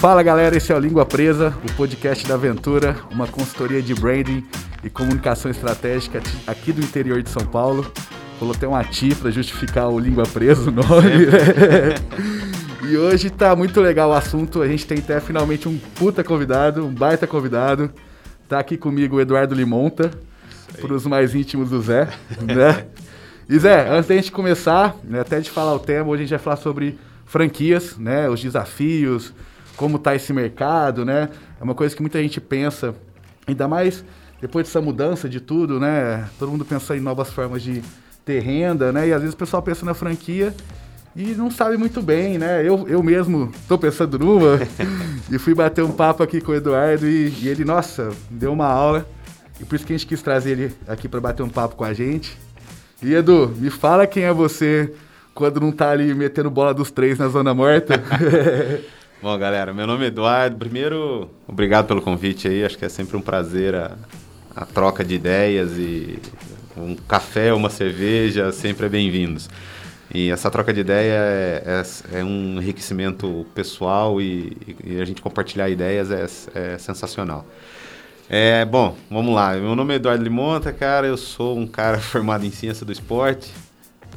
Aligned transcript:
Fala 0.00 0.22
galera, 0.22 0.56
esse 0.56 0.72
é 0.72 0.76
o 0.76 0.78
Língua 0.78 1.04
Presa, 1.04 1.52
o 1.68 1.72
podcast 1.72 2.24
da 2.24 2.34
Aventura, 2.34 2.96
uma 3.10 3.26
consultoria 3.26 3.82
de 3.82 3.96
branding 3.96 4.44
e 4.84 4.88
comunicação 4.88 5.50
estratégica 5.50 6.22
aqui 6.46 6.72
do 6.72 6.80
interior 6.80 7.20
de 7.20 7.28
São 7.28 7.44
Paulo. 7.44 7.84
Coloquei 8.38 8.68
uma 8.68 8.84
TI 8.84 9.16
para 9.16 9.32
justificar 9.32 9.88
o 9.88 9.98
Língua 9.98 10.22
Presa, 10.22 10.70
o 10.70 10.72
nome. 10.72 11.26
e 12.88 12.96
hoje 12.96 13.28
tá 13.28 13.56
muito 13.56 13.80
legal 13.80 14.10
o 14.10 14.12
assunto, 14.12 14.62
a 14.62 14.68
gente 14.68 14.86
tem 14.86 14.98
até 14.98 15.18
finalmente 15.18 15.68
um 15.68 15.76
puta 15.96 16.22
convidado, 16.22 16.86
um 16.86 16.94
baita 16.94 17.26
convidado. 17.26 17.90
Tá 18.48 18.60
aqui 18.60 18.76
comigo 18.76 19.16
o 19.16 19.20
Eduardo 19.20 19.52
Limonta, 19.52 20.12
para 20.80 20.94
os 20.94 21.06
mais 21.06 21.34
íntimos 21.34 21.70
do 21.70 21.82
Zé, 21.82 22.08
né? 22.40 22.86
E 23.48 23.58
Zé, 23.58 23.88
antes 23.90 24.06
da 24.06 24.14
gente 24.14 24.30
começar, 24.30 24.94
né, 25.02 25.18
até 25.18 25.40
de 25.40 25.50
falar 25.50 25.74
o 25.74 25.80
tema, 25.80 26.08
hoje 26.08 26.22
a 26.22 26.24
gente 26.24 26.30
vai 26.30 26.38
falar 26.38 26.56
sobre 26.56 26.96
franquias, 27.26 27.98
né, 27.98 28.28
os 28.28 28.40
desafios, 28.40 29.34
como 29.78 29.96
está 29.96 30.14
esse 30.14 30.32
mercado, 30.32 31.04
né? 31.04 31.30
É 31.58 31.64
uma 31.64 31.74
coisa 31.74 31.96
que 31.96 32.02
muita 32.02 32.20
gente 32.20 32.40
pensa, 32.40 32.94
ainda 33.46 33.66
mais 33.66 34.04
depois 34.40 34.66
dessa 34.66 34.80
mudança 34.80 35.28
de 35.28 35.40
tudo, 35.40 35.80
né? 35.80 36.28
Todo 36.38 36.50
mundo 36.50 36.64
pensa 36.64 36.96
em 36.96 37.00
novas 37.00 37.30
formas 37.30 37.62
de 37.62 37.82
ter 38.24 38.40
renda, 38.40 38.92
né? 38.92 39.08
E 39.08 39.12
às 39.12 39.20
vezes 39.20 39.34
o 39.34 39.38
pessoal 39.38 39.62
pensa 39.62 39.86
na 39.86 39.94
franquia 39.94 40.54
e 41.14 41.34
não 41.34 41.50
sabe 41.50 41.76
muito 41.76 42.02
bem, 42.02 42.38
né? 42.38 42.60
Eu, 42.60 42.86
eu 42.88 43.02
mesmo 43.02 43.50
estou 43.54 43.78
pensando 43.78 44.18
numa 44.18 44.58
e 45.30 45.38
fui 45.38 45.54
bater 45.54 45.82
um 45.82 45.92
papo 45.92 46.22
aqui 46.22 46.40
com 46.40 46.52
o 46.52 46.54
Eduardo 46.54 47.06
e, 47.06 47.32
e, 47.40 47.48
ele, 47.48 47.64
nossa, 47.64 48.10
deu 48.28 48.52
uma 48.52 48.66
aula. 48.66 49.06
E 49.60 49.64
por 49.64 49.76
isso 49.76 49.86
que 49.86 49.92
a 49.92 49.96
gente 49.96 50.06
quis 50.06 50.20
trazer 50.20 50.50
ele 50.52 50.74
aqui 50.86 51.08
para 51.08 51.20
bater 51.20 51.42
um 51.42 51.48
papo 51.48 51.76
com 51.76 51.84
a 51.84 51.92
gente. 51.92 52.36
E 53.00 53.14
Edu, 53.14 53.54
me 53.56 53.70
fala 53.70 54.06
quem 54.06 54.24
é 54.24 54.32
você 54.32 54.92
quando 55.34 55.60
não 55.60 55.70
tá 55.70 55.90
ali 55.90 56.12
metendo 56.14 56.50
bola 56.50 56.74
dos 56.74 56.90
três 56.90 57.16
na 57.16 57.28
zona 57.28 57.54
morta. 57.54 57.94
Bom, 59.20 59.36
galera, 59.36 59.74
meu 59.74 59.84
nome 59.84 60.04
é 60.04 60.08
Eduardo. 60.08 60.56
Primeiro, 60.56 61.28
obrigado 61.48 61.88
pelo 61.88 62.00
convite 62.00 62.46
aí. 62.46 62.64
Acho 62.64 62.78
que 62.78 62.84
é 62.84 62.88
sempre 62.88 63.16
um 63.16 63.20
prazer 63.20 63.74
a, 63.74 63.96
a 64.54 64.64
troca 64.64 65.04
de 65.04 65.16
ideias 65.16 65.72
e 65.76 66.20
um 66.76 66.94
café, 66.94 67.52
uma 67.52 67.68
cerveja, 67.68 68.52
sempre 68.52 68.86
é 68.86 68.88
bem-vindos. 68.88 69.50
E 70.14 70.30
essa 70.30 70.48
troca 70.52 70.72
de 70.72 70.80
ideia 70.80 71.14
é, 71.14 71.82
é, 72.12 72.20
é 72.20 72.24
um 72.24 72.60
enriquecimento 72.60 73.44
pessoal 73.56 74.20
e, 74.20 74.56
e, 74.84 75.00
a 75.00 75.04
gente 75.04 75.20
compartilhar 75.20 75.68
ideias 75.68 76.12
é, 76.12 76.24
é 76.54 76.78
sensacional. 76.78 77.44
É, 78.30 78.64
bom, 78.64 78.96
vamos 79.10 79.34
lá. 79.34 79.52
Meu 79.54 79.74
nome 79.74 79.94
é 79.94 79.96
Eduardo 79.96 80.22
Limonta, 80.22 80.72
cara. 80.72 81.08
Eu 81.08 81.16
sou 81.16 81.58
um 81.58 81.66
cara 81.66 81.98
formado 81.98 82.46
em 82.46 82.52
ciência 82.52 82.86
do 82.86 82.92
esporte. 82.92 83.52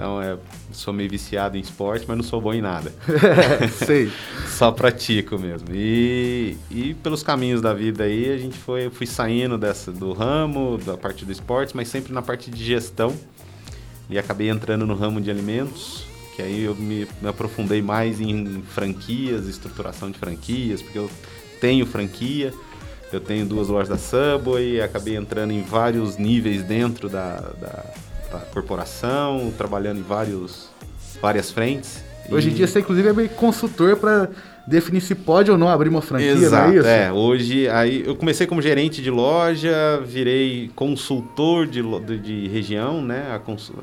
Então, 0.01 0.19
é, 0.19 0.35
sou 0.71 0.91
meio 0.91 1.07
viciado 1.07 1.55
em 1.57 1.59
esporte, 1.59 2.05
mas 2.07 2.17
não 2.17 2.23
sou 2.23 2.41
bom 2.41 2.51
em 2.51 2.59
nada. 2.59 2.91
Sei. 3.85 4.11
Só 4.49 4.71
pratico 4.71 5.37
mesmo. 5.37 5.67
E, 5.71 6.57
e 6.71 6.95
pelos 6.95 7.21
caminhos 7.21 7.61
da 7.61 7.71
vida 7.71 8.05
aí, 8.05 8.33
a 8.33 8.37
gente 8.39 8.57
foi, 8.57 8.89
fui 8.89 9.05
saindo 9.05 9.59
dessa, 9.59 9.91
do 9.91 10.11
ramo, 10.11 10.79
da 10.83 10.97
parte 10.97 11.23
do 11.23 11.31
esporte, 11.31 11.75
mas 11.75 11.87
sempre 11.87 12.11
na 12.11 12.23
parte 12.23 12.49
de 12.49 12.65
gestão. 12.65 13.15
E 14.09 14.17
acabei 14.17 14.49
entrando 14.49 14.87
no 14.87 14.95
ramo 14.95 15.21
de 15.21 15.29
alimentos, 15.29 16.03
que 16.35 16.41
aí 16.41 16.63
eu 16.63 16.73
me, 16.73 17.07
me 17.21 17.29
aprofundei 17.29 17.83
mais 17.83 18.19
em 18.19 18.63
franquias, 18.63 19.47
estruturação 19.47 20.09
de 20.09 20.17
franquias, 20.17 20.81
porque 20.81 20.97
eu 20.97 21.11
tenho 21.59 21.85
franquia, 21.85 22.51
eu 23.13 23.19
tenho 23.19 23.45
duas 23.45 23.67
lojas 23.67 23.89
da 23.89 23.99
Subway, 23.99 24.81
acabei 24.81 25.15
entrando 25.15 25.51
em 25.53 25.61
vários 25.61 26.17
níveis 26.17 26.63
dentro 26.63 27.07
da, 27.07 27.35
da 27.35 27.85
corporação, 28.39 29.53
trabalhando 29.57 29.99
em 29.99 30.03
vários, 30.03 30.69
várias 31.21 31.51
frentes. 31.51 32.03
Hoje 32.29 32.49
em 32.49 32.53
dia 32.53 32.67
você 32.67 32.79
inclusive 32.79 33.09
é 33.09 33.13
meio 33.13 33.29
consultor 33.29 33.97
para 33.97 34.29
definir 34.65 35.01
se 35.01 35.15
pode 35.15 35.49
ou 35.51 35.57
não 35.57 35.67
abrir 35.67 35.89
uma 35.89 36.01
franquia, 36.01 36.31
Exato, 36.31 36.67
não 36.67 36.73
é 36.73 36.77
isso? 36.77 36.87
É, 36.87 37.11
hoje 37.11 37.67
aí 37.69 38.03
eu 38.05 38.15
comecei 38.15 38.45
como 38.45 38.61
gerente 38.61 39.01
de 39.01 39.09
loja, 39.09 40.01
virei 40.05 40.69
consultor 40.75 41.65
de, 41.67 41.81
de, 41.81 42.17
de 42.19 42.47
região, 42.47 43.01
né? 43.01 43.39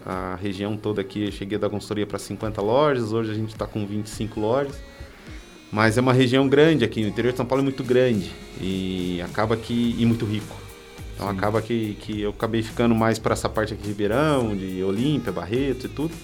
A, 0.06 0.33
a, 0.33 0.37
região 0.37 0.77
toda 0.77 1.01
aqui, 1.01 1.31
cheguei 1.33 1.59
da 1.59 1.69
consultoria 1.69 2.06
para 2.06 2.19
50 2.19 2.62
lojas, 2.62 3.12
hoje 3.12 3.33
a 3.33 3.34
gente 3.34 3.51
está 3.51 3.67
com 3.67 3.84
25 3.87 4.41
lojas. 4.41 4.75
Mas 5.71 5.99
é 5.99 6.01
uma 6.01 6.15
região 6.15 6.49
grande 6.49 6.84
aqui, 6.84 7.03
no 7.03 7.09
interior 7.09 7.33
de 7.33 7.37
São 7.37 7.45
Paulo 7.45 7.61
é 7.61 7.65
muito 7.65 7.84
grande 7.84 8.33
e 8.59 9.21
acaba 9.22 9.56
que 9.56 9.95
e 9.99 10.06
muito 10.06 10.25
rico. 10.25 10.68
Então 11.19 11.29
Sim. 11.29 11.37
acaba 11.37 11.61
que, 11.61 11.97
que 12.01 12.21
eu 12.23 12.31
acabei 12.31 12.62
ficando 12.62 12.95
mais 12.95 13.19
para 13.19 13.33
essa 13.33 13.49
parte 13.49 13.75
aqui 13.75 13.83
de 13.83 13.89
Ribeirão, 13.89 14.56
de 14.56 14.83
Olímpia, 14.84 15.33
Barreto 15.33 15.87
e 15.87 15.89
tudo. 15.89 16.15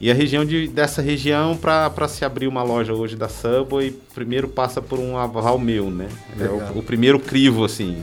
E 0.00 0.08
a 0.10 0.14
região 0.14 0.44
de, 0.44 0.68
dessa 0.68 1.02
região, 1.02 1.56
para 1.56 2.08
se 2.08 2.24
abrir 2.24 2.46
uma 2.46 2.62
loja 2.62 2.94
hoje 2.94 3.16
da 3.16 3.28
Subway, 3.28 3.90
primeiro 4.14 4.48
passa 4.48 4.80
por 4.80 4.98
um 4.98 5.18
aval 5.18 5.58
meu, 5.58 5.90
né? 5.90 6.08
É 6.38 6.44
o, 6.44 6.78
o, 6.78 6.82
primeiro 6.82 7.18
crivo, 7.18 7.64
assim. 7.64 8.02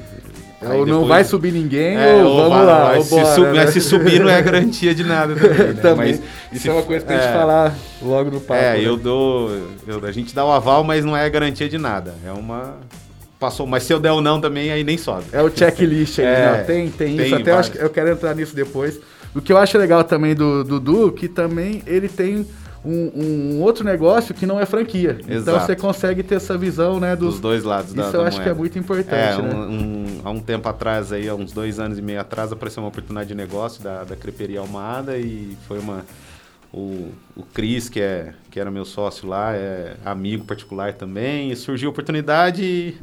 É, 0.62 0.66
ou 0.66 0.72
depois, 0.72 0.90
não 0.90 1.06
vai 1.06 1.24
subir 1.24 1.52
ninguém, 1.52 1.96
é, 1.96 2.16
ou, 2.16 2.36
vamos 2.36 2.58
vai, 2.58 2.66
lá. 2.66 2.84
Vai, 2.90 3.02
se, 3.02 3.10
bora, 3.10 3.36
sub, 3.36 3.52
né? 3.52 3.68
se 3.68 3.82
subir 3.82 4.20
não 4.20 4.30
é 4.30 4.40
garantia 4.42 4.94
de 4.94 5.04
nada 5.04 5.34
também. 5.40 5.58
Né? 5.58 5.74
também. 5.74 6.12
Mas, 6.12 6.22
isso 6.52 6.62
se, 6.64 6.70
é 6.70 6.74
uma 6.74 6.84
coisa 6.84 7.06
que 7.06 7.14
a 7.14 7.16
gente 7.16 7.30
é, 7.30 7.34
falar 7.34 7.76
logo 8.02 8.32
no 8.32 8.42
papo. 8.42 8.62
É, 8.62 8.74
né? 8.74 8.86
eu 8.86 8.98
dou. 8.98 9.50
Eu, 9.88 10.06
a 10.06 10.12
gente 10.12 10.36
dá 10.36 10.46
o 10.46 10.52
aval, 10.52 10.84
mas 10.84 11.06
não 11.06 11.16
é 11.16 11.28
garantia 11.30 11.70
de 11.70 11.78
nada. 11.78 12.14
É 12.24 12.32
uma 12.32 12.76
passou. 13.40 13.66
Mas 13.66 13.84
se 13.84 13.94
eu 13.94 14.00
der 14.00 14.12
ou 14.12 14.22
não 14.22 14.40
também, 14.42 14.72
aí 14.72 14.84
nem 14.84 14.98
sobe. 14.98 15.25
É 15.31 15.42
o 15.42 15.50
checklist 15.50 16.20
aí, 16.20 16.25
é, 16.25 16.64
Tem, 16.64 16.90
tem, 16.90 17.16
tem, 17.16 17.25
isso. 17.25 17.36
Até 17.36 17.52
eu, 17.52 17.58
acho, 17.58 17.78
eu 17.78 17.90
quero 17.90 18.09
entrar 18.09 18.36
nisso 18.36 18.56
depois. 18.56 19.00
O 19.36 19.42
que 19.42 19.52
eu 19.52 19.58
acho 19.58 19.78
legal 19.78 20.03
também 20.03 20.34
do 20.34 20.64
Dudu, 20.64 21.12
que 21.12 21.28
também 21.28 21.84
ele 21.86 22.09
tem 22.09 22.46
um, 22.84 23.12
um, 23.14 23.62
outro 23.62 23.84
negócio 23.84 24.34
que 24.34 24.46
não 24.46 24.59
é 24.59 24.66
franquia. 24.66 25.18
Então, 25.20 25.36
Exato. 25.36 25.58
Então 25.58 25.59
você 25.59 25.75
consegue 25.75 26.24
ter 26.24 26.36
essa 26.36 26.58
visão, 26.58 27.00
né? 27.00 27.16
Dos, 27.16 27.34
dos 27.34 27.40
dois 27.40 27.64
lados 27.64 27.92
Isso 27.92 27.96
da, 27.96 28.06
eu 28.06 28.12
da 28.22 28.28
acho 28.28 28.38
moeda. 28.38 28.44
que 28.44 28.50
é 28.50 28.53
muito 28.53 28.80
importante. 28.80 29.40
É, 29.40 29.42
né? 29.42 29.56
um, 29.56 30.22
há 30.24 30.30
um 30.31 30.40
tempo 30.40 30.68
atrás, 30.69 31.12
aí, 31.12 31.28
há 31.28 31.36
uns 31.36 31.52
dois 31.52 31.80
anos 31.80 31.98
e 31.98 32.02
meio 32.02 32.19
atrás, 32.19 32.52
apareceu 32.52 32.81
uma 32.81 32.90
oportunidade 32.90 33.28
de 33.28 33.36
negócio 33.36 33.84
da, 33.84 34.04
da 34.04 34.16
Creperia 34.16 34.59
Almada 34.59 35.18
e 35.18 35.58
foi 35.68 35.80
uma. 35.80 36.06
O, 36.74 37.12
o 37.36 37.44
Cris, 37.54 37.88
que, 37.88 38.00
é, 38.00 38.34
que 38.52 38.59
era 38.59 38.69
meu 38.69 38.84
sócio 38.84 39.28
lá, 39.28 39.54
é 39.54 39.96
amigo 40.04 40.44
particular 40.44 40.94
também, 40.94 41.50
e 41.50 41.56
surgiu 41.56 41.90
a 41.90 41.92
oportunidade 41.92 42.62
e 42.62 42.98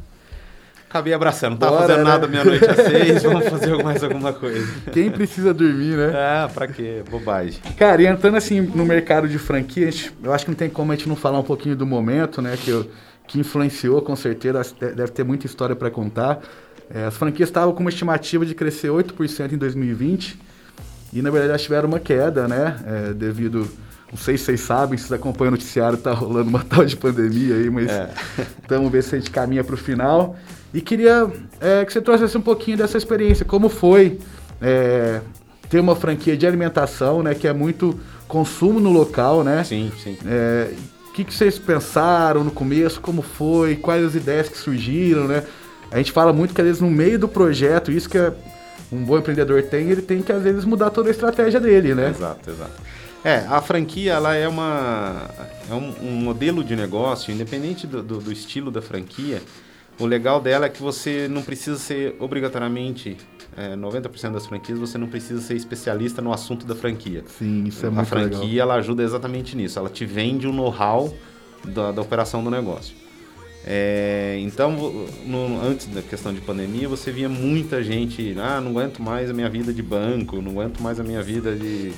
acabei 0.95 1.13
abraçando. 1.13 1.51
Não 1.51 1.57
tava 1.57 1.73
Bora, 1.73 1.87
fazendo 1.87 2.05
né? 2.05 2.11
nada 2.11 2.27
meia-noite 2.27 2.65
às 2.65 2.77
seis, 2.77 3.23
vamos 3.23 3.47
fazer 3.47 3.83
mais 3.83 4.01
alguma 4.01 4.31
coisa. 4.31 4.65
Quem 4.93 5.11
precisa 5.11 5.53
dormir, 5.53 5.97
né? 5.97 6.13
Ah, 6.15 6.49
pra 6.51 6.67
quê? 6.67 7.03
Bobagem. 7.09 7.59
Cara, 7.77 8.01
e 8.01 8.05
entrando 8.05 8.37
assim 8.37 8.61
no 8.61 8.85
mercado 8.85 9.27
de 9.27 9.37
franquia, 9.37 9.89
eu 10.23 10.33
acho 10.33 10.45
que 10.45 10.51
não 10.51 10.55
tem 10.55 10.69
como 10.69 10.93
a 10.93 10.95
gente 10.95 11.09
não 11.09 11.15
falar 11.15 11.39
um 11.39 11.43
pouquinho 11.43 11.75
do 11.75 11.85
momento, 11.85 12.41
né? 12.41 12.57
Que, 12.57 12.69
eu, 12.69 12.89
que 13.27 13.39
influenciou, 13.39 14.01
com 14.01 14.15
certeza, 14.15 14.61
deve 14.79 15.11
ter 15.11 15.25
muita 15.25 15.45
história 15.45 15.75
para 15.75 15.91
contar. 15.91 16.39
É, 16.89 17.05
as 17.05 17.17
franquias 17.17 17.49
estavam 17.49 17.73
com 17.73 17.81
uma 17.81 17.89
estimativa 17.89 18.45
de 18.45 18.55
crescer 18.55 18.89
8% 18.89 19.51
em 19.51 19.57
2020 19.57 20.39
e, 21.11 21.21
na 21.21 21.29
verdade, 21.29 21.49
elas 21.49 21.63
tiveram 21.63 21.89
uma 21.89 21.99
queda, 21.99 22.47
né? 22.47 22.77
É, 22.85 23.13
devido 23.13 23.67
não 24.11 24.17
sei 24.17 24.37
se 24.37 24.45
vocês 24.45 24.61
sabem, 24.61 24.97
se 24.97 25.07
vocês 25.07 25.19
acompanham 25.19 25.49
o 25.49 25.51
noticiário, 25.51 25.97
tá 25.97 26.13
rolando 26.13 26.49
uma 26.49 26.63
tal 26.63 26.85
de 26.85 26.95
pandemia 26.95 27.55
aí, 27.55 27.69
mas 27.69 27.89
é. 27.89 28.09
vamos 28.65 28.89
ver 28.89 29.03
se 29.03 29.15
a 29.15 29.19
gente 29.19 29.29
caminha 29.29 29.61
para 29.61 29.75
o 29.75 29.77
final. 29.77 30.37
E 30.75 30.81
queria 30.81 31.31
é, 31.61 31.85
que 31.85 31.93
você 31.93 32.01
trouxesse 32.01 32.37
um 32.37 32.41
pouquinho 32.41 32.75
dessa 32.75 32.97
experiência, 32.97 33.45
como 33.45 33.69
foi 33.69 34.19
é, 34.61 35.21
ter 35.69 35.79
uma 35.79 35.95
franquia 35.95 36.35
de 36.35 36.45
alimentação, 36.45 37.23
né, 37.23 37.33
que 37.33 37.47
é 37.47 37.53
muito 37.53 37.97
consumo 38.27 38.77
no 38.81 38.91
local, 38.91 39.41
né? 39.41 39.63
Sim, 39.63 39.89
sim. 40.03 40.17
É, 40.25 40.73
o 41.07 41.13
que, 41.13 41.23
que 41.23 41.33
vocês 41.33 41.57
pensaram 41.57 42.43
no 42.43 42.51
começo, 42.51 42.99
como 42.99 43.21
foi, 43.21 43.77
quais 43.77 44.03
as 44.03 44.15
ideias 44.15 44.49
que 44.49 44.57
surgiram, 44.57 45.29
né? 45.29 45.45
A 45.89 45.97
gente 45.97 46.11
fala 46.11 46.33
muito 46.33 46.53
que 46.53 46.59
às 46.59 46.67
vezes 46.67 46.81
no 46.81 46.91
meio 46.91 47.17
do 47.17 47.29
projeto, 47.29 47.89
isso 47.89 48.09
que 48.09 48.17
é 48.17 48.33
um 48.91 49.01
bom 49.05 49.17
empreendedor 49.17 49.63
tem, 49.63 49.89
ele 49.89 50.01
tem 50.01 50.21
que 50.21 50.33
às 50.33 50.43
vezes 50.43 50.65
mudar 50.65 50.89
toda 50.89 51.07
a 51.07 51.11
estratégia 51.11 51.61
dele, 51.61 51.95
né? 51.95 52.09
Exato, 52.09 52.49
exato. 52.49 52.81
É, 53.23 53.45
a 53.47 53.61
franquia 53.61 54.11
ela 54.11 54.35
é, 54.35 54.45
uma, 54.45 55.29
é 55.69 55.73
um, 55.73 55.93
um 56.01 56.11
modelo 56.11 56.65
de 56.65 56.75
negócio, 56.75 57.33
independente 57.33 57.87
do, 57.87 58.03
do, 58.03 58.17
do 58.17 58.31
estilo 58.31 58.69
da 58.69 58.81
franquia, 58.81 59.41
o 59.99 60.05
legal 60.05 60.41
dela 60.41 60.65
é 60.65 60.69
que 60.69 60.81
você 60.81 61.27
não 61.27 61.41
precisa 61.41 61.77
ser 61.77 62.15
obrigatoriamente 62.19 63.17
é, 63.57 63.73
90% 63.75 64.33
das 64.33 64.45
franquias 64.45 64.77
você 64.77 64.97
não 64.97 65.07
precisa 65.07 65.39
ser 65.39 65.55
especialista 65.55 66.21
no 66.21 66.33
assunto 66.33 66.65
da 66.65 66.75
franquia. 66.75 67.23
Sim, 67.25 67.63
isso 67.65 67.85
é 67.85 67.89
a 67.89 67.91
muito 67.91 68.13
legal. 68.13 68.27
A 68.27 68.31
franquia 68.31 68.61
ela 68.61 68.75
ajuda 68.75 69.01
exatamente 69.01 69.55
nisso. 69.55 69.79
Ela 69.79 69.89
te 69.89 70.05
vende 70.05 70.45
o 70.45 70.49
um 70.49 70.53
know-how 70.53 71.13
da, 71.63 71.91
da, 71.91 72.01
operação 72.01 72.43
do 72.43 72.51
negócio. 72.51 72.93
É, 73.65 74.37
então, 74.41 74.71
no, 75.25 75.61
antes 75.65 75.87
da 75.87 76.01
questão 76.01 76.33
de 76.33 76.41
pandemia, 76.41 76.87
você 76.87 77.11
via 77.11 77.29
muita 77.29 77.81
gente, 77.81 78.35
ah, 78.37 78.59
não 78.59 78.71
aguento 78.71 79.01
mais 79.01 79.29
a 79.29 79.33
minha 79.33 79.49
vida 79.49 79.73
de 79.73 79.81
banco, 79.81 80.41
não 80.41 80.51
aguento 80.51 80.81
mais 80.81 80.99
a 80.99 81.03
minha 81.03 81.23
vida 81.23 81.55
de 81.55 81.93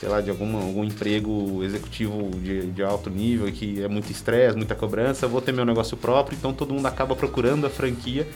sei 0.00 0.08
lá, 0.08 0.22
de 0.22 0.30
algum, 0.30 0.56
algum 0.56 0.82
emprego 0.82 1.62
executivo 1.62 2.30
de, 2.30 2.68
de 2.68 2.82
alto 2.82 3.10
nível 3.10 3.52
que 3.52 3.82
é 3.82 3.86
muito 3.86 4.10
estresse, 4.10 4.56
muita 4.56 4.74
cobrança, 4.74 5.28
vou 5.28 5.42
ter 5.42 5.52
meu 5.52 5.66
negócio 5.66 5.94
próprio, 5.94 6.34
então 6.34 6.54
todo 6.54 6.72
mundo 6.72 6.86
acaba 6.86 7.14
procurando 7.14 7.66
a 7.66 7.70
franquia 7.70 8.26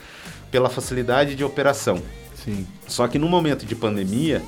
pela 0.50 0.68
facilidade 0.68 1.34
de 1.34 1.42
operação. 1.42 2.02
Sim. 2.34 2.66
Só 2.86 3.08
que 3.08 3.18
no 3.18 3.26
momento 3.30 3.64
de 3.64 3.74
pandemia, 3.74 4.42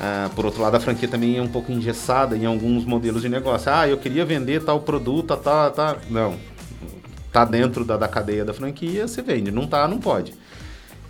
ah, 0.00 0.30
por 0.34 0.46
outro 0.46 0.62
lado, 0.62 0.76
a 0.76 0.80
franquia 0.80 1.06
também 1.06 1.36
é 1.36 1.42
um 1.42 1.48
pouco 1.48 1.70
engessada 1.70 2.34
em 2.34 2.46
alguns 2.46 2.86
modelos 2.86 3.20
de 3.20 3.28
negócio. 3.28 3.70
Ah, 3.70 3.86
eu 3.86 3.98
queria 3.98 4.24
vender 4.24 4.64
tal 4.64 4.80
produto, 4.80 5.36
tal, 5.36 5.70
tal. 5.72 5.98
Não. 6.08 6.36
tá 7.30 7.44
dentro 7.44 7.84
da, 7.84 7.98
da 7.98 8.08
cadeia 8.08 8.46
da 8.46 8.54
franquia, 8.54 9.06
você 9.06 9.20
vende. 9.20 9.50
Não 9.50 9.66
tá, 9.66 9.86
não 9.86 9.98
pode. 9.98 10.32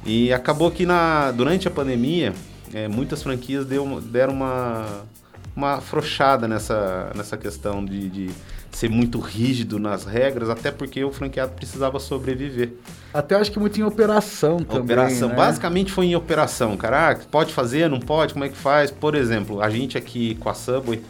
E 0.04 0.32
acabou 0.32 0.72
que 0.72 0.84
na, 0.84 1.30
durante 1.30 1.68
a 1.68 1.70
pandemia, 1.70 2.32
é, 2.74 2.88
muitas 2.88 3.22
franquias 3.22 3.64
deu, 3.64 4.00
deram 4.00 4.32
uma, 4.32 5.04
uma 5.56 5.76
afrouxada 5.76 6.46
nessa, 6.46 7.10
nessa 7.16 7.36
questão 7.36 7.82
de, 7.82 8.08
de 8.10 8.30
ser 8.70 8.90
muito 8.90 9.18
rígido 9.18 9.78
nas 9.78 10.04
regras, 10.04 10.50
até 10.50 10.70
porque 10.70 11.02
o 11.02 11.10
franqueado 11.10 11.52
precisava 11.52 11.98
sobreviver. 11.98 12.74
Até 13.14 13.34
acho 13.34 13.50
que 13.50 13.58
muito 13.58 13.80
em 13.80 13.82
operação 13.82 14.58
também. 14.58 14.82
Operação, 14.82 15.30
né? 15.30 15.34
basicamente 15.34 15.90
foi 15.90 16.06
em 16.06 16.14
operação, 16.14 16.76
cara. 16.76 17.12
Ah, 17.12 17.18
pode 17.30 17.54
fazer, 17.54 17.88
não 17.88 17.98
pode, 17.98 18.34
como 18.34 18.44
é 18.44 18.50
que 18.50 18.56
faz? 18.56 18.90
Por 18.90 19.14
exemplo, 19.14 19.62
a 19.62 19.70
gente 19.70 19.96
aqui 19.96 20.34
com 20.34 20.50
a 20.50 20.54
Subway, 20.54 21.02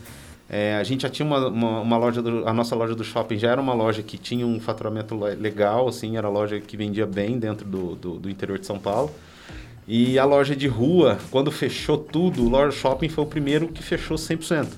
é, 0.49 0.77
a 0.77 0.85
gente 0.85 1.03
já 1.03 1.09
tinha 1.09 1.27
uma, 1.27 1.49
uma, 1.49 1.81
uma, 1.81 1.97
loja, 1.97 2.23
do, 2.23 2.49
a 2.49 2.53
nossa 2.53 2.77
loja 2.77 2.95
do 2.95 3.03
shopping 3.03 3.37
já 3.37 3.51
era 3.51 3.61
uma 3.61 3.75
loja 3.75 4.01
que 4.01 4.17
tinha 4.17 4.47
um 4.47 4.61
faturamento 4.61 5.17
legal, 5.17 5.89
assim, 5.89 6.17
era 6.17 6.29
loja 6.29 6.61
que 6.61 6.77
vendia 6.77 7.05
bem 7.05 7.37
dentro 7.37 7.67
do, 7.67 7.97
do, 7.97 8.19
do 8.21 8.31
interior 8.31 8.61
de 8.61 8.67
São 8.67 8.79
Paulo. 8.79 9.11
E 9.89 10.19
a 10.19 10.25
loja 10.25 10.57
de 10.57 10.67
rua, 10.67 11.19
quando 11.31 11.51
fechou 11.53 11.97
tudo, 11.97 12.45
o 12.45 12.49
loja 12.49 12.77
shopping 12.77 13.09
foi 13.09 13.23
o 13.23 13.27
primeiro 13.27 13.69
que 13.69 13.83
fechou 13.83 14.17
100%. 14.17 14.65
Sim. 14.65 14.69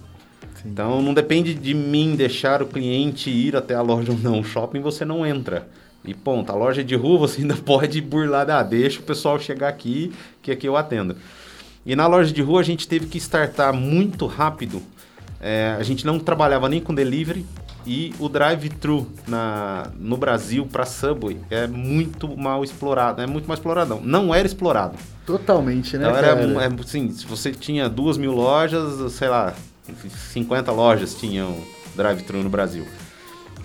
Então 0.67 1.01
não 1.01 1.15
depende 1.15 1.55
de 1.55 1.73
mim 1.73 2.15
deixar 2.15 2.63
o 2.63 2.67
cliente 2.67 3.31
ir 3.31 3.57
até 3.57 3.75
a 3.75 3.81
loja 3.81 4.13
ou 4.13 4.19
não. 4.19 4.41
O 4.41 4.45
shopping 4.45 4.81
você 4.81 5.05
não 5.05 5.25
entra. 5.25 5.67
E 6.05 6.13
ponto. 6.13 6.53
A 6.53 6.55
loja 6.55 6.85
de 6.85 6.95
rua 6.95 7.19
você 7.19 7.41
ainda 7.41 7.57
pode 7.65 8.01
burlar, 8.01 8.51
ah, 8.51 8.63
deixa 8.63 9.01
o 9.01 9.03
pessoal 9.03 9.39
chegar 9.39 9.69
aqui, 9.69 10.13
que 10.43 10.51
aqui 10.51 10.69
eu 10.69 10.77
atendo. 10.77 11.17
E 11.87 11.97
na 11.97 12.07
loja 12.07 12.33
de 12.33 12.43
rua 12.43 12.61
a 12.61 12.65
gente 12.65 12.87
teve 12.87 13.07
que 13.07 13.19
startar 13.19 13.73
muito 13.73 14.27
rápido. 14.27 14.83
É, 15.41 15.77
a 15.79 15.83
gente 15.83 16.05
não 16.05 16.19
trabalhava 16.19 16.69
nem 16.69 16.81
com 16.81 16.95
delivery 16.95 17.47
e 17.87 18.15
o 18.19 18.29
drive-thru 18.29 19.07
no 19.99 20.17
Brasil 20.17 20.67
para 20.67 20.85
Subway 20.85 21.39
é 21.51 21.67
muito 21.67 22.37
mal 22.37 22.63
explorado, 22.63 23.23
é 23.23 23.27
muito 23.27 23.47
mais 23.47 23.59
exploradão. 23.59 24.01
Não 24.03 24.35
era 24.35 24.47
explorado. 24.47 24.97
Totalmente, 25.25 25.97
né? 25.97 26.07
Então 26.07 26.17
era, 26.17 26.29
é, 26.29 26.69
assim, 26.81 27.11
se 27.11 27.27
você 27.27 27.53
tinha 27.53 27.89
duas 27.89 28.19
mil 28.19 28.33
lojas, 28.33 29.13
sei 29.13 29.29
lá, 29.29 29.55
50 30.33 30.71
lojas 30.73 31.15
tinham 31.15 31.57
drive-thru 31.95 32.43
no 32.43 32.51
Brasil. 32.51 32.87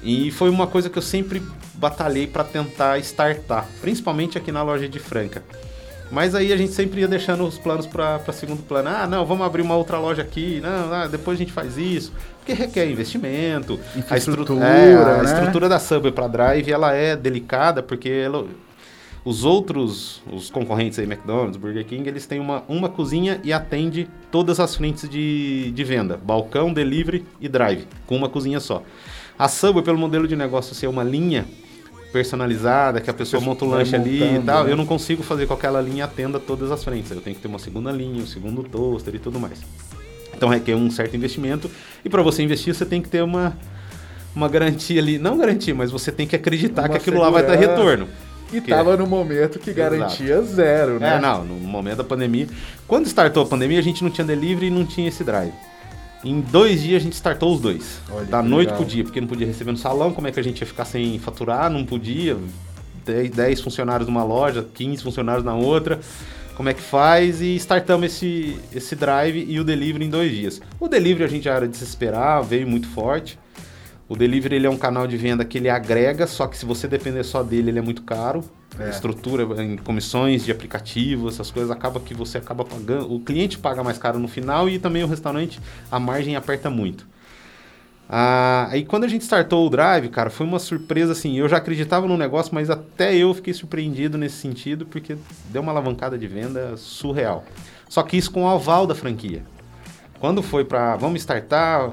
E 0.01 0.31
foi 0.31 0.49
uma 0.49 0.67
coisa 0.67 0.89
que 0.89 0.97
eu 0.97 1.01
sempre 1.01 1.41
batalhei 1.75 2.27
para 2.27 2.43
tentar 2.43 2.99
startar, 2.99 3.67
principalmente 3.81 4.37
aqui 4.37 4.51
na 4.51 4.61
loja 4.61 4.87
de 4.87 4.99
Franca. 4.99 5.43
Mas 6.11 6.35
aí 6.35 6.53
a 6.53 6.57
gente 6.57 6.73
sempre 6.73 7.01
ia 7.01 7.07
deixando 7.07 7.43
os 7.43 7.57
planos 7.57 7.87
para 7.87 8.19
segundo 8.33 8.61
plano. 8.61 8.89
Ah, 8.89 9.07
não, 9.07 9.25
vamos 9.25 9.45
abrir 9.45 9.61
uma 9.61 9.75
outra 9.75 9.97
loja 9.97 10.21
aqui. 10.21 10.61
Não, 10.61 10.93
ah, 10.93 11.07
depois 11.07 11.37
a 11.37 11.39
gente 11.39 11.51
faz 11.51 11.77
isso. 11.77 12.13
Porque 12.43 12.53
requer 12.53 12.89
investimento. 12.91 13.79
A, 14.09 14.17
estru 14.17 14.45
é, 14.61 14.93
a 14.95 15.23
né? 15.23 15.33
estrutura 15.33 15.69
da 15.69 15.79
Subway 15.79 16.11
para 16.11 16.27
Drive 16.27 16.69
ela 16.69 16.93
é 16.93 17.15
delicada 17.15 17.81
porque 17.81 18.09
ela, 18.09 18.45
os 19.23 19.45
outros, 19.45 20.21
os 20.29 20.49
concorrentes 20.49 20.99
aí, 20.99 21.05
McDonald's, 21.05 21.55
Burger 21.55 21.85
King, 21.85 22.07
eles 22.07 22.25
têm 22.25 22.41
uma, 22.41 22.63
uma 22.67 22.89
cozinha 22.89 23.39
e 23.45 23.53
atende 23.53 24.09
todas 24.29 24.59
as 24.59 24.75
frentes 24.75 25.09
de, 25.09 25.71
de 25.71 25.83
venda. 25.85 26.19
Balcão, 26.21 26.73
delivery 26.73 27.25
e 27.39 27.47
drive, 27.47 27.87
com 28.05 28.17
uma 28.17 28.27
cozinha 28.27 28.59
só. 28.59 28.83
A 29.39 29.47
Subway, 29.47 29.83
pelo 29.83 29.97
modelo 29.97 30.27
de 30.27 30.35
negócio 30.35 30.75
ser 30.75 30.87
uma 30.87 31.03
linha 31.03 31.45
personalizada, 32.11 32.99
que 32.99 33.09
a 33.09 33.13
pessoa 33.13 33.41
monta 33.41 33.63
o 33.63 33.69
lanche 33.69 33.95
ali 33.95 34.35
e 34.35 34.39
tal, 34.43 34.65
né? 34.65 34.71
eu 34.71 34.75
não 34.75 34.85
consigo 34.85 35.23
fazer 35.23 35.47
com 35.47 35.53
aquela 35.53 35.81
linha 35.81 36.03
atenda 36.03 36.39
todas 36.39 36.71
as 36.71 36.83
frentes. 36.83 37.09
Eu 37.09 37.21
tenho 37.21 37.35
que 37.35 37.41
ter 37.41 37.47
uma 37.47 37.57
segunda 37.57 37.89
linha, 37.89 38.21
um 38.21 38.27
segundo 38.27 38.63
toaster 38.63 39.15
e 39.15 39.19
tudo 39.19 39.39
mais. 39.39 39.61
Então 40.35 40.49
requer 40.49 40.75
um 40.75 40.89
certo 40.89 41.15
investimento. 41.15 41.69
E 42.03 42.09
para 42.09 42.21
você 42.21 42.43
investir, 42.43 42.73
você 42.73 42.85
tem 42.85 43.01
que 43.01 43.09
ter 43.09 43.21
uma, 43.23 43.57
uma 44.35 44.47
garantia 44.47 45.01
ali. 45.01 45.17
Não 45.17 45.37
garantia, 45.37 45.73
mas 45.73 45.91
você 45.91 46.11
tem 46.11 46.27
que 46.27 46.35
acreditar 46.35 46.83
uma 46.83 46.89
que 46.89 46.97
aquilo 46.97 47.17
segurança. 47.17 47.31
lá 47.31 47.41
vai 47.41 47.45
dar 47.45 47.55
retorno. 47.55 48.07
E 48.51 48.57
estava 48.57 48.95
no 48.95 49.07
momento 49.07 49.57
que 49.57 49.73
garantia 49.73 50.35
Exato. 50.35 50.55
zero, 50.55 50.99
né? 50.99 51.15
É, 51.15 51.19
não, 51.19 51.43
no 51.43 51.55
momento 51.55 51.97
da 51.97 52.03
pandemia. 52.03 52.47
Quando 52.87 53.07
startou 53.07 53.43
a 53.43 53.45
pandemia, 53.45 53.79
a 53.79 53.81
gente 53.81 54.03
não 54.03 54.11
tinha 54.11 54.25
delivery 54.25 54.67
e 54.67 54.69
não 54.69 54.85
tinha 54.85 55.07
esse 55.07 55.23
drive. 55.23 55.53
Em 56.23 56.39
dois 56.39 56.81
dias 56.81 57.01
a 57.01 57.03
gente 57.03 57.13
startou 57.13 57.53
os 57.53 57.59
dois. 57.59 57.99
Olha, 58.11 58.25
da 58.25 58.41
noite 58.41 58.69
legal. 58.69 58.77
pro 58.77 58.85
dia, 58.85 59.03
porque 59.03 59.19
não 59.19 59.27
podia 59.27 59.47
receber 59.47 59.71
no 59.71 59.77
salão, 59.77 60.13
como 60.13 60.27
é 60.27 60.31
que 60.31 60.39
a 60.39 60.43
gente 60.43 60.61
ia 60.61 60.67
ficar 60.67 60.85
sem 60.85 61.17
faturar? 61.19 61.69
Não 61.69 61.83
podia. 61.83 62.37
10, 63.05 63.31
10 63.31 63.61
funcionários 63.61 64.07
numa 64.07 64.23
loja, 64.23 64.65
15 64.73 65.03
funcionários 65.03 65.43
na 65.43 65.53
outra. 65.53 65.99
Como 66.55 66.69
é 66.69 66.73
que 66.73 66.81
faz? 66.81 67.41
E 67.41 67.55
startamos 67.55 68.05
esse, 68.05 68.57
esse 68.73 68.95
drive 68.95 69.45
e 69.47 69.59
o 69.59 69.63
delivery 69.63 70.05
em 70.05 70.09
dois 70.09 70.31
dias. 70.31 70.61
O 70.79 70.87
delivery 70.87 71.23
a 71.23 71.27
gente 71.27 71.43
já 71.45 71.53
era 71.55 71.67
de 71.67 71.75
se 71.75 71.83
esperar, 71.83 72.41
veio 72.41 72.67
muito 72.67 72.87
forte. 72.87 73.39
O 74.07 74.15
delivery 74.15 74.57
ele 74.57 74.67
é 74.67 74.69
um 74.69 74.77
canal 74.77 75.07
de 75.07 75.17
venda 75.17 75.43
que 75.43 75.57
ele 75.57 75.69
agrega, 75.69 76.27
só 76.27 76.45
que 76.45 76.57
se 76.57 76.65
você 76.65 76.87
depender 76.87 77.23
só 77.23 77.41
dele, 77.41 77.71
ele 77.71 77.79
é 77.79 77.81
muito 77.81 78.03
caro. 78.03 78.43
É. 78.79 78.89
Estrutura 78.89 79.43
em 79.63 79.77
comissões 79.77 80.45
de 80.45 80.51
aplicativo, 80.51 81.29
essas 81.29 81.49
coisas, 81.49 81.71
acaba 81.71 81.99
que 81.99 82.13
você 82.13 82.37
acaba 82.37 82.63
pagando. 82.63 83.11
O 83.11 83.19
cliente 83.19 83.57
paga 83.57 83.83
mais 83.83 83.97
caro 83.97 84.19
no 84.19 84.27
final 84.27 84.69
e 84.69 84.77
também 84.77 85.03
o 85.03 85.07
restaurante, 85.07 85.59
a 85.91 85.99
margem 85.99 86.35
aperta 86.35 86.69
muito. 86.69 87.07
Ah, 88.09 88.67
aí 88.69 88.83
quando 88.83 89.05
a 89.05 89.07
gente 89.07 89.21
startou 89.21 89.65
o 89.65 89.69
Drive, 89.69 90.09
cara, 90.09 90.29
foi 90.29 90.45
uma 90.45 90.59
surpresa 90.59 91.13
assim. 91.13 91.37
Eu 91.37 91.47
já 91.47 91.57
acreditava 91.57 92.07
no 92.07 92.17
negócio, 92.17 92.53
mas 92.53 92.69
até 92.69 93.15
eu 93.15 93.33
fiquei 93.33 93.53
surpreendido 93.53 94.17
nesse 94.17 94.37
sentido, 94.37 94.85
porque 94.85 95.17
deu 95.49 95.61
uma 95.61 95.71
alavancada 95.71 96.17
de 96.17 96.27
venda 96.27 96.75
surreal. 96.77 97.43
Só 97.89 98.03
que 98.03 98.17
isso 98.17 98.31
com 98.31 98.43
o 98.43 98.47
aval 98.47 98.85
da 98.85 98.95
franquia. 98.95 99.43
Quando 100.19 100.41
foi 100.41 100.63
para 100.63 100.95
vamos 100.95 101.21
startar, 101.21 101.91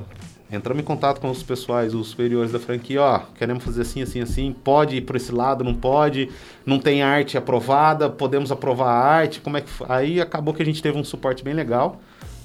entramos 0.52 0.82
em 0.82 0.86
contato 0.86 1.20
com 1.20 1.30
os 1.30 1.42
pessoais, 1.42 1.94
os 1.94 2.08
superiores 2.08 2.52
da 2.52 2.58
franquia, 2.58 3.02
ó, 3.02 3.18
queremos 3.36 3.64
fazer 3.64 3.82
assim, 3.82 4.02
assim, 4.02 4.20
assim, 4.20 4.52
pode 4.52 4.96
ir 4.96 5.00
por 5.02 5.16
esse 5.16 5.32
lado, 5.32 5.64
não 5.64 5.74
pode, 5.74 6.28
não 6.66 6.78
tem 6.78 7.02
arte 7.02 7.38
aprovada, 7.38 8.10
podemos 8.10 8.50
aprovar 8.50 8.88
a 8.88 9.04
arte, 9.04 9.40
como 9.40 9.56
é 9.56 9.60
que... 9.60 9.70
Aí 9.88 10.20
acabou 10.20 10.52
que 10.52 10.62
a 10.62 10.64
gente 10.66 10.82
teve 10.82 10.98
um 10.98 11.04
suporte 11.04 11.42
bem 11.44 11.54
legal 11.54 12.00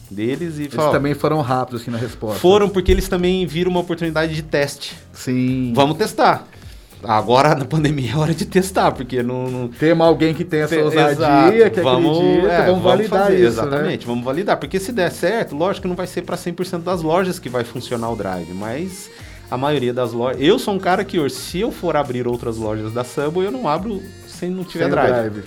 deles 0.09 0.57
e 0.57 0.63
Eles 0.63 0.75
também 0.75 1.13
foram 1.13 1.41
rápidos 1.41 1.81
assim 1.81 1.91
na 1.91 1.97
resposta. 1.97 2.39
Foram 2.39 2.69
porque 2.69 2.91
eles 2.91 3.07
também 3.07 3.45
viram 3.45 3.71
uma 3.71 3.79
oportunidade 3.79 4.33
de 4.33 4.41
teste. 4.41 4.95
Sim. 5.13 5.73
Vamos 5.75 5.97
testar. 5.97 6.47
Agora, 7.03 7.53
na 7.53 7.65
pandemia, 7.65 8.13
é 8.13 8.17
hora 8.17 8.33
de 8.33 8.45
testar, 8.45 8.91
porque 8.91 9.21
não... 9.21 9.49
não... 9.49 9.67
Temos 9.67 10.05
alguém 10.05 10.33
que 10.33 10.43
tem 10.43 10.61
essa 10.61 10.75
ousadia, 10.77 11.69
que 11.69 11.81
vamos, 11.81 12.17
acredita, 12.17 12.47
é, 12.47 12.57
vamos, 12.65 12.67
vamos 12.67 12.83
validar 12.83 13.19
fazer, 13.25 13.35
isso, 13.35 13.45
Exatamente, 13.45 13.99
né? 13.99 14.05
vamos 14.07 14.25
validar. 14.25 14.57
Porque 14.57 14.79
se 14.79 14.91
der 14.91 15.11
certo, 15.11 15.55
lógico 15.55 15.83
que 15.83 15.87
não 15.87 15.95
vai 15.95 16.07
ser 16.07 16.23
para 16.23 16.35
100% 16.35 16.81
das 16.81 17.01
lojas 17.01 17.37
que 17.37 17.47
vai 17.47 17.63
funcionar 17.63 18.09
o 18.09 18.15
Drive, 18.15 18.51
mas 18.53 19.09
a 19.51 19.57
maioria 19.57 19.93
das 19.93 20.13
lojas... 20.13 20.41
Eu 20.41 20.57
sou 20.57 20.73
um 20.73 20.79
cara 20.79 21.03
que, 21.03 21.19
hoje, 21.19 21.35
se 21.35 21.59
eu 21.59 21.71
for 21.71 21.95
abrir 21.95 22.27
outras 22.27 22.57
lojas 22.57 22.91
da 22.91 23.03
Subway, 23.03 23.47
eu 23.47 23.51
não 23.51 23.67
abro 23.67 24.01
se 24.27 24.47
não 24.47 24.63
tiver 24.63 24.89
drive, 24.89 25.09
drive. 25.11 25.43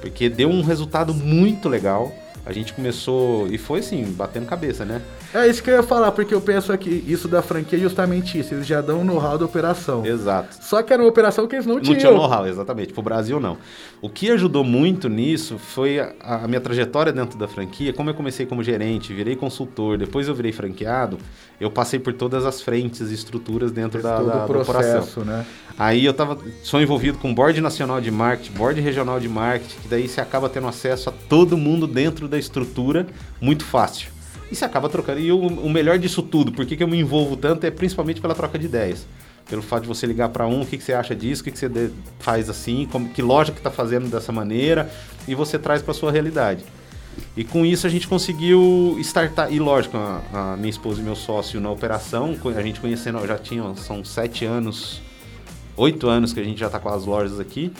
Porque 0.00 0.28
deu 0.28 0.48
um 0.48 0.62
resultado 0.62 1.14
muito 1.14 1.68
legal. 1.68 2.12
A 2.46 2.52
gente 2.52 2.72
começou, 2.72 3.48
e 3.48 3.58
foi 3.58 3.80
assim, 3.80 4.04
batendo 4.04 4.46
cabeça, 4.46 4.84
né? 4.84 5.02
É 5.36 5.46
isso 5.46 5.62
que 5.62 5.70
eu 5.70 5.74
ia 5.74 5.82
falar, 5.82 6.12
porque 6.12 6.34
eu 6.34 6.40
penso 6.40 6.76
que 6.78 6.88
isso 7.06 7.28
da 7.28 7.42
franquia 7.42 7.78
é 7.78 7.82
justamente 7.82 8.38
isso. 8.38 8.54
Eles 8.54 8.66
já 8.66 8.80
dão 8.80 9.04
know-how 9.04 9.36
da 9.36 9.44
operação. 9.44 10.04
Exato. 10.06 10.56
Só 10.62 10.82
que 10.82 10.90
era 10.90 11.02
uma 11.02 11.08
operação 11.10 11.46
que 11.46 11.54
eles 11.54 11.66
não 11.66 11.78
tinham. 11.78 11.92
Não 11.92 12.00
tinha 12.00 12.10
know-how, 12.10 12.46
exatamente. 12.46 12.94
Pro 12.94 13.02
Brasil, 13.02 13.38
não. 13.38 13.58
O 14.00 14.08
que 14.08 14.30
ajudou 14.30 14.64
muito 14.64 15.10
nisso 15.10 15.58
foi 15.58 16.00
a, 16.00 16.14
a, 16.22 16.48
minha 16.48 16.60
trajetória 16.60 17.12
dentro 17.12 17.38
da 17.38 17.46
franquia. 17.46 17.92
Como 17.92 18.08
eu 18.08 18.14
comecei 18.14 18.46
como 18.46 18.62
gerente, 18.62 19.12
virei 19.12 19.36
consultor, 19.36 19.98
depois 19.98 20.26
eu 20.26 20.34
virei 20.34 20.52
franqueado, 20.52 21.18
eu 21.60 21.70
passei 21.70 21.98
por 21.98 22.14
todas 22.14 22.46
as 22.46 22.62
frentes 22.62 23.10
e 23.10 23.14
estruturas 23.14 23.70
dentro 23.70 24.00
da, 24.00 24.22
da, 24.22 24.44
o 24.46 24.64
processo, 24.64 25.20
Né? 25.20 25.44
Aí 25.78 26.02
eu 26.02 26.14
tava, 26.14 26.38
sou 26.62 26.80
envolvido 26.80 27.18
com 27.18 27.34
board 27.34 27.60
nacional 27.60 28.00
de 28.00 28.10
marketing, 28.10 28.52
board 28.52 28.80
regional 28.80 29.20
de 29.20 29.28
marketing, 29.28 29.80
que 29.82 29.88
daí 29.88 30.08
você 30.08 30.22
acaba 30.22 30.48
tendo 30.48 30.66
acesso 30.66 31.10
a 31.10 31.12
todo 31.28 31.58
mundo 31.58 31.86
dentro 31.86 32.26
da 32.26 32.38
estrutura 32.38 33.06
muito 33.38 33.62
fácil. 33.62 34.15
E 34.50 34.54
você 34.54 34.64
acaba 34.64 34.88
trocando. 34.88 35.20
E 35.20 35.30
o, 35.32 35.38
o 35.38 35.70
melhor 35.70 35.98
disso 35.98 36.22
tudo, 36.22 36.52
por 36.52 36.64
que, 36.66 36.76
que 36.76 36.82
eu 36.82 36.88
me 36.88 36.98
envolvo 36.98 37.36
tanto, 37.36 37.64
é 37.64 37.70
principalmente 37.70 38.20
pela 38.20 38.34
troca 38.34 38.58
de 38.58 38.66
ideias. 38.66 39.06
Pelo 39.48 39.62
fato 39.62 39.82
de 39.82 39.88
você 39.88 40.06
ligar 40.06 40.28
para 40.30 40.46
um, 40.46 40.62
o 40.62 40.66
que, 40.66 40.76
que 40.76 40.82
você 40.82 40.92
acha 40.92 41.14
disso, 41.14 41.42
o 41.42 41.44
que, 41.44 41.52
que 41.52 41.58
você 41.58 41.68
de, 41.68 41.90
faz 42.18 42.50
assim, 42.50 42.88
como, 42.90 43.08
que 43.08 43.22
loja 43.22 43.52
que 43.52 43.58
está 43.58 43.70
fazendo 43.70 44.08
dessa 44.10 44.32
maneira, 44.32 44.90
e 45.28 45.34
você 45.34 45.58
traz 45.58 45.82
para 45.82 45.94
sua 45.94 46.10
realidade. 46.10 46.64
E 47.36 47.44
com 47.44 47.64
isso 47.64 47.86
a 47.86 47.90
gente 47.90 48.08
conseguiu 48.08 48.96
startar. 49.00 49.52
E 49.52 49.58
lógico, 49.58 49.96
a, 49.96 50.22
a, 50.32 50.56
minha 50.56 50.70
esposa 50.70 51.00
e 51.00 51.04
meu 51.04 51.16
sócio 51.16 51.60
na 51.60 51.70
operação, 51.70 52.36
a 52.56 52.62
gente 52.62 52.80
conhecendo, 52.80 53.24
já 53.26 53.38
tinha, 53.38 53.74
são 53.76 54.04
sete 54.04 54.44
anos, 54.44 55.00
oito 55.76 56.08
anos 56.08 56.32
que 56.32 56.40
a 56.40 56.44
gente 56.44 56.58
já 56.58 56.66
está 56.66 56.78
com 56.78 56.88
as 56.88 57.04
lojas 57.04 57.38
aqui. 57.40 57.72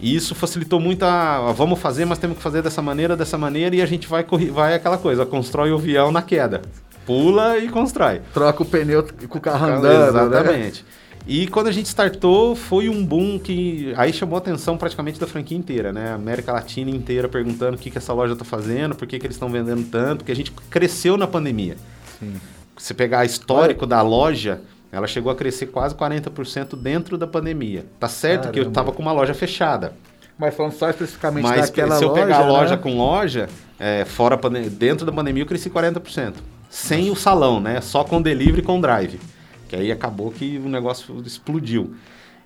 E 0.00 0.16
isso 0.16 0.34
facilitou 0.34 0.80
muito 0.80 1.02
a, 1.04 1.50
a, 1.50 1.52
vamos 1.52 1.78
fazer, 1.78 2.04
mas 2.04 2.18
temos 2.18 2.36
que 2.36 2.42
fazer 2.42 2.62
dessa 2.62 2.80
maneira, 2.80 3.16
dessa 3.16 3.36
maneira, 3.36 3.76
e 3.76 3.82
a 3.82 3.86
gente 3.86 4.06
vai, 4.06 4.24
vai 4.52 4.74
aquela 4.74 4.96
coisa, 4.96 5.26
constrói 5.26 5.70
o 5.72 5.76
avião 5.76 6.10
na 6.10 6.22
queda. 6.22 6.62
Pula 7.04 7.58
e 7.58 7.68
constrói. 7.68 8.20
Troca 8.32 8.62
o 8.62 8.66
pneu 8.66 9.06
com 9.28 9.38
o 9.38 9.40
carro 9.40 9.66
andando. 9.66 9.82
Né? 9.82 10.08
Exatamente. 10.08 10.82
Né? 10.82 10.88
E 11.26 11.46
quando 11.46 11.66
a 11.66 11.72
gente 11.72 11.86
startou, 11.86 12.56
foi 12.56 12.88
um 12.88 13.04
boom 13.04 13.38
que 13.38 13.92
aí 13.96 14.12
chamou 14.12 14.36
a 14.36 14.38
atenção 14.38 14.76
praticamente 14.78 15.20
da 15.20 15.26
franquia 15.26 15.56
inteira, 15.56 15.92
né? 15.92 16.12
A 16.12 16.14
América 16.14 16.52
Latina 16.52 16.90
inteira 16.90 17.28
perguntando 17.28 17.76
o 17.76 17.78
que, 17.78 17.90
que 17.90 17.98
essa 17.98 18.12
loja 18.12 18.32
está 18.32 18.44
fazendo, 18.44 18.94
por 18.94 19.06
que, 19.06 19.18
que 19.18 19.26
eles 19.26 19.36
estão 19.36 19.50
vendendo 19.50 19.88
tanto, 19.90 20.18
porque 20.18 20.32
a 20.32 20.36
gente 20.36 20.50
cresceu 20.70 21.16
na 21.16 21.26
pandemia. 21.26 21.76
Sim. 22.18 22.34
Se 22.76 22.94
pegar 22.94 23.24
histórico 23.24 23.86
da 23.86 24.00
loja, 24.00 24.62
Ela 24.92 25.06
chegou 25.06 25.30
a 25.30 25.34
crescer 25.34 25.66
quase 25.66 25.94
40% 25.94 26.76
dentro 26.76 27.16
da 27.16 27.26
pandemia. 27.26 27.86
Tá 27.98 28.08
certo 28.08 28.42
Caramba. 28.42 28.52
que 28.52 28.60
eu 28.60 28.68
estava 28.68 28.92
com 28.92 29.02
uma 29.02 29.12
loja 29.12 29.34
fechada. 29.34 29.94
Mas 30.36 30.54
falando 30.54 30.72
só 30.72 30.88
especificamente 30.88 31.42
Mas 31.42 31.66
daquela 31.66 31.96
se 31.96 32.02
eu 32.02 32.08
loja, 32.08 32.22
pegar 32.22 32.38
a 32.38 32.46
loja 32.46 32.76
né? 32.76 32.82
com 32.82 32.96
loja, 32.96 33.48
é, 33.78 34.04
fora 34.04 34.38
dentro 34.70 35.04
da 35.04 35.12
pandemia 35.12 35.42
eu 35.42 35.46
cresci 35.46 35.68
40%. 35.68 36.34
Sem 36.68 37.10
o 37.10 37.16
salão, 37.16 37.60
né? 37.60 37.80
Só 37.80 38.04
com 38.04 38.22
delivery 38.22 38.60
e 38.60 38.62
com 38.62 38.80
drive. 38.80 39.20
Que 39.68 39.76
aí 39.76 39.92
acabou 39.92 40.30
que 40.30 40.58
o 40.64 40.68
negócio 40.68 41.22
explodiu. 41.24 41.94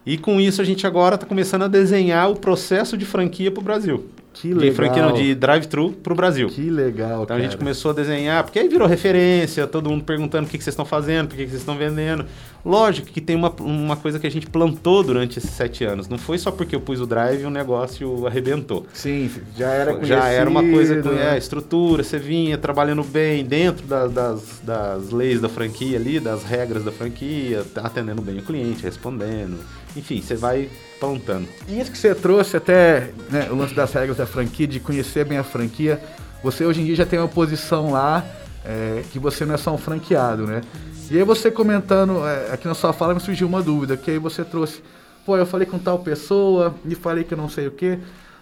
E 0.04 0.18
com 0.18 0.40
isso 0.40 0.60
a 0.60 0.64
gente 0.64 0.86
agora 0.86 1.14
está 1.14 1.26
começando 1.26 1.62
a 1.62 1.68
desenhar 1.68 2.30
o 2.30 2.36
processo 2.36 2.96
de 2.96 3.06
franquia 3.06 3.50
para 3.50 3.60
o 3.60 3.64
Brasil. 3.64 4.08
Que 4.34 4.48
de 4.48 4.54
legal. 4.54 4.74
franquia 4.74 5.02
não, 5.02 5.12
de 5.12 5.34
drive-thru 5.34 5.92
para 5.92 6.12
o 6.12 6.16
Brasil. 6.16 6.48
Que 6.48 6.68
legal, 6.68 7.22
Então 7.22 7.26
cara. 7.26 7.40
a 7.40 7.42
gente 7.42 7.56
começou 7.56 7.92
a 7.92 7.94
desenhar, 7.94 8.42
porque 8.44 8.58
aí 8.58 8.68
virou 8.68 8.86
referência, 8.86 9.66
todo 9.66 9.88
mundo 9.88 10.04
perguntando 10.04 10.46
o 10.46 10.50
que, 10.50 10.58
que 10.58 10.64
vocês 10.64 10.72
estão 10.74 10.84
fazendo, 10.84 11.28
por 11.28 11.36
que, 11.36 11.44
que 11.44 11.50
vocês 11.50 11.60
estão 11.62 11.76
vendendo. 11.78 12.26
Lógico 12.64 13.08
que 13.08 13.20
tem 13.20 13.36
uma, 13.36 13.50
uma 13.60 13.94
coisa 13.94 14.18
que 14.18 14.26
a 14.26 14.30
gente 14.30 14.46
plantou 14.46 15.02
durante 15.02 15.38
esses 15.38 15.50
sete 15.50 15.84
anos. 15.84 16.08
Não 16.08 16.16
foi 16.18 16.38
só 16.38 16.50
porque 16.50 16.74
eu 16.74 16.80
pus 16.80 16.98
o 17.00 17.06
drive 17.06 17.42
e 17.42 17.46
o 17.46 17.50
negócio 17.50 18.26
arrebentou. 18.26 18.86
Sim, 18.92 19.30
já 19.56 19.68
era 19.68 19.92
conhecido. 19.92 20.16
Já 20.18 20.28
era 20.28 20.48
uma 20.50 20.62
coisa 20.62 21.02
com 21.02 21.10
né? 21.10 21.34
é, 21.34 21.38
estrutura, 21.38 22.02
você 22.02 22.18
vinha 22.18 22.56
trabalhando 22.58 23.04
bem 23.04 23.44
dentro 23.44 23.86
da- 23.86 24.06
das, 24.08 24.60
das 24.64 25.10
leis 25.10 25.40
da 25.40 25.48
franquia 25.48 25.98
ali, 25.98 26.18
das 26.18 26.42
regras 26.42 26.82
da 26.82 26.90
franquia, 26.90 27.62
atendendo 27.76 28.22
bem 28.22 28.38
o 28.38 28.42
cliente, 28.42 28.82
respondendo. 28.82 29.58
Enfim, 29.96 30.20
você 30.22 30.34
vai 30.34 30.68
plantando. 30.98 31.48
E 31.68 31.80
isso 31.80 31.90
que 31.90 31.98
você 31.98 32.14
trouxe 32.14 32.56
até 32.56 33.10
né, 33.30 33.48
o 33.50 33.54
lance 33.54 33.74
das 33.74 33.92
regras 33.92 34.16
da 34.16 34.26
franquia, 34.26 34.66
de 34.66 34.80
conhecer 34.80 35.24
bem 35.24 35.38
a 35.38 35.44
franquia. 35.44 36.00
Você 36.42 36.64
hoje 36.64 36.80
em 36.80 36.84
dia 36.84 36.96
já 36.96 37.06
tem 37.06 37.18
uma 37.18 37.28
posição 37.28 37.90
lá 37.90 38.24
é, 38.64 39.02
que 39.12 39.18
você 39.18 39.44
não 39.44 39.54
é 39.54 39.58
só 39.58 39.72
um 39.72 39.78
franqueado, 39.78 40.46
né? 40.46 40.62
E 41.10 41.18
aí 41.18 41.24
você 41.24 41.50
comentando 41.50 42.26
é, 42.26 42.52
aqui 42.52 42.66
na 42.66 42.74
sua 42.74 42.92
fala 42.92 43.14
me 43.14 43.20
surgiu 43.20 43.46
uma 43.46 43.62
dúvida, 43.62 43.96
que 43.96 44.10
aí 44.10 44.18
você 44.18 44.42
trouxe, 44.42 44.82
pô, 45.26 45.36
eu 45.36 45.44
falei 45.44 45.66
com 45.66 45.78
tal 45.78 45.98
pessoa 45.98 46.74
e 46.86 46.94
falei 46.94 47.24
que 47.24 47.34
eu 47.34 47.38
não 47.38 47.48
sei 47.48 47.66
o 47.66 47.70
quê. 47.70 47.98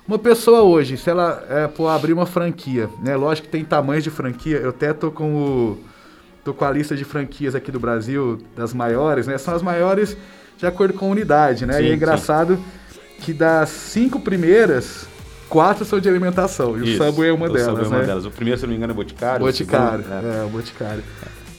Uma 0.06 0.18
pessoa 0.18 0.62
hoje, 0.62 0.97
se 0.97 1.09
ela 1.11 1.44
é, 1.49 1.66
pô, 1.68 1.88
abrir 1.88 2.12
uma 2.12 2.26
franquia, 2.26 2.88
né? 3.02 3.16
Lógico 3.16 3.47
que 3.47 3.52
tem 3.52 3.64
tamanhos 3.64 4.04
de 4.04 4.11
franquia, 4.11 4.59
eu 4.59 4.71
até 4.71 4.92
tô 4.92 5.11
com 5.11 5.35
o. 5.35 5.78
tô 6.44 6.52
com 6.52 6.64
a 6.64 6.71
lista 6.71 6.97
de 6.97 7.04
franquias 7.04 7.54
aqui 7.54 7.71
do 7.71 7.78
Brasil, 7.78 8.40
das 8.56 8.75
maiores, 8.75 9.26
né? 9.26 9.38
São 9.38 9.54
as 9.54 9.62
maiores 9.62 10.16
de 10.62 10.66
acordo 10.69 10.95
com 10.95 11.07
a 11.07 11.09
unidade, 11.09 11.66
né? 11.66 11.73
Sim, 11.75 11.83
e 11.83 11.87
é 11.87 11.88
sim. 11.88 11.95
engraçado 11.97 12.57
que 13.19 13.33
das 13.33 13.69
cinco 13.69 14.21
primeiras, 14.21 15.07
quatro 15.49 15.85
são 15.85 15.99
de 15.99 16.09
alimentação. 16.09 16.78
E 16.78 16.92
Isso, 16.95 17.02
o 17.02 17.07
Subway 17.07 17.31
é 17.31 17.33
uma 17.33 17.47
o 17.47 17.52
delas, 17.52 17.66
Subway 17.66 17.85
é 17.85 17.90
né? 17.90 17.97
uma 17.97 18.07
delas. 18.07 18.26
O 18.26 18.31
primeiro, 18.31 18.61
se 18.61 18.64
não 18.64 18.71
me 18.71 18.76
engano, 18.76 18.92
é 18.92 18.95
Boticário. 18.95 19.45
Boticário, 19.45 20.04
segundo- 20.04 20.25
é. 20.25 20.38
é, 20.40 20.45
o 20.45 20.49
Boticário. 20.50 21.02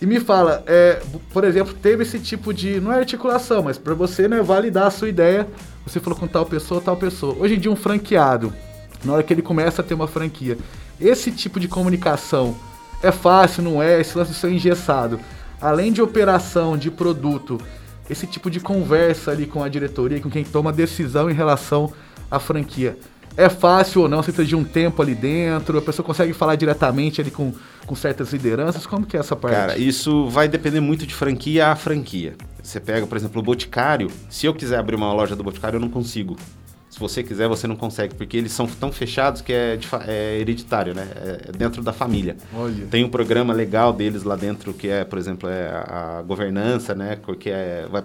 E 0.01 0.05
me 0.05 0.21
fala, 0.21 0.63
é, 0.65 1.01
por 1.33 1.43
exemplo, 1.43 1.73
teve 1.73 2.03
esse 2.03 2.17
tipo 2.17 2.53
de, 2.53 2.79
não 2.79 2.93
é 2.93 2.99
articulação, 2.99 3.61
mas 3.61 3.77
para 3.77 3.93
você 3.93 4.25
né, 4.29 4.41
validar 4.41 4.87
a 4.87 4.91
sua 4.91 5.09
ideia, 5.09 5.45
você 5.85 5.99
falou 5.99 6.17
com 6.17 6.25
tal 6.25 6.45
pessoa, 6.45 6.79
tal 6.79 6.95
pessoa. 6.95 7.35
Hoje 7.37 7.55
em 7.55 7.59
dia 7.59 7.71
um 7.71 7.75
franqueado, 7.75 8.53
na 9.03 9.13
hora 9.13 9.23
que 9.23 9.33
ele 9.33 9.41
começa 9.41 9.81
a 9.81 9.85
ter 9.85 9.93
uma 9.95 10.07
franquia, 10.07 10.57
esse 10.99 11.29
tipo 11.29 11.59
de 11.59 11.67
comunicação 11.67 12.55
é 13.01 13.11
fácil, 13.11 13.63
não 13.63 13.83
é? 13.83 13.99
Esse 13.99 14.17
lance 14.17 14.31
de 14.31 14.37
ser 14.37 14.49
engessado. 14.49 15.19
Além 15.59 15.91
de 15.91 16.01
operação, 16.01 16.77
de 16.77 16.89
produto, 16.89 17.59
esse 18.09 18.27
tipo 18.27 18.49
de 18.49 18.59
conversa 18.59 19.31
ali 19.31 19.45
com 19.45 19.63
a 19.63 19.69
diretoria, 19.69 20.19
com 20.19 20.29
quem 20.29 20.43
toma 20.43 20.71
decisão 20.71 21.29
em 21.29 21.33
relação 21.33 21.91
à 22.29 22.39
franquia. 22.39 22.97
É 23.35 23.49
fácil 23.49 24.01
ou 24.01 24.07
não? 24.07 24.21
Você 24.21 24.31
precisa 24.31 24.47
de 24.47 24.55
um 24.55 24.63
tempo 24.63 25.01
ali 25.01 25.15
dentro? 25.15 25.77
A 25.77 25.81
pessoa 25.81 26.05
consegue 26.05 26.33
falar 26.33 26.55
diretamente 26.55 27.19
ali 27.19 27.31
com, 27.31 27.51
com 27.85 27.95
certas 27.95 28.31
lideranças? 28.31 28.85
Como 28.85 29.05
que 29.07 29.17
é 29.17 29.19
essa 29.19 29.35
parte? 29.35 29.55
Cara, 29.55 29.77
isso 29.77 30.27
vai 30.29 30.47
depender 30.47 30.79
muito 30.79 31.07
de 31.07 31.15
franquia 31.15 31.69
a 31.69 31.75
franquia. 31.75 32.35
Você 32.61 32.79
pega, 32.79 33.07
por 33.07 33.17
exemplo, 33.17 33.41
o 33.41 33.43
Boticário. 33.43 34.09
Se 34.29 34.45
eu 34.45 34.53
quiser 34.53 34.77
abrir 34.77 34.95
uma 34.95 35.11
loja 35.11 35.35
do 35.35 35.43
Boticário, 35.43 35.77
eu 35.77 35.81
não 35.81 35.89
consigo. 35.89 36.37
Se 36.93 36.99
você 36.99 37.23
quiser, 37.23 37.47
você 37.47 37.65
não 37.65 37.75
consegue, 37.75 38.13
porque 38.13 38.37
eles 38.37 38.51
são 38.51 38.67
tão 38.67 38.91
fechados 38.91 39.41
que 39.41 39.51
é, 39.51 39.79
é 40.05 40.37
hereditário, 40.39 40.93
né? 40.93 41.07
É 41.47 41.51
dentro 41.51 41.81
da 41.81 41.91
família. 41.91 42.37
Olha. 42.55 42.85
Tem 42.85 43.03
um 43.03 43.09
programa 43.09 43.51
legal 43.51 43.91
deles 43.91 44.21
lá 44.21 44.35
dentro 44.35 44.75
que 44.75 44.89
é, 44.89 45.03
por 45.03 45.17
exemplo, 45.17 45.49
é 45.49 45.69
a, 45.69 46.19
a 46.19 46.21
governança, 46.21 46.93
né? 46.93 47.17
Que 47.39 47.49
é, 47.49 47.87
vai, 47.89 48.03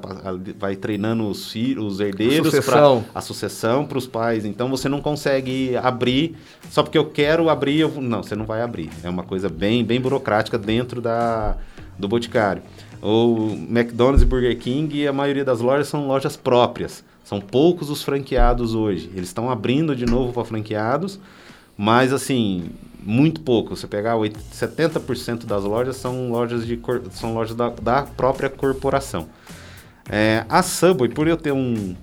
vai 0.59 0.75
treinando 0.75 1.29
os 1.29 1.53
filhos, 1.53 1.85
os 1.85 2.01
herdeiros 2.01 2.59
para 2.65 3.03
a 3.15 3.21
sucessão 3.21 3.85
para 3.85 3.99
os 3.99 4.07
pais. 4.07 4.47
Então 4.47 4.71
você 4.71 4.89
não 4.89 5.03
consegue 5.03 5.77
abrir 5.77 6.35
só 6.71 6.83
porque 6.83 6.97
eu 6.97 7.05
quero 7.11 7.51
abrir. 7.51 7.81
Eu, 7.81 7.91
não, 8.01 8.23
você 8.23 8.35
não 8.35 8.47
vai 8.47 8.63
abrir. 8.63 8.89
É 9.03 9.11
uma 9.11 9.23
coisa 9.23 9.51
bem, 9.51 9.85
bem 9.85 10.01
burocrática 10.01 10.57
dentro 10.57 11.03
da, 11.03 11.59
do 11.99 12.09
boticário. 12.09 12.63
O 13.03 13.53
McDonald's 13.71 14.23
e 14.23 14.27
Burger 14.27 14.57
King, 14.59 15.07
a 15.07 15.13
maioria 15.13 15.45
das 15.45 15.61
lojas 15.61 15.89
são 15.89 16.07
lojas 16.07 16.37
próprias. 16.37 17.05
São 17.25 17.41
poucos 17.41 17.91
os 17.91 18.03
franqueados 18.03 18.75
hoje. 18.75 19.11
Eles 19.15 19.29
estão 19.29 19.51
abrindo 19.51 19.95
de 19.95 20.07
novo 20.07 20.33
para 20.33 20.45
franqueados, 20.45 21.21
mas 21.77 22.13
assim, 22.13 22.71
muito 23.03 23.41
pouco. 23.43 23.77
Você 23.77 23.87
pegar 23.87 24.17
oit- 24.17 24.37
70% 24.53 25.45
das 25.47 25.63
lojas 25.63 25.97
são 25.97 26.31
lojas, 26.31 26.67
de, 26.67 26.81
são 27.13 27.35
lojas 27.35 27.55
da, 27.55 27.69
da 27.69 28.03
própria 28.03 28.49
corporação. 28.49 29.29
É, 30.11 30.45
a 30.49 30.63
Subway, 30.63 31.11
por 31.11 31.29
eu 31.29 31.37
ter 31.37 31.53
um 31.53 31.95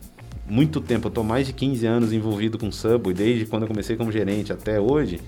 muito 0.47 0.79
tempo, 0.79 1.07
eu 1.07 1.11
tô 1.11 1.23
mais 1.23 1.47
de 1.47 1.53
15 1.53 1.85
anos 1.87 2.13
envolvido 2.13 2.59
com 2.59 2.71
Subway, 2.71 3.15
desde 3.15 3.47
quando 3.47 3.63
eu 3.63 3.67
comecei 3.67 3.95
como 3.95 4.11
gerente 4.11 4.53
até 4.53 4.79
hoje, 4.79 5.19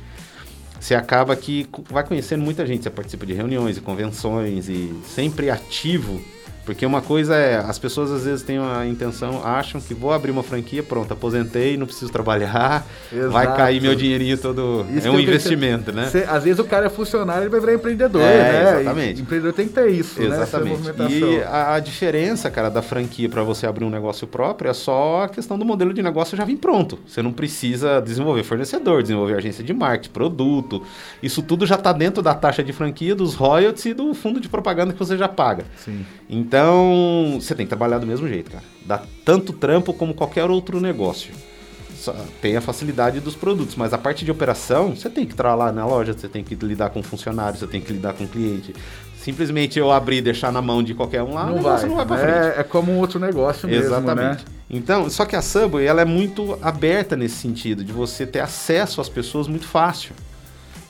você 0.80 0.96
acaba 0.96 1.36
que 1.36 1.68
vai 1.90 2.04
conhecendo 2.04 2.44
muita 2.44 2.66
gente, 2.66 2.84
você 2.84 2.90
participa 2.90 3.26
de 3.26 3.34
reuniões 3.34 3.78
e 3.78 3.82
convenções 3.82 4.70
e 4.70 4.94
sempre 5.06 5.50
ativo, 5.50 6.22
porque 6.68 6.86
uma 6.86 7.02
coisa 7.02 7.34
é, 7.34 7.56
as 7.58 7.80
pessoas 7.80 8.12
às 8.12 8.26
vezes 8.26 8.44
têm 8.44 8.58
a 8.60 8.86
intenção, 8.86 9.42
acham 9.44 9.80
que 9.80 9.94
vou 9.94 10.12
abrir 10.12 10.32
uma 10.32 10.44
franquia, 10.44 10.84
pronto, 10.84 11.14
aposentei, 11.14 11.78
não 11.78 11.86
preciso 11.86 12.12
trabalhar, 12.12 12.86
vai 13.10 13.46
Exato. 13.46 13.58
cair 13.58 13.82
meu 13.82 13.96
dinheirinho 13.96 14.38
todo, 14.38 14.86
Isso 14.94 15.08
é 15.08 15.10
um 15.12 15.18
investimento, 15.20 15.94
né? 15.94 16.08
Cê- 16.10 16.26
às 16.28 16.44
vezes 16.44 16.60
o 16.60 16.66
cara 16.66 16.88
é 16.88 16.90
funcionário 16.90 17.44
ele 17.44 17.50
vai 17.50 17.62
virar 17.62 17.74
empreendedor, 17.74 18.22
É, 18.22 18.26
né? 18.38 18.82
exatamente. 18.82 19.20
E 19.20 19.22
empreendedor 19.22 19.54
tem 19.54 19.66
que 19.68 19.74
ter 19.74 19.88
isso, 19.92 20.20
né? 20.22 20.28
Exatamente. 20.28 20.70
movimentação. 20.78 21.10
E 21.32 21.42
a, 21.44 21.76
a 21.76 21.80
diferença, 21.80 22.52
cara, 22.52 22.70
da 22.70 22.82
franquia 22.82 23.30
para 23.30 23.44
você 23.44 23.66
abrir 23.66 23.86
um 23.86 23.90
negócio 23.90 24.28
próprio 24.28 24.70
é 24.70 24.74
só 24.74 25.24
a 25.24 25.30
questão 25.30 25.58
do 25.58 25.64
modelo 25.64 25.94
de 25.94 26.04
negócio 26.04 26.36
já 26.36 26.44
vir 26.44 26.58
pronto. 26.58 27.00
Você 27.08 27.22
não 27.22 27.32
precisa 27.32 28.02
desenvolver 28.02 28.44
fornecedor, 28.44 29.02
desenvolver 29.04 29.36
agência 29.38 29.64
de 29.64 29.74
marketing, 29.74 30.12
produto. 30.12 30.84
Isso 31.24 31.42
tudo 31.42 31.66
já 31.66 31.76
está 31.76 31.94
dentro 31.94 32.22
da 32.22 32.34
taxa 32.36 32.62
de 32.62 32.74
franquia, 32.74 33.16
dos 33.16 33.36
royalties 33.36 33.86
e 33.86 33.94
do 33.94 34.14
fundo 34.14 34.42
de 34.42 34.50
propaganda 34.50 34.92
que 34.92 35.00
você 35.00 35.16
já 35.18 35.30
paga. 35.30 35.64
Sim. 35.78 36.06
Então, 36.30 36.57
você 37.40 37.56
tem 37.56 37.66
que 37.66 37.70
trabalhar 37.70 38.00
do 38.00 38.08
mesmo 38.08 38.28
jeito, 38.28 38.52
cara. 38.52 38.64
Dá 38.86 39.02
tanto 39.26 39.54
trampo 39.54 39.94
como 39.94 40.14
qualquer 40.14 40.50
outro 40.50 40.80
negócio. 40.80 41.34
Só 41.96 42.16
tem 42.42 42.56
a 42.56 42.62
facilidade 42.62 43.20
dos 43.20 43.36
produtos, 43.36 43.76
mas 43.76 43.94
a 43.94 43.98
parte 43.98 44.24
de 44.24 44.32
operação, 44.32 44.96
você 44.96 45.10
tem 45.10 45.26
que 45.26 45.34
estar 45.34 45.56
lá 45.56 45.72
na 45.72 45.86
loja, 45.86 46.14
você 46.14 46.28
tem 46.28 46.44
que 46.44 46.56
lidar 46.56 46.92
com 46.92 47.02
funcionário, 47.02 47.58
você 47.60 47.68
tem 47.68 47.82
que 47.82 47.92
lidar 47.92 48.14
com 48.14 48.28
cliente. 48.28 48.74
Simplesmente 49.18 49.78
eu 49.78 49.92
abrir 49.92 50.18
e 50.18 50.22
deixar 50.22 50.52
na 50.52 50.62
mão 50.62 50.82
de 50.82 50.94
qualquer 50.94 51.24
um 51.24 51.34
lá, 51.34 51.48
não 51.48 51.62
vai. 51.62 51.86
não 51.86 51.96
vai 51.96 52.06
pra 52.06 52.18
frente. 52.18 52.58
É, 52.58 52.60
é 52.60 52.64
como 52.64 52.92
um 52.92 53.00
outro 53.00 53.20
negócio 53.20 53.68
mesmo, 53.68 53.86
Exatamente. 53.86 54.46
né? 54.46 54.52
Então, 54.70 55.10
só 55.10 55.26
que 55.26 55.36
a 55.36 55.42
Subway, 55.42 55.86
ela 55.86 56.02
é 56.02 56.06
muito 56.06 56.58
aberta 56.62 57.16
nesse 57.16 57.36
sentido, 57.36 57.84
de 57.84 57.92
você 57.92 58.26
ter 58.26 58.40
acesso 58.40 59.02
às 59.02 59.10
pessoas 59.10 59.48
muito 59.48 59.66
fácil. 59.66 60.14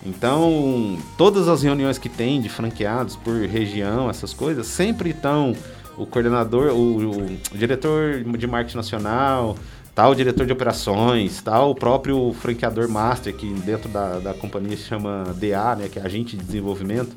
Então, 0.07 0.97
todas 1.17 1.49
as 1.49 1.61
reuniões 1.61 1.97
que 1.97 2.07
tem 2.07 2.39
de 2.39 2.47
franqueados 2.47 3.17
por 3.17 3.35
região, 3.41 4.09
essas 4.09 4.33
coisas, 4.33 4.65
sempre 4.65 5.09
estão 5.09 5.53
o 5.97 6.05
coordenador, 6.05 6.71
o, 6.71 7.19
o 7.19 7.37
diretor 7.57 8.23
de 8.23 8.47
marketing 8.47 8.77
nacional, 8.77 9.57
tal 9.93 10.15
diretor 10.15 10.45
de 10.45 10.53
operações, 10.53 11.41
tal 11.41 11.71
o 11.71 11.75
próprio 11.75 12.33
franqueador 12.33 12.87
master, 12.87 13.35
que 13.35 13.51
dentro 13.65 13.89
da, 13.89 14.19
da 14.19 14.33
companhia 14.33 14.77
se 14.77 14.83
chama 14.83 15.35
DA, 15.35 15.75
né, 15.75 15.89
que 15.89 15.99
é 15.99 16.03
agente 16.03 16.37
de 16.37 16.45
desenvolvimento, 16.45 17.13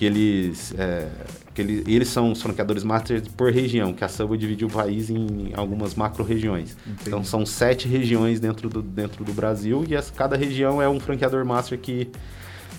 que 0.00 0.06
eles, 0.06 0.72
é, 0.78 1.08
que 1.54 1.60
ele- 1.60 1.84
eles 1.86 2.08
são 2.08 2.32
os 2.32 2.40
franqueadores 2.40 2.82
master 2.82 3.22
por 3.36 3.52
região, 3.52 3.92
que 3.92 4.02
a 4.02 4.08
Subway 4.08 4.38
dividiu 4.38 4.66
o 4.66 4.70
país 4.70 5.10
em 5.10 5.50
algumas 5.54 5.94
macro-regiões. 5.94 6.74
Então 7.06 7.22
são 7.22 7.44
sete 7.44 7.86
regiões 7.86 8.40
dentro 8.40 8.70
do, 8.70 8.80
dentro 8.80 9.22
do 9.26 9.32
Brasil 9.34 9.84
e 9.86 9.94
essa- 9.94 10.10
cada 10.10 10.38
região 10.38 10.80
é 10.80 10.88
um 10.88 10.98
franqueador 10.98 11.44
master 11.44 11.78
que, 11.78 12.08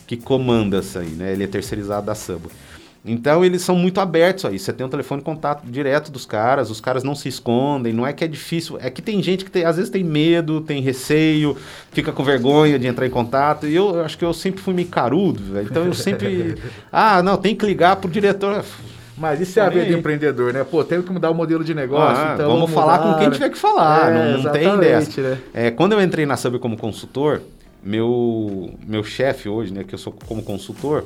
que 0.07 0.17
comanda 0.17 0.79
isso 0.79 0.97
aí, 0.97 1.09
né? 1.09 1.31
Ele 1.31 1.43
é 1.43 1.47
terceirizado 1.47 2.07
da 2.07 2.15
Subway. 2.15 2.51
Então 3.03 3.43
eles 3.43 3.63
são 3.63 3.75
muito 3.75 3.99
abertos 3.99 4.45
a 4.45 4.51
isso. 4.51 4.65
Você 4.65 4.73
tem 4.73 4.85
um 4.85 4.89
telefone 4.89 5.21
de 5.21 5.25
contato 5.25 5.65
direto 5.65 6.11
dos 6.11 6.23
caras, 6.25 6.69
os 6.69 6.79
caras 6.79 7.03
não 7.03 7.15
se 7.15 7.27
escondem, 7.27 7.91
não 7.91 8.05
é 8.05 8.13
que 8.13 8.23
é 8.23 8.27
difícil, 8.27 8.77
é 8.79 8.91
que 8.91 9.01
tem 9.01 9.23
gente 9.23 9.43
que 9.43 9.49
tem- 9.49 9.65
às 9.65 9.75
vezes 9.77 9.89
tem 9.89 10.03
medo, 10.03 10.61
tem 10.61 10.81
receio, 10.83 11.57
fica 11.91 12.11
com 12.11 12.23
vergonha 12.23 12.77
de 12.77 12.85
entrar 12.85 13.07
em 13.07 13.09
contato. 13.09 13.65
E 13.65 13.75
eu, 13.75 13.95
eu 13.95 14.05
acho 14.05 14.15
que 14.17 14.23
eu 14.23 14.33
sempre 14.33 14.61
fui 14.61 14.73
meio 14.73 14.87
carudo, 14.87 15.41
velho. 15.53 15.67
Então 15.69 15.83
eu 15.85 15.93
sempre. 15.95 16.55
ah, 16.91 17.23
não, 17.23 17.37
tem 17.37 17.55
que 17.55 17.65
ligar 17.65 17.95
pro 17.95 18.09
diretor. 18.09 18.63
Mas 19.17 19.39
isso 19.41 19.59
é 19.59 19.63
a 19.63 19.69
vida 19.69 19.85
de 19.85 19.93
aí. 19.93 19.99
empreendedor, 19.99 20.53
né? 20.53 20.63
Pô, 20.63 20.83
teve 20.83 21.03
que 21.03 21.11
mudar 21.11 21.29
o 21.31 21.35
modelo 21.35 21.63
de 21.63 21.73
negócio, 21.75 22.23
Ah, 22.23 22.31
então 22.35 22.51
vamos 22.51 22.71
falar 22.71 22.99
mudar, 22.99 23.13
com 23.13 23.19
quem 23.19 23.29
tiver 23.31 23.49
que 23.49 23.57
falar, 23.57 24.11
É, 24.11 24.33
não, 24.33 24.43
não 24.43 24.51
tem 24.51 24.77
dessa. 24.79 25.21
né? 25.21 25.37
É, 25.53 25.69
quando 25.71 25.93
eu 25.93 26.01
entrei 26.01 26.25
na 26.25 26.35
Subway 26.37 26.59
como 26.59 26.75
consultor, 26.77 27.41
meu, 27.83 28.71
meu 28.87 29.03
chefe 29.03 29.49
hoje, 29.49 29.73
né, 29.73 29.83
que 29.83 29.93
eu 29.93 29.99
sou 29.99 30.13
como 30.27 30.41
consultor, 30.41 31.03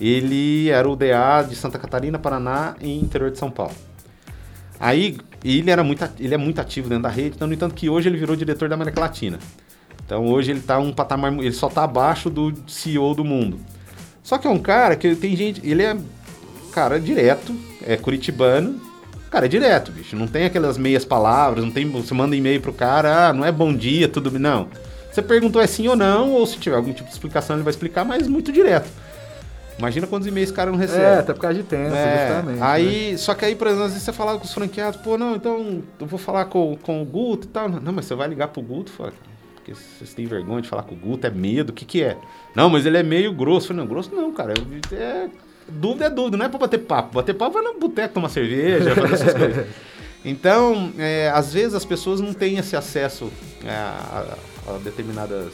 ele 0.00 0.68
era 0.68 0.88
o 0.88 0.96
DA 0.96 1.42
de 1.48 1.56
Santa 1.56 1.78
Catarina, 1.78 2.18
Paraná 2.18 2.74
e 2.80 2.98
interior 2.98 3.30
de 3.30 3.38
São 3.38 3.50
Paulo. 3.50 3.74
Aí 4.78 5.16
ele 5.44 5.70
era 5.70 5.82
muito, 5.82 6.08
ele 6.18 6.34
é 6.34 6.36
muito 6.36 6.60
ativo 6.60 6.88
dentro 6.88 7.04
da 7.04 7.08
rede, 7.08 7.36
então, 7.36 7.48
no 7.48 7.54
entanto 7.54 7.74
que 7.74 7.88
hoje 7.88 8.08
ele 8.08 8.18
virou 8.18 8.36
diretor 8.36 8.68
da 8.68 8.74
América 8.74 9.00
Latina. 9.00 9.38
Então 10.04 10.26
hoje 10.26 10.50
ele 10.50 10.60
tá 10.60 10.78
um 10.78 10.92
patamar, 10.92 11.32
ele 11.32 11.52
só 11.52 11.68
tá 11.68 11.84
abaixo 11.84 12.30
do 12.30 12.52
CEO 12.66 13.14
do 13.14 13.24
mundo. 13.24 13.58
Só 14.22 14.38
que 14.38 14.46
é 14.46 14.50
um 14.50 14.58
cara 14.58 14.96
que 14.96 15.14
tem 15.14 15.34
gente, 15.36 15.60
ele 15.66 15.82
é 15.82 15.96
cara 16.72 17.00
direto, 17.00 17.54
é 17.82 17.96
curitibano, 17.96 18.80
cara 19.30 19.46
é 19.46 19.48
direto, 19.48 19.92
bicho, 19.92 20.16
não 20.16 20.26
tem 20.26 20.44
aquelas 20.44 20.78
meias 20.78 21.04
palavras, 21.04 21.64
não 21.64 21.70
tem, 21.70 21.88
você 21.88 22.14
manda 22.14 22.36
e-mail 22.36 22.60
pro 22.60 22.72
cara, 22.72 23.28
ah, 23.28 23.32
não 23.32 23.44
é 23.44 23.52
bom 23.52 23.74
dia, 23.74 24.08
tudo 24.08 24.30
bem, 24.30 24.40
não. 24.40 24.68
Você 25.10 25.22
perguntou 25.22 25.60
é 25.62 25.66
sim 25.66 25.88
ou 25.88 25.96
não, 25.96 26.32
ou 26.32 26.46
se 26.46 26.58
tiver 26.58 26.76
algum 26.76 26.92
tipo 26.92 27.08
de 27.08 27.12
explicação 27.12 27.56
ele 27.56 27.62
vai 27.62 27.70
explicar, 27.70 28.04
mas 28.04 28.28
muito 28.28 28.52
direto. 28.52 28.88
Imagina 29.78 30.06
quantos 30.06 30.26
e-mails 30.26 30.48
esse 30.48 30.56
cara 30.56 30.70
não 30.70 30.78
recebe. 30.78 31.02
É, 31.04 31.18
até 31.18 31.34
por 31.34 31.40
causa 31.40 31.58
de 31.58 31.62
tempo, 31.64 31.94
É, 31.94 32.28
justamente. 32.28 32.62
aí, 32.62 33.10
né? 33.12 33.16
só 33.18 33.34
que 33.34 33.44
aí, 33.44 33.54
por 33.54 33.66
exemplo, 33.66 33.84
às 33.84 33.90
vezes 33.92 34.04
você 34.04 34.12
fala 34.12 34.38
com 34.38 34.44
os 34.44 34.52
franqueados, 34.54 35.00
pô, 35.00 35.18
não, 35.18 35.36
então 35.36 35.82
eu 36.00 36.06
vou 36.06 36.18
falar 36.18 36.46
com, 36.46 36.76
com 36.82 37.02
o 37.02 37.04
Guto 37.04 37.46
e 37.46 37.50
tal. 37.50 37.68
Não, 37.68 37.92
mas 37.92 38.06
você 38.06 38.14
vai 38.14 38.26
ligar 38.28 38.48
pro 38.48 38.62
Guto, 38.62 38.90
fala, 38.90 39.12
porque 39.54 39.74
vocês 39.74 40.14
têm 40.14 40.26
vergonha 40.26 40.62
de 40.62 40.68
falar 40.68 40.82
com 40.84 40.94
o 40.94 40.98
Guto, 40.98 41.26
é 41.26 41.30
medo, 41.30 41.70
o 41.70 41.72
que 41.72 41.84
que 41.84 42.02
é? 42.02 42.16
Não, 42.54 42.70
mas 42.70 42.86
ele 42.86 42.96
é 42.96 43.02
meio 43.02 43.32
grosso. 43.34 43.66
Eu 43.66 43.68
falei, 43.68 43.82
não, 43.82 43.88
grosso 43.88 44.14
não, 44.14 44.32
cara, 44.32 44.54
é, 44.92 45.28
dúvida 45.68 46.06
é 46.06 46.10
dúvida, 46.10 46.36
não 46.38 46.46
é 46.46 46.48
pra 46.48 46.58
bater 46.58 46.78
papo. 46.78 47.14
Bater 47.14 47.34
papo 47.34 47.52
vai 47.52 47.62
no 47.62 47.78
boteco 47.78 48.14
tomar 48.14 48.30
cerveja, 48.30 48.94
fazer 48.94 49.14
essas 49.14 49.34
coisas. 49.36 49.66
Então, 50.24 50.90
é, 50.98 51.30
às 51.34 51.52
vezes 51.52 51.74
as 51.74 51.84
pessoas 51.84 52.20
não 52.20 52.32
têm 52.32 52.56
esse 52.58 52.74
acesso 52.74 53.30
é, 53.64 53.70
a, 53.70 54.36
a 54.68 54.78
determinadas 54.78 55.52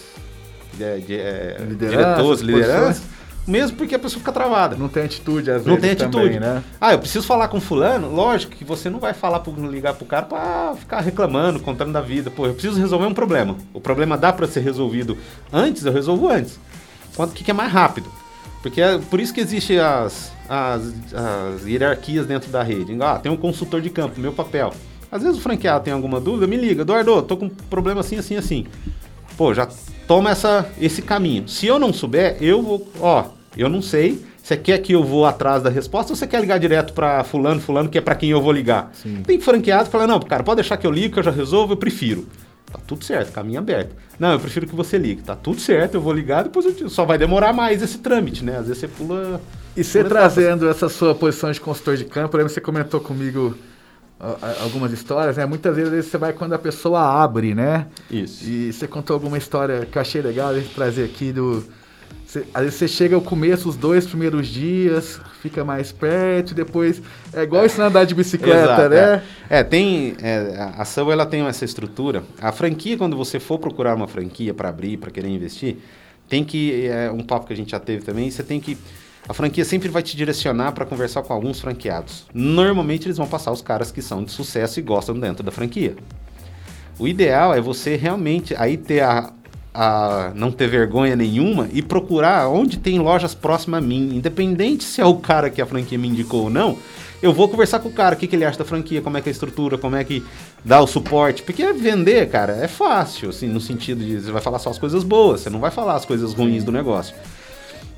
é, 0.80 0.96
de, 0.98 1.14
é, 1.14 1.56
Lideranças, 1.68 2.00
diretores, 2.00 2.40
lideranças. 2.40 3.02
Mesmo 3.46 3.76
porque 3.76 3.94
a 3.94 3.98
pessoa 3.98 4.18
fica 4.20 4.32
travada. 4.32 4.76
Não 4.76 4.88
tem 4.88 5.04
atitude, 5.04 5.50
às 5.50 5.64
Não 5.64 5.76
vezes, 5.76 5.96
tem 5.98 6.08
também, 6.08 6.28
atitude. 6.28 6.40
né? 6.40 6.62
Ah, 6.80 6.92
eu 6.92 6.98
preciso 6.98 7.26
falar 7.26 7.48
com 7.48 7.60
fulano? 7.60 8.12
Lógico 8.14 8.54
que 8.54 8.64
você 8.64 8.88
não 8.88 8.98
vai 8.98 9.12
falar 9.14 9.40
pro, 9.40 9.52
ligar 9.70 9.94
pro 9.94 10.06
cara 10.06 10.26
pra 10.26 10.74
ficar 10.78 11.00
reclamando, 11.00 11.60
contando 11.60 11.92
da 11.92 12.00
vida. 12.00 12.30
Pô, 12.30 12.46
eu 12.46 12.52
preciso 12.52 12.78
resolver 12.80 13.06
um 13.06 13.14
problema. 13.14 13.56
O 13.72 13.80
problema 13.80 14.16
dá 14.16 14.32
pra 14.32 14.46
ser 14.46 14.60
resolvido 14.60 15.16
antes, 15.52 15.84
eu 15.84 15.92
resolvo 15.92 16.28
antes. 16.28 16.58
Quanto 17.16 17.34
que 17.34 17.44
que 17.44 17.50
é 17.50 17.54
mais 17.54 17.72
rápido? 17.72 18.10
Porque 18.62 18.80
é 18.80 18.98
por 18.98 19.18
isso 19.20 19.34
que 19.34 19.40
existe 19.40 19.76
as, 19.78 20.32
as, 20.48 20.92
as 21.12 21.66
hierarquias 21.66 22.26
dentro 22.26 22.50
da 22.50 22.62
rede. 22.62 22.96
Ah, 23.02 23.18
tem 23.18 23.30
um 23.30 23.36
consultor 23.36 23.80
de 23.80 23.90
campo, 23.90 24.20
meu 24.20 24.32
papel. 24.32 24.72
Às 25.10 25.22
vezes 25.22 25.36
o 25.36 25.42
franqueado 25.42 25.84
tem 25.84 25.92
alguma 25.92 26.20
dúvida, 26.20 26.46
me 26.46 26.56
liga, 26.56 26.82
Eduardo, 26.82 27.20
tô 27.22 27.36
com 27.36 27.46
um 27.46 27.50
problema 27.50 28.00
assim, 28.00 28.16
assim, 28.16 28.36
assim. 28.36 28.66
Pô, 29.36 29.52
já 29.52 29.68
toma 30.12 30.30
essa, 30.30 30.68
esse 30.78 31.00
caminho. 31.00 31.48
Se 31.48 31.66
eu 31.66 31.78
não 31.78 31.90
souber, 31.90 32.36
eu 32.38 32.60
vou, 32.62 32.86
ó, 33.00 33.24
eu 33.56 33.66
não 33.70 33.80
sei. 33.80 34.22
Você 34.42 34.56
quer 34.58 34.76
que 34.78 34.92
eu 34.92 35.02
vou 35.02 35.24
atrás 35.24 35.62
da 35.62 35.70
resposta 35.70 36.12
ou 36.12 36.16
você 36.16 36.26
quer 36.26 36.40
ligar 36.40 36.58
direto 36.58 36.92
pra 36.92 37.24
fulano, 37.24 37.60
fulano, 37.60 37.88
que 37.88 37.96
é 37.96 38.00
pra 38.00 38.14
quem 38.14 38.28
eu 38.28 38.42
vou 38.42 38.52
ligar? 38.52 38.90
Sim. 38.92 39.22
Tem 39.24 39.40
franqueado 39.40 39.84
que 39.84 39.90
fala, 39.90 40.06
não, 40.06 40.20
cara, 40.20 40.42
pode 40.42 40.56
deixar 40.56 40.76
que 40.76 40.86
eu 40.86 40.90
ligo, 40.90 41.14
que 41.14 41.20
eu 41.20 41.22
já 41.22 41.30
resolvo, 41.30 41.72
eu 41.72 41.76
prefiro. 41.78 42.26
Tá 42.70 42.78
tudo 42.86 43.04
certo, 43.04 43.32
caminho 43.32 43.58
aberto. 43.60 43.94
Não, 44.18 44.32
eu 44.32 44.40
prefiro 44.40 44.66
que 44.66 44.74
você 44.74 44.98
ligue. 44.98 45.22
Tá 45.22 45.34
tudo 45.36 45.60
certo, 45.60 45.94
eu 45.94 46.00
vou 46.02 46.12
ligar, 46.12 46.42
depois 46.42 46.66
eu 46.66 46.74
te- 46.74 46.90
só 46.90 47.04
vai 47.06 47.16
demorar 47.16 47.52
mais 47.54 47.80
esse 47.82 47.98
trâmite, 47.98 48.44
né? 48.44 48.58
Às 48.58 48.66
vezes 48.66 48.80
você 48.80 48.88
pula... 48.88 49.40
E 49.74 49.82
você 49.82 50.04
trazendo 50.04 50.68
essa 50.68 50.88
sua 50.90 51.14
posição 51.14 51.50
de 51.50 51.58
consultor 51.60 51.96
de 51.96 52.04
campo, 52.04 52.36
lembra 52.36 52.52
você 52.52 52.60
comentou 52.60 53.00
comigo 53.00 53.56
algumas 54.62 54.92
histórias, 54.92 55.36
né? 55.36 55.44
Muitas 55.46 55.74
vezes 55.74 56.06
você 56.06 56.16
vai 56.16 56.32
quando 56.32 56.52
a 56.52 56.58
pessoa 56.58 57.00
abre, 57.22 57.54
né? 57.54 57.86
Isso. 58.10 58.44
E 58.48 58.72
você 58.72 58.86
contou 58.86 59.14
alguma 59.14 59.36
história 59.36 59.84
que 59.90 59.98
eu 59.98 60.02
achei 60.02 60.22
legal 60.22 60.50
a 60.50 60.58
gente 60.58 60.72
trazer 60.74 61.04
aqui 61.04 61.32
do. 61.32 61.64
você- 62.24 62.44
às 62.54 62.62
vezes 62.62 62.78
você 62.78 62.88
chega 62.88 63.14
ao 63.16 63.20
começo, 63.20 63.68
os 63.68 63.76
dois 63.76 64.06
primeiros 64.06 64.46
dias, 64.46 65.20
fica 65.42 65.64
mais 65.64 65.90
perto, 65.90 66.52
e 66.52 66.54
depois. 66.54 67.02
É 67.32 67.42
igual 67.42 67.66
isso 67.66 67.82
andar 67.82 68.04
de 68.04 68.14
bicicleta, 68.14 68.62
Exato, 68.62 68.88
né? 68.90 69.22
É, 69.50 69.58
É, 69.58 69.64
tem 69.64 70.14
é, 70.22 70.56
a- 70.56 70.82
a 70.82 71.12
ela 71.12 71.26
tem 71.26 71.42
essa 71.46 71.64
estrutura. 71.64 72.22
A 72.40 72.52
franquia, 72.52 72.96
quando 72.96 73.16
você 73.16 73.40
for 73.40 73.58
procurar 73.58 73.94
uma 73.94 74.06
franquia 74.06 74.54
para 74.54 74.68
abrir, 74.68 74.96
para 74.98 75.10
querer 75.10 75.28
investir, 75.28 75.78
tem 76.28 76.44
que 76.44 76.86
é 76.86 77.10
um 77.10 77.22
papo 77.24 77.46
que 77.46 77.52
a 77.52 77.56
gente 77.56 77.72
já 77.72 77.80
teve 77.80 78.04
também. 78.04 78.30
Você 78.30 78.42
tem 78.42 78.60
que 78.60 78.78
a 79.28 79.32
franquia 79.32 79.64
sempre 79.64 79.88
vai 79.88 80.02
te 80.02 80.16
direcionar 80.16 80.72
para 80.72 80.84
conversar 80.84 81.22
com 81.22 81.32
alguns 81.32 81.60
franqueados. 81.60 82.26
Normalmente 82.34 83.06
eles 83.06 83.16
vão 83.16 83.26
passar 83.26 83.52
os 83.52 83.62
caras 83.62 83.92
que 83.92 84.02
são 84.02 84.24
de 84.24 84.32
sucesso 84.32 84.80
e 84.80 84.82
gostam 84.82 85.18
dentro 85.18 85.44
da 85.44 85.52
franquia. 85.52 85.94
O 86.98 87.06
ideal 87.06 87.54
é 87.54 87.60
você 87.60 87.96
realmente 87.96 88.54
aí 88.56 88.76
ter 88.76 89.00
a, 89.00 89.32
a 89.72 90.32
não 90.34 90.50
ter 90.50 90.68
vergonha 90.68 91.16
nenhuma 91.16 91.68
e 91.72 91.80
procurar 91.82 92.48
onde 92.48 92.78
tem 92.78 92.98
lojas 92.98 93.34
próximas 93.34 93.82
a 93.82 93.86
mim, 93.86 94.16
independente 94.16 94.84
se 94.84 95.00
é 95.00 95.04
o 95.04 95.16
cara 95.16 95.48
que 95.48 95.62
a 95.62 95.66
franquia 95.66 95.98
me 95.98 96.08
indicou 96.08 96.44
ou 96.44 96.50
não. 96.50 96.76
Eu 97.22 97.32
vou 97.32 97.48
conversar 97.48 97.78
com 97.78 97.88
o 97.88 97.92
cara, 97.92 98.16
o 98.16 98.18
que, 98.18 98.26
que 98.26 98.34
ele 98.34 98.44
acha 98.44 98.58
da 98.58 98.64
franquia, 98.64 99.00
como 99.00 99.16
é 99.16 99.20
que 99.20 99.28
é 99.28 99.30
a 99.30 99.32
estrutura, 99.32 99.78
como 99.78 99.94
é 99.94 100.02
que 100.02 100.24
dá 100.64 100.80
o 100.80 100.88
suporte. 100.88 101.44
Porque 101.44 101.72
vender, 101.72 102.28
cara, 102.28 102.54
é 102.54 102.66
fácil, 102.66 103.28
assim, 103.28 103.46
no 103.46 103.60
sentido 103.60 104.04
de 104.04 104.20
você 104.20 104.32
vai 104.32 104.42
falar 104.42 104.58
só 104.58 104.70
as 104.70 104.78
coisas 104.78 105.04
boas, 105.04 105.42
você 105.42 105.48
não 105.48 105.60
vai 105.60 105.70
falar 105.70 105.94
as 105.94 106.04
coisas 106.04 106.34
ruins 106.34 106.64
do 106.64 106.72
negócio. 106.72 107.14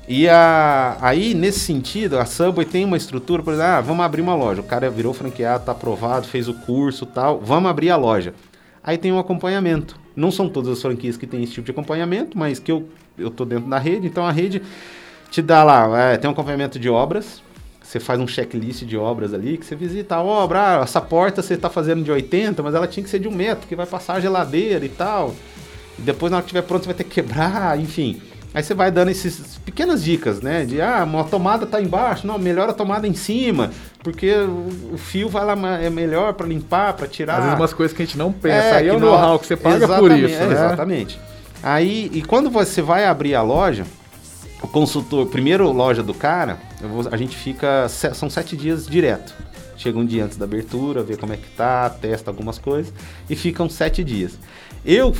E 0.07 0.29
a, 0.29 0.97
aí, 1.01 1.33
nesse 1.33 1.59
sentido, 1.59 2.19
a 2.19 2.25
Subway 2.25 2.65
tem 2.65 2.85
uma 2.85 2.97
estrutura, 2.97 3.41
por 3.41 3.53
exemplo, 3.53 3.71
ah, 3.71 3.81
vamos 3.81 4.05
abrir 4.05 4.21
uma 4.21 4.35
loja. 4.35 4.61
O 4.61 4.63
cara 4.63 4.89
virou 4.89 5.13
franqueado, 5.13 5.65
tá 5.65 5.71
aprovado, 5.71 6.27
fez 6.27 6.47
o 6.47 6.53
curso 6.53 7.05
tal, 7.05 7.39
vamos 7.39 7.69
abrir 7.69 7.89
a 7.89 7.95
loja. 7.95 8.33
Aí 8.83 8.97
tem 8.99 9.11
um 9.11 9.17
acompanhamento. 9.17 9.99
Não 10.15 10.31
são 10.31 10.47
todas 10.47 10.71
as 10.71 10.81
franquias 10.81 11.17
que 11.17 11.25
têm 11.25 11.43
esse 11.43 11.53
tipo 11.53 11.65
de 11.65 11.71
acompanhamento, 11.71 12.37
mas 12.37 12.59
que 12.59 12.71
eu, 12.71 12.87
eu 13.17 13.31
tô 13.31 13.45
dentro 13.45 13.67
da 13.67 13.79
rede, 13.79 14.05
então 14.05 14.25
a 14.25 14.31
rede 14.31 14.61
te 15.31 15.41
dá 15.41 15.63
lá, 15.63 15.99
é, 15.99 16.17
tem 16.17 16.29
um 16.29 16.33
acompanhamento 16.33 16.77
de 16.77 16.87
obras, 16.87 17.41
você 17.81 17.99
faz 17.99 18.19
um 18.19 18.27
checklist 18.27 18.83
de 18.83 18.95
obras 18.95 19.33
ali, 19.33 19.57
que 19.57 19.65
você 19.65 19.75
visita 19.75 20.15
a 20.15 20.23
obra, 20.23 20.79
ah, 20.79 20.83
essa 20.83 21.01
porta 21.01 21.41
você 21.41 21.55
está 21.55 21.69
fazendo 21.69 22.03
de 22.03 22.11
80, 22.11 22.61
mas 22.63 22.75
ela 22.75 22.87
tinha 22.87 23.03
que 23.03 23.09
ser 23.09 23.19
de 23.19 23.27
um 23.27 23.31
metro, 23.31 23.61
porque 23.61 23.75
vai 23.75 23.85
passar 23.85 24.15
a 24.15 24.19
geladeira 24.19 24.85
e 24.85 24.89
tal. 24.89 25.35
E 25.97 26.01
depois, 26.01 26.31
na 26.31 26.37
hora 26.37 26.43
que 26.43 26.47
estiver 26.47 26.61
pronto, 26.61 26.83
você 26.83 26.87
vai 26.87 26.95
ter 26.95 27.03
que 27.03 27.09
quebrar, 27.09 27.77
enfim. 27.81 28.21
Aí 28.55 28.63
você 28.63 28.73
vai 28.73 28.89
dando 28.89 29.11
essas 29.11 29.57
pequenas 29.65 30.01
dicas, 30.01 30.39
né? 30.39 30.63
De, 30.63 30.81
ah, 30.81 31.03
uma 31.03 31.25
tomada 31.25 31.65
tá 31.65 31.81
embaixo, 31.81 32.25
não, 32.25 32.39
melhor 32.39 32.69
a 32.69 32.73
tomada 32.73 33.05
em 33.05 33.13
cima, 33.13 33.69
porque 34.01 34.31
o, 34.33 34.97
fio 34.97 35.27
vai 35.27 35.43
lá, 35.43 35.77
é 35.77 35.89
melhor 35.89 36.33
para 36.35 36.47
limpar, 36.47 36.93
para 36.93 37.05
tirar. 37.05 37.35
Às 37.35 37.43
vezes 37.43 37.59
umas 37.59 37.73
coisas 37.73 37.95
que 37.95 38.01
a 38.01 38.05
gente 38.05 38.17
não 38.17 38.31
pensa. 38.31 38.75
Aí 38.77 38.87
é 38.87 38.93
o 38.93 38.99
know-how 38.99 39.37
que 39.37 39.45
você 39.45 39.57
paga 39.57 39.85
por 39.99 40.09
isso, 40.11 40.35
é, 40.35 40.47
né? 40.47 40.53
Exatamente. 40.53 41.19
Aí, 41.61 42.09
e 42.13 42.21
quando 42.21 42.49
você 42.49 42.81
vai 42.81 43.05
abrir 43.05 43.35
a 43.35 43.41
loja, 43.41 43.85
o 44.61 44.67
consultor, 44.69 45.25
primeiro 45.27 45.69
loja 45.71 46.01
do 46.01 46.13
cara, 46.13 46.57
vou- 46.81 47.09
a 47.11 47.17
gente 47.17 47.35
fica, 47.35 47.89
são 47.89 48.29
sete 48.29 48.55
dias 48.55 48.87
direto. 48.87 49.33
Chega 49.75 49.99
um 49.99 50.05
dia 50.05 50.23
antes 50.23 50.37
da 50.37 50.45
abertura, 50.45 51.03
vê 51.03 51.17
como 51.17 51.33
é 51.33 51.37
que 51.37 51.49
tá, 51.49 51.89
testa 51.89 52.31
algumas 52.31 52.57
coisas 52.57 52.93
e 53.29 53.35
ficam 53.35 53.67
sete 53.69 54.01
dias. 54.01 54.39
Eu, 54.85 55.13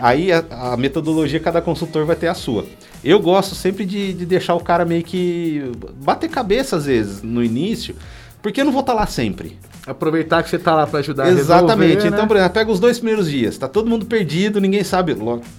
aí 0.00 0.32
a, 0.32 0.44
a 0.50 0.76
metodologia 0.76 1.40
cada 1.40 1.60
consultor 1.62 2.04
vai 2.04 2.16
ter 2.16 2.28
a 2.28 2.34
sua. 2.34 2.66
Eu 3.02 3.20
gosto 3.20 3.54
sempre 3.54 3.84
de, 3.84 4.12
de 4.12 4.26
deixar 4.26 4.54
o 4.54 4.60
cara 4.60 4.84
meio 4.84 5.02
que 5.04 5.70
bater 6.04 6.28
cabeça 6.28 6.76
às 6.76 6.86
vezes 6.86 7.22
no 7.22 7.42
início, 7.42 7.94
porque 8.42 8.60
eu 8.60 8.64
não 8.64 8.72
vou 8.72 8.80
estar 8.80 8.94
lá 8.94 9.06
sempre. 9.06 9.56
Aproveitar 9.86 10.42
que 10.42 10.50
você 10.50 10.58
tá 10.58 10.74
lá 10.74 10.86
pra 10.86 11.00
ajudar 11.00 11.28
Exatamente. 11.28 11.94
resolver, 11.94 12.08
então, 12.08 12.22
né? 12.22 12.26
por 12.26 12.36
exemplo, 12.36 12.54
pega 12.54 12.70
os 12.70 12.80
dois 12.80 12.98
primeiros 12.98 13.30
dias, 13.30 13.56
tá 13.56 13.68
todo 13.68 13.88
mundo 13.88 14.04
perdido, 14.04 14.60
ninguém 14.60 14.84
sabe. 14.84 15.16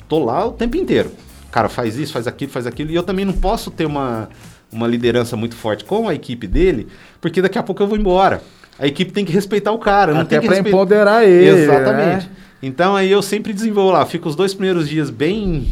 Tô 0.07 0.23
lá 0.23 0.45
o 0.45 0.51
tempo 0.51 0.77
inteiro. 0.77 1.11
Cara, 1.51 1.67
faz 1.67 1.97
isso, 1.97 2.13
faz 2.13 2.27
aquilo, 2.27 2.51
faz 2.51 2.67
aquilo. 2.67 2.91
E 2.91 2.95
eu 2.95 3.01
também 3.03 3.25
não 3.25 3.33
posso 3.33 3.71
ter 3.71 3.85
uma, 3.85 4.29
uma 4.71 4.87
liderança 4.87 5.35
muito 5.35 5.55
forte 5.55 5.83
com 5.83 6.07
a 6.07 6.13
equipe 6.13 6.45
dele, 6.45 6.87
porque 7.19 7.41
daqui 7.41 7.57
a 7.57 7.63
pouco 7.63 7.81
eu 7.81 7.87
vou 7.87 7.97
embora. 7.97 8.41
A 8.77 8.87
equipe 8.87 9.11
tem 9.11 9.25
que 9.25 9.31
respeitar 9.33 9.71
o 9.71 9.79
cara, 9.79 10.13
não 10.13 10.25
tem 10.25 10.39
que 10.39 10.45
pra 10.45 10.55
respeitar. 10.55 10.77
empoderar 10.77 11.25
ele, 11.25 11.63
Exatamente. 11.63 12.27
né? 12.27 12.31
Então 12.61 12.95
aí 12.95 13.09
eu 13.09 13.21
sempre 13.21 13.53
desenvolvo 13.53 13.91
lá, 13.91 14.05
fico 14.05 14.27
os 14.27 14.35
dois 14.35 14.53
primeiros 14.53 14.87
dias 14.87 15.09
bem 15.09 15.71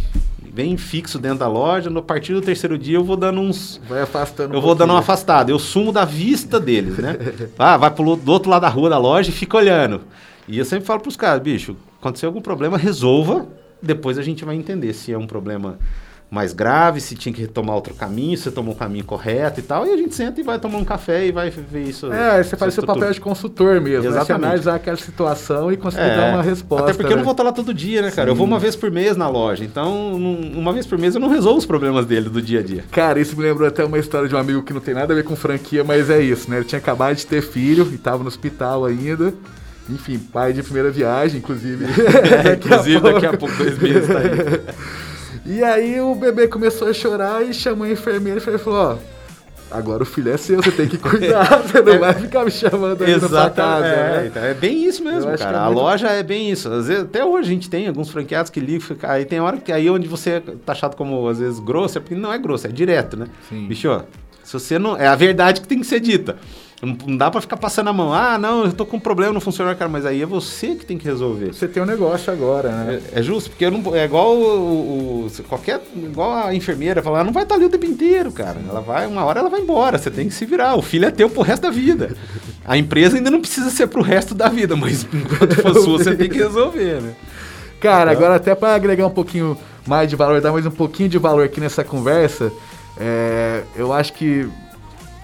bem 0.54 0.76
fixo 0.76 1.20
dentro 1.20 1.40
da 1.40 1.48
loja, 1.48 1.88
no 1.88 2.00
a 2.00 2.04
partir 2.04 2.34
do 2.34 2.42
terceiro 2.42 2.80
dia 2.80 2.98
eu 2.98 3.04
vou 3.04 3.16
dando 3.16 3.40
uns 3.40 3.80
Vai 3.88 4.02
afastando 4.02 4.56
eu 4.56 4.60
um 4.60 4.62
vou 4.62 4.74
dando 4.74 4.90
uma 4.90 5.00
afastada, 5.00 5.52
eu 5.52 5.60
sumo 5.60 5.92
da 5.92 6.04
vista 6.04 6.60
deles, 6.60 6.98
né? 6.98 7.16
Ah, 7.60 7.78
vai 7.78 7.92
pro, 7.92 8.16
do 8.16 8.32
outro 8.32 8.50
lado 8.50 8.64
da 8.64 8.70
rua 8.70 8.90
da 8.90 8.98
loja 8.98 9.30
e 9.30 9.34
fica 9.34 9.56
olhando. 9.58 10.02
E 10.48 10.58
eu 10.58 10.66
sempre 10.66 10.86
falo 10.86 11.00
pros 11.00 11.16
caras, 11.16 11.44
bicho, 11.44 11.76
aconteceu 12.00 12.30
algum 12.30 12.42
problema, 12.42 12.76
resolva, 12.76 13.48
depois 13.82 14.18
a 14.18 14.24
gente 14.24 14.44
vai 14.44 14.56
entender 14.56 14.94
se 14.94 15.14
é 15.14 15.18
um 15.18 15.28
problema 15.28 15.78
mais 16.30 16.52
grave, 16.52 17.00
se 17.00 17.16
tinha 17.16 17.34
que 17.34 17.40
retomar 17.40 17.74
outro 17.76 17.94
caminho, 17.94 18.38
se 18.38 18.52
tomou 18.52 18.74
o 18.74 18.78
caminho 18.78 19.06
correto 19.06 19.62
e 19.62 19.64
tal, 19.64 19.88
e 19.88 19.92
a 19.94 19.96
gente 19.98 20.14
senta 20.14 20.42
e 20.42 20.44
vai 20.44 20.60
tomar 20.60 20.78
um 20.78 20.84
café 20.84 21.26
e 21.26 21.32
vai 21.32 21.50
ver 21.50 21.84
isso. 21.84 22.12
É, 22.12 22.44
você 22.44 22.58
faz 22.58 22.74
seu 22.74 22.84
papel 22.86 23.12
de 23.14 23.22
consultor 23.22 23.80
mesmo, 23.80 24.04
né? 24.04 24.12
Você 24.12 24.18
Exatamente. 24.18 24.46
analisar 24.46 24.76
aquela 24.76 24.98
situação 24.98 25.72
e 25.72 25.78
conseguir 25.78 26.04
É, 26.04 26.18
dar 26.18 26.34
uma 26.34 26.44
resposta. 26.44 26.84
Até 26.90 26.94
porque 26.96 27.06
eu 27.08 27.12
não 27.12 27.18
né? 27.20 27.24
vou 27.24 27.32
estar 27.32 27.44
lá 27.44 27.54
todo 27.54 27.74
dia, 27.74 28.02
né, 28.02 28.12
cara? 28.12 28.30
Eu 28.30 28.36
vou 28.36 28.46
uma 28.46 28.60
vez 28.60 28.76
por 28.76 28.92
mês 28.92 29.16
na 29.16 29.30
loja. 29.30 29.64
Então, 29.64 30.20
num- 30.20 30.52
uma 30.60 30.74
vez 30.74 30.86
por 30.86 30.98
mês 30.98 31.16
eu 31.16 31.22
não 31.22 31.30
resolvo 31.30 31.60
os 31.60 31.66
problemas 31.66 32.06
dele 32.06 32.30
do 32.30 32.42
dia 32.42 32.60
a 32.60 32.64
dia. 32.64 32.84
Cara, 32.92 33.22
isso 33.22 33.38
me 33.38 33.44
lembrou 33.44 33.66
até 33.66 33.86
uma 33.86 33.98
história 33.98 34.28
de 34.28 34.36
um 34.36 34.38
amigo 34.38 34.64
que 34.64 34.74
não 34.74 34.82
tem 34.82 34.94
nada 34.94 35.14
a 35.14 35.16
ver 35.16 35.24
com 35.24 35.36
franquia, 35.36 35.86
mas 35.86 36.10
é 36.10 36.22
isso, 36.22 36.50
né? 36.52 36.58
Ele 36.58 36.66
tinha 36.66 36.80
acabado 36.80 37.16
de 37.16 37.26
ter 37.26 37.42
filho 37.42 37.90
e 37.94 37.98
tava 37.98 38.22
no 38.22 38.28
hospital 38.28 38.84
ainda. 38.84 39.34
Enfim, 39.90 40.20
pai 40.20 40.52
de 40.52 40.62
primeira 40.62 40.92
viagem, 40.92 41.38
inclusive. 41.38 41.86
Daqui 42.44 42.50
a 42.50 42.54
Inclusive, 42.56 43.00
daqui 43.00 43.26
a 43.26 43.38
pouco, 43.38 43.56
dois 43.56 43.78
meses 43.78 44.08
tá 44.08 44.20
aí. 44.20 44.28
E 45.48 45.64
aí 45.64 46.02
o 46.02 46.14
bebê 46.14 46.46
começou 46.46 46.90
a 46.90 46.94
chorar 46.94 47.42
e 47.42 47.54
chamou 47.54 47.88
a 47.88 47.90
enfermeira 47.90 48.38
e 48.38 48.58
falou, 48.58 48.80
ó, 48.80 48.98
agora 49.72 50.04
o 50.04 50.06
filho 50.06 50.30
é 50.30 50.36
seu, 50.36 50.62
você 50.62 50.72
tem 50.74 50.90
que 50.90 50.98
cuidar, 50.98 51.64
você 51.64 51.82
não 51.82 52.00
vai 52.00 52.14
ficar 52.16 52.44
me 52.44 52.52
chamando 52.52 53.02
aí 53.02 53.18
na 53.18 53.50
casa. 53.50 53.86
É, 53.86 54.18
né? 54.18 54.28
então 54.28 54.44
é 54.44 54.54
bem 54.54 54.86
isso 54.86 55.02
mesmo, 55.02 55.38
cara. 55.38 55.58
É 55.58 55.62
a 55.62 55.66
muito... 55.68 55.78
loja 55.80 56.10
é 56.10 56.22
bem 56.22 56.52
isso. 56.52 56.70
Às 56.70 56.90
vezes, 56.90 57.04
até 57.06 57.24
hoje 57.24 57.50
a 57.50 57.54
gente 57.54 57.70
tem 57.70 57.88
alguns 57.88 58.10
franqueados 58.10 58.52
que 58.52 58.60
ligam, 58.60 58.98
aí 59.04 59.24
tem 59.24 59.40
hora 59.40 59.56
que 59.56 59.72
aí 59.72 59.90
onde 59.90 60.06
você 60.06 60.32
é 60.32 60.44
taxado 60.66 60.98
como, 60.98 61.26
às 61.30 61.40
vezes, 61.40 61.60
grosso, 61.62 61.98
é 61.98 62.02
porque 62.02 62.14
não 62.14 62.34
é 62.34 62.38
grosso, 62.38 62.68
é 62.68 62.70
direto, 62.70 63.16
né? 63.16 63.28
Sim. 63.48 63.68
Bicho, 63.68 64.04
se 64.44 64.52
você 64.52 64.78
não. 64.78 64.98
É 64.98 65.08
a 65.08 65.16
verdade 65.16 65.62
que 65.62 65.68
tem 65.68 65.80
que 65.80 65.88
ser 65.88 66.02
dita. 66.02 66.36
Não 66.82 67.18
dá 67.18 67.32
pra 67.32 67.42
ficar 67.42 67.58
passando 67.58 67.90
a 67.90 67.94
mão. 67.94 68.14
Ah, 68.14 68.38
não, 68.38 68.66
eu 68.66 68.72
tô 68.72 68.86
com 68.86 68.98
um 68.98 69.00
problema, 69.00 69.34
não 69.34 69.42
funciona, 69.42 69.74
cara. 69.74 69.90
Mas 69.90 70.06
aí 70.06 70.22
é 70.22 70.26
você 70.28 70.76
que 70.76 70.86
tem 70.86 70.96
que 70.96 71.06
resolver. 71.06 71.48
Você 71.48 71.68
tem 71.68 71.82
um 71.82 71.86
negócio 71.88 72.32
agora, 72.32 72.70
né? 72.70 73.02
É, 73.14 73.20
é 73.20 73.24
justo, 73.24 73.50
porque 73.50 73.68
não, 73.68 73.96
é 73.96 74.06
igual 74.06 74.36
o, 74.36 75.26
o, 75.26 75.44
qualquer. 75.50 75.82
Igual 75.96 76.34
a 76.34 76.54
enfermeira 76.54 77.02
falar, 77.02 77.24
não 77.24 77.34
vai 77.34 77.44
estar 77.44 77.56
ali 77.56 77.66
o 77.66 77.70
tempo 77.70 77.86
inteiro, 77.86 78.32
cara. 78.32 78.60
Ela 78.70 78.80
vai, 78.80 79.08
uma 79.08 79.26
hora 79.26 79.40
ela 79.40 79.50
vai 79.50 79.60
embora. 79.60 79.98
Você 79.98 80.12
tem 80.12 80.28
que 80.28 80.36
se 80.36 80.46
virar. 80.46 80.76
O 80.76 80.84
filho 80.84 81.06
é 81.06 81.12
teu 81.12 81.28
pro 81.32 81.42
resto 81.42 81.64
da 81.64 81.72
vida. 81.72 82.16
A 82.64 82.78
empresa 82.78 83.18
ainda 83.18 83.32
não 83.32 83.42
precisa 83.42 83.72
ser 83.72 83.88
pro 83.88 84.04
resto 84.04 84.36
da 84.36 84.48
vida, 84.48 84.76
mas 84.76 85.04
enquanto 85.12 85.56
for 85.56 85.74
sua, 85.82 85.98
você 85.98 86.16
tem 86.16 86.30
que 86.30 86.38
resolver, 86.38 87.02
né? 87.02 87.16
Cara, 87.82 88.12
então... 88.12 88.24
agora 88.24 88.36
até 88.36 88.54
para 88.54 88.76
agregar 88.76 89.08
um 89.08 89.12
pouquinho 89.12 89.58
mais 89.88 90.08
de 90.08 90.16
valor, 90.16 90.42
dar 90.42 90.52
mais 90.52 90.66
um 90.66 90.72
pouquinho 90.72 91.10
de 91.10 91.18
valor 91.18 91.44
aqui 91.44 91.60
nessa 91.60 91.84
conversa, 91.84 92.52
é, 93.00 93.64
eu 93.76 93.92
acho 93.92 94.14
que 94.14 94.48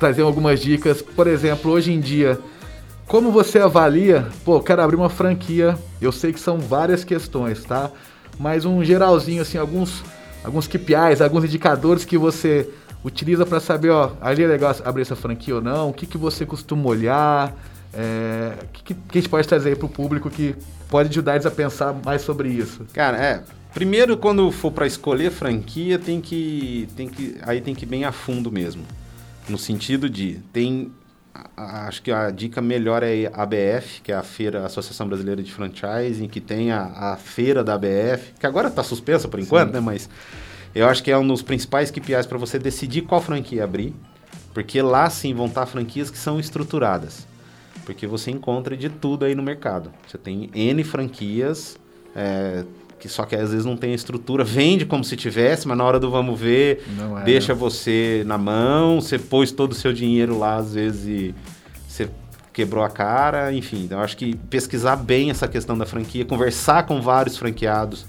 trazer 0.03 0.23
algumas 0.23 0.59
dicas. 0.59 1.01
Por 1.01 1.27
exemplo, 1.27 1.71
hoje 1.71 1.93
em 1.93 1.99
dia, 2.01 2.37
como 3.07 3.31
você 3.31 3.59
avalia? 3.59 4.27
Pô, 4.43 4.59
quero 4.59 4.81
abrir 4.81 4.97
uma 4.97 5.09
franquia. 5.09 5.77
Eu 6.01 6.11
sei 6.11 6.33
que 6.33 6.41
são 6.41 6.57
várias 6.59 7.05
questões, 7.05 7.63
tá? 7.63 7.89
Mas 8.37 8.65
um 8.65 8.83
geralzinho, 8.83 9.41
assim, 9.41 9.57
alguns, 9.57 10.03
alguns 10.43 10.67
KPIs, 10.67 11.21
alguns 11.21 11.45
indicadores 11.45 12.03
que 12.03 12.17
você 12.17 12.69
utiliza 13.01 13.45
para 13.45 13.61
saber, 13.61 13.91
ó, 13.91 14.11
ali 14.19 14.43
é 14.43 14.47
legal 14.47 14.75
abrir 14.83 15.03
essa 15.03 15.15
franquia 15.15 15.55
ou 15.55 15.61
não, 15.61 15.89
o 15.89 15.93
que, 15.93 16.05
que 16.05 16.17
você 16.17 16.45
costuma 16.45 16.85
olhar, 16.89 17.55
é, 17.93 18.55
o 18.61 18.67
que, 18.67 18.93
que 18.93 18.93
a 18.93 19.21
gente 19.21 19.29
pode 19.29 19.47
trazer 19.47 19.77
para 19.77 19.85
o 19.85 19.89
público 19.89 20.29
que 20.29 20.53
pode 20.89 21.09
ajudar 21.09 21.35
eles 21.35 21.45
a 21.45 21.51
pensar 21.51 21.93
mais 22.03 22.23
sobre 22.23 22.49
isso? 22.49 22.85
Cara, 22.93 23.17
é, 23.17 23.43
primeiro 23.73 24.17
quando 24.17 24.51
for 24.51 24.71
para 24.71 24.85
escolher 24.85 25.31
franquia, 25.31 25.97
tem 25.97 26.19
que, 26.19 26.89
tem 26.95 27.07
que, 27.07 27.37
aí 27.41 27.61
tem 27.61 27.73
que 27.73 27.85
ir 27.85 27.87
bem 27.87 28.03
a 28.03 28.11
fundo 28.11 28.51
mesmo. 28.51 28.83
No 29.47 29.57
sentido 29.57 30.09
de, 30.09 30.39
tem. 30.51 30.91
Acho 31.57 32.03
que 32.03 32.11
a 32.11 32.29
dica 32.29 32.61
melhor 32.61 33.01
é 33.01 33.25
a 33.33 33.41
ABF, 33.41 34.01
que 34.01 34.11
é 34.11 34.15
a 34.15 34.21
feira, 34.21 34.61
a 34.61 34.65
Associação 34.67 35.07
Brasileira 35.07 35.41
de 35.41 35.51
Franchising, 35.51 36.27
que 36.27 36.39
tem 36.39 36.71
a, 36.71 36.83
a 36.83 37.15
feira 37.15 37.63
da 37.63 37.73
ABF, 37.73 38.33
que 38.39 38.45
agora 38.45 38.67
está 38.67 38.83
suspensa 38.83 39.27
por 39.27 39.39
enquanto, 39.39 39.69
Sim. 39.69 39.73
né? 39.73 39.79
Mas 39.79 40.07
eu 40.75 40.87
acho 40.87 41.03
que 41.03 41.11
é 41.11 41.17
um 41.17 41.27
dos 41.27 41.41
principais 41.41 41.89
KPIs 41.89 42.27
para 42.27 42.37
você 42.37 42.59
decidir 42.59 43.01
qual 43.01 43.19
franquia 43.19 43.63
abrir, 43.63 43.95
porque 44.53 44.81
lá 44.81 45.09
sim 45.09 45.33
vão 45.33 45.47
estar 45.47 45.65
franquias 45.65 46.11
que 46.11 46.17
são 46.17 46.39
estruturadas. 46.39 47.27
Porque 47.83 48.07
você 48.07 48.31
encontra 48.31 48.77
de 48.77 48.89
tudo 48.89 49.25
aí 49.25 49.35
no 49.35 49.43
mercado. 49.43 49.91
Você 50.07 50.17
tem 50.17 50.49
N 50.53 50.83
franquias, 50.83 51.77
é, 52.15 52.63
que 53.03 53.09
só 53.09 53.25
que 53.25 53.35
às 53.35 53.51
vezes 53.51 53.65
não 53.65 53.75
tem 53.75 53.93
estrutura, 53.93 54.45
vende 54.45 54.85
como 54.85 55.03
se 55.03 55.17
tivesse, 55.17 55.67
mas 55.67 55.77
na 55.77 55.83
hora 55.83 55.99
do 55.99 56.09
vamos 56.09 56.39
ver, 56.39 56.85
é, 57.19 57.23
deixa 57.25 57.53
você 57.53 58.23
na 58.25 58.37
mão, 58.37 59.01
você 59.01 59.19
pôs 59.19 59.51
todo 59.51 59.73
o 59.73 59.75
seu 59.75 59.91
dinheiro 59.91 60.39
lá, 60.39 60.55
às 60.55 60.73
vezes, 60.73 61.05
e 61.05 61.35
você 61.85 62.09
quebrou 62.53 62.81
a 62.81 62.89
cara, 62.89 63.51
enfim. 63.51 63.83
Então, 63.83 63.97
eu 63.97 64.03
acho 64.05 64.15
que 64.15 64.37
pesquisar 64.49 64.95
bem 64.95 65.29
essa 65.29 65.49
questão 65.49 65.77
da 65.77 65.85
franquia, 65.85 66.23
conversar 66.23 66.83
com 66.83 67.01
vários 67.01 67.35
franqueados 67.35 68.05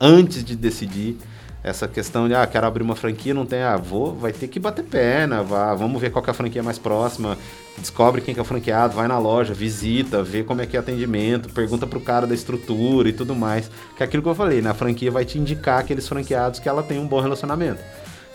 antes 0.00 0.42
de 0.42 0.56
decidir 0.56 1.18
essa 1.62 1.88
questão 1.88 2.28
de, 2.28 2.34
ah, 2.34 2.46
quero 2.46 2.66
abrir 2.66 2.82
uma 2.82 2.94
franquia, 2.94 3.34
não 3.34 3.44
tem, 3.44 3.62
ah, 3.62 3.76
vou, 3.76 4.14
vai 4.14 4.32
ter 4.32 4.46
que 4.48 4.60
bater 4.60 4.84
perna, 4.84 5.42
vá, 5.42 5.74
vamos 5.74 6.00
ver 6.00 6.10
qual 6.10 6.24
é 6.24 6.30
a 6.30 6.34
franquia 6.34 6.62
mais 6.62 6.78
próxima, 6.78 7.36
descobre 7.76 8.20
quem 8.20 8.32
que 8.32 8.38
é 8.38 8.42
o 8.42 8.46
franqueado, 8.46 8.94
vai 8.94 9.08
na 9.08 9.18
loja, 9.18 9.52
visita, 9.52 10.22
vê 10.22 10.42
como 10.42 10.60
é 10.62 10.66
que 10.66 10.76
é 10.76 10.80
o 10.80 10.82
atendimento, 10.82 11.52
pergunta 11.52 11.86
pro 11.86 12.00
cara 12.00 12.26
da 12.26 12.34
estrutura 12.34 13.08
e 13.08 13.12
tudo 13.12 13.34
mais. 13.34 13.70
Que 13.96 14.02
é 14.02 14.06
aquilo 14.06 14.22
que 14.22 14.28
eu 14.28 14.34
falei, 14.34 14.62
na 14.62 14.70
né? 14.70 14.74
franquia 14.74 15.10
vai 15.10 15.24
te 15.24 15.38
indicar 15.38 15.80
aqueles 15.80 16.06
franqueados 16.06 16.60
que 16.60 16.68
ela 16.68 16.82
tem 16.82 16.98
um 16.98 17.06
bom 17.06 17.20
relacionamento. 17.20 17.80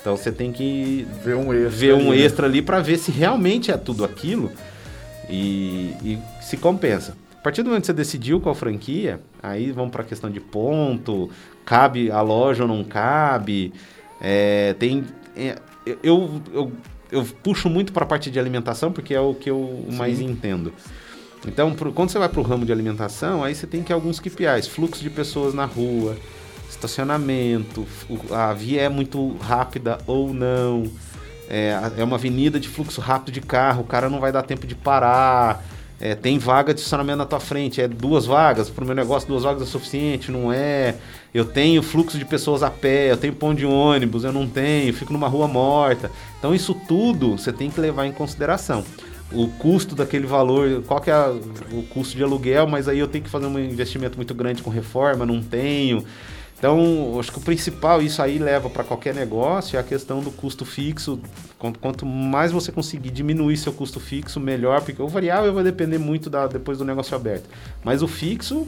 Então 0.02 0.18
você 0.18 0.32
tem 0.32 0.52
que 0.52 1.08
ver 1.24 1.36
um 1.36 1.54
extra, 1.54 1.70
ver 1.70 1.94
um 1.94 2.12
ali, 2.12 2.20
né? 2.20 2.26
extra 2.26 2.46
ali 2.46 2.62
para 2.62 2.82
ver 2.82 2.98
se 2.98 3.10
realmente 3.10 3.72
é 3.72 3.78
tudo 3.78 4.04
aquilo 4.04 4.52
e, 5.30 5.96
e 6.04 6.20
se 6.42 6.58
compensa. 6.58 7.16
A 7.44 7.52
partir 7.52 7.62
do 7.62 7.68
momento 7.68 7.82
que 7.82 7.88
você 7.88 7.94
decidiu 7.94 8.40
qual 8.40 8.56
franquia, 8.56 9.20
aí 9.42 9.70
vamos 9.74 9.92
para 9.92 10.02
a 10.02 10.06
questão 10.06 10.30
de 10.30 10.40
ponto, 10.40 11.30
cabe 11.66 12.10
a 12.10 12.22
loja 12.22 12.64
ou 12.64 12.70
não 12.70 12.86
cabe. 12.86 13.74
É, 14.22 14.74
tem, 14.80 15.04
é, 15.36 15.58
eu, 16.02 16.42
eu, 16.54 16.72
eu 17.12 17.26
puxo 17.44 17.70
muito 17.70 17.92
para 17.92 18.04
a 18.04 18.08
parte 18.08 18.32
de 18.32 18.40
alimentação 18.40 18.94
porque 18.94 19.14
é 19.14 19.20
o 19.20 19.34
que 19.34 19.52
eu 19.52 19.84
Sim. 19.90 19.98
mais 19.98 20.22
entendo. 20.22 20.72
Então, 21.46 21.74
pro, 21.74 21.92
quando 21.92 22.12
você 22.12 22.18
vai 22.18 22.30
para 22.30 22.40
o 22.40 22.44
ramo 22.44 22.66
de 22.66 22.72
alimentação, 22.72 23.44
aí 23.44 23.54
você 23.54 23.68
tem 23.68 23.84
que 23.84 23.92
alguns 23.92 24.22
KPIs, 24.22 24.70
fluxo 24.70 25.04
de 25.04 25.10
pessoas 25.10 25.54
na 25.54 25.66
rua, 25.66 26.16
estacionamento, 26.70 27.86
a 28.32 28.54
via 28.54 28.84
é 28.84 28.88
muito 28.88 29.36
rápida 29.40 29.98
ou 30.08 30.34
não, 30.34 30.90
é, 31.50 31.78
é 31.98 32.04
uma 32.06 32.16
avenida 32.16 32.58
de 32.58 32.70
fluxo 32.70 33.02
rápido 33.02 33.34
de 33.34 33.42
carro, 33.42 33.82
o 33.82 33.86
cara 33.86 34.10
não 34.10 34.22
vai 34.22 34.32
dar 34.32 34.44
tempo 34.44 34.66
de 34.66 34.76
parar, 34.76 35.62
é, 36.04 36.16
tem 36.16 36.38
vaga 36.38 36.74
de 36.74 36.82
estacionamento 36.82 37.20
na 37.20 37.26
tua 37.26 37.40
frente, 37.40 37.80
é 37.80 37.88
duas 37.88 38.26
vagas, 38.26 38.70
para 38.70 38.84
o 38.84 38.86
meu 38.86 38.94
negócio 38.94 39.26
duas 39.26 39.44
vagas 39.44 39.62
é 39.62 39.66
suficiente, 39.66 40.30
não 40.30 40.52
é. 40.52 40.96
Eu 41.34 41.46
tenho 41.46 41.82
fluxo 41.82 42.18
de 42.18 42.26
pessoas 42.26 42.62
a 42.62 42.70
pé, 42.70 43.10
eu 43.10 43.16
tenho 43.16 43.32
ponto 43.32 43.58
de 43.58 43.66
ônibus, 43.66 44.26
eu 44.26 44.34
não 44.34 44.46
tenho, 44.46 44.94
fico 44.94 45.14
numa 45.14 45.30
rua 45.30 45.48
morta. 45.48 46.12
Então 46.38 46.54
isso 46.54 46.76
tudo 46.90 47.38
você 47.38 47.54
tem 47.54 47.70
que 47.70 47.80
levar 47.80 48.06
em 48.06 48.12
consideração. 48.12 48.84
O 49.32 49.48
custo 49.48 49.96
daquele 49.96 50.28
valor, 50.28 50.84
qual 50.86 51.00
que 51.00 51.10
é 51.10 51.14
a, 51.14 51.34
o 51.72 51.84
custo 51.84 52.18
de 52.18 52.22
aluguel, 52.22 52.68
mas 52.68 52.90
aí 52.90 53.00
eu 53.00 53.08
tenho 53.08 53.24
que 53.24 53.30
fazer 53.30 53.46
um 53.46 53.58
investimento 53.58 54.18
muito 54.18 54.34
grande 54.34 54.62
com 54.62 54.70
reforma, 54.70 55.26
não 55.26 55.42
tenho. 55.42 56.04
Então, 56.64 57.20
acho 57.20 57.30
que 57.30 57.40
o 57.40 57.42
principal, 57.42 58.02
isso 58.02 58.22
aí 58.22 58.40
leva 58.40 58.70
para 58.70 58.86
qualquer 58.86 59.14
negócio, 59.14 59.76
é 59.76 59.82
a 59.82 59.84
questão 59.84 60.22
do 60.22 60.32
custo 60.32 60.64
fixo. 60.64 61.20
Quanto, 61.60 61.78
quanto, 61.78 62.06
mais 62.06 62.54
você 62.54 62.72
conseguir 62.72 63.10
diminuir 63.10 63.58
seu 63.58 63.74
custo 63.74 64.00
fixo, 64.00 64.40
melhor, 64.40 64.80
porque 64.80 65.02
o 65.02 65.08
variável 65.10 65.54
vai 65.54 65.62
depender 65.62 65.98
muito 65.98 66.30
da, 66.30 66.48
depois 66.48 66.78
do 66.78 66.86
negócio 66.86 67.18
aberto. 67.18 67.50
Mas 67.84 68.02
o 68.02 68.08
fixo, 68.08 68.66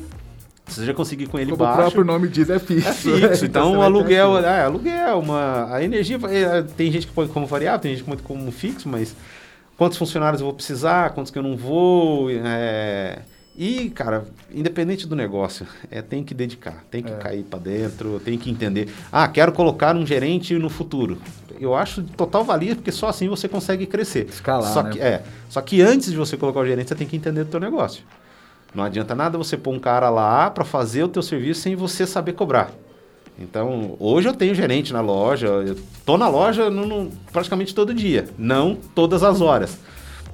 se 0.68 0.82
você 0.82 0.88
já 0.88 0.94
conseguir 0.94 1.28
com 1.28 1.40
ele 1.40 1.52
Como 1.52 1.64
baixo... 1.64 1.80
o 1.80 1.82
próprio 1.84 2.04
nome 2.04 2.28
diz, 2.28 2.50
é 2.50 2.60
fixo. 2.60 2.90
É 2.90 2.92
fixo. 2.92 3.46
então, 3.48 3.70
então 3.70 3.78
o 3.78 3.82
aluguel, 3.82 4.40
é, 4.40 4.64
aluguel, 4.64 5.20
uma, 5.20 5.74
a 5.74 5.82
energia, 5.82 6.20
é, 6.30 6.64
tem 6.64 6.92
gente 6.92 7.08
que 7.08 7.14
põe 7.14 7.30
como 7.30 7.48
variável, 7.48 7.80
tem 7.80 7.92
gente 7.92 8.04
que 8.04 8.10
põe 8.10 8.18
como 8.18 8.52
fixo, 8.52 8.90
mas 8.90 9.16
quantos 9.78 9.98
funcionários 9.98 10.42
eu 10.42 10.48
vou 10.48 10.54
precisar, 10.54 11.12
quantos 11.12 11.32
que 11.32 11.40
eu 11.40 11.44
não 11.44 11.56
vou... 11.56 12.30
É, 12.30 13.20
e, 13.58 13.90
cara, 13.90 14.26
independente 14.54 15.08
do 15.08 15.16
negócio, 15.16 15.66
é, 15.90 16.02
tem 16.02 16.24
que 16.24 16.34
dedicar, 16.34 16.84
tem 16.92 17.02
que 17.02 17.12
é. 17.12 17.16
cair 17.16 17.44
para 17.44 17.60
dentro, 17.60 18.20
tem 18.20 18.38
que 18.38 18.50
entender. 18.50 18.90
Ah, 19.10 19.28
quero 19.28 19.54
colocar 19.54 19.96
um 19.96 20.06
gerente 20.06 20.54
no 20.56 20.70
futuro. 20.70 21.18
Eu 21.60 21.74
acho 21.74 22.02
de 22.02 22.12
total 22.14 22.44
valia, 22.44 22.76
porque 22.76 22.92
só 22.92 23.08
assim 23.08 23.30
você 23.30 23.48
consegue 23.48 23.86
crescer. 23.86 24.26
Escalar, 24.26 24.74
só 24.74 24.84
né? 24.84 24.90
que, 24.92 25.00
é, 25.00 25.24
só 25.50 25.62
que 25.62 25.82
antes 25.82 26.12
de 26.12 26.18
você 26.18 26.36
colocar 26.36 26.60
o 26.60 26.66
gerente, 26.66 26.90
você 26.90 26.96
tem 26.96 27.08
que 27.08 27.16
entender 27.16 27.46
do 27.46 27.50
teu 27.50 27.60
negócio. 27.60 28.04
Não 28.74 28.84
adianta 28.84 29.16
nada 29.16 29.38
você 29.38 29.56
pôr 29.56 29.74
um 29.74 29.80
cara 29.80 30.10
lá 30.10 30.50
para 30.50 30.66
fazer 30.66 31.04
o 31.04 31.08
teu 31.08 31.22
serviço 31.22 31.62
sem 31.62 31.76
você 31.76 32.06
saber 32.06 32.34
cobrar. 32.34 32.72
Então, 33.40 33.96
hoje 34.00 34.28
eu 34.28 34.34
tenho 34.34 34.54
gerente 34.54 34.92
na 34.92 35.02
loja, 35.02 35.48
eu 35.48 35.78
tô 36.06 36.18
na 36.18 36.28
loja 36.28 36.70
no, 36.70 36.86
no, 36.86 37.12
praticamente 37.32 37.74
todo 37.74 37.94
dia, 37.94 38.28
não 38.38 38.76
todas 38.76 39.24
as 39.24 39.40
horas. 39.40 39.78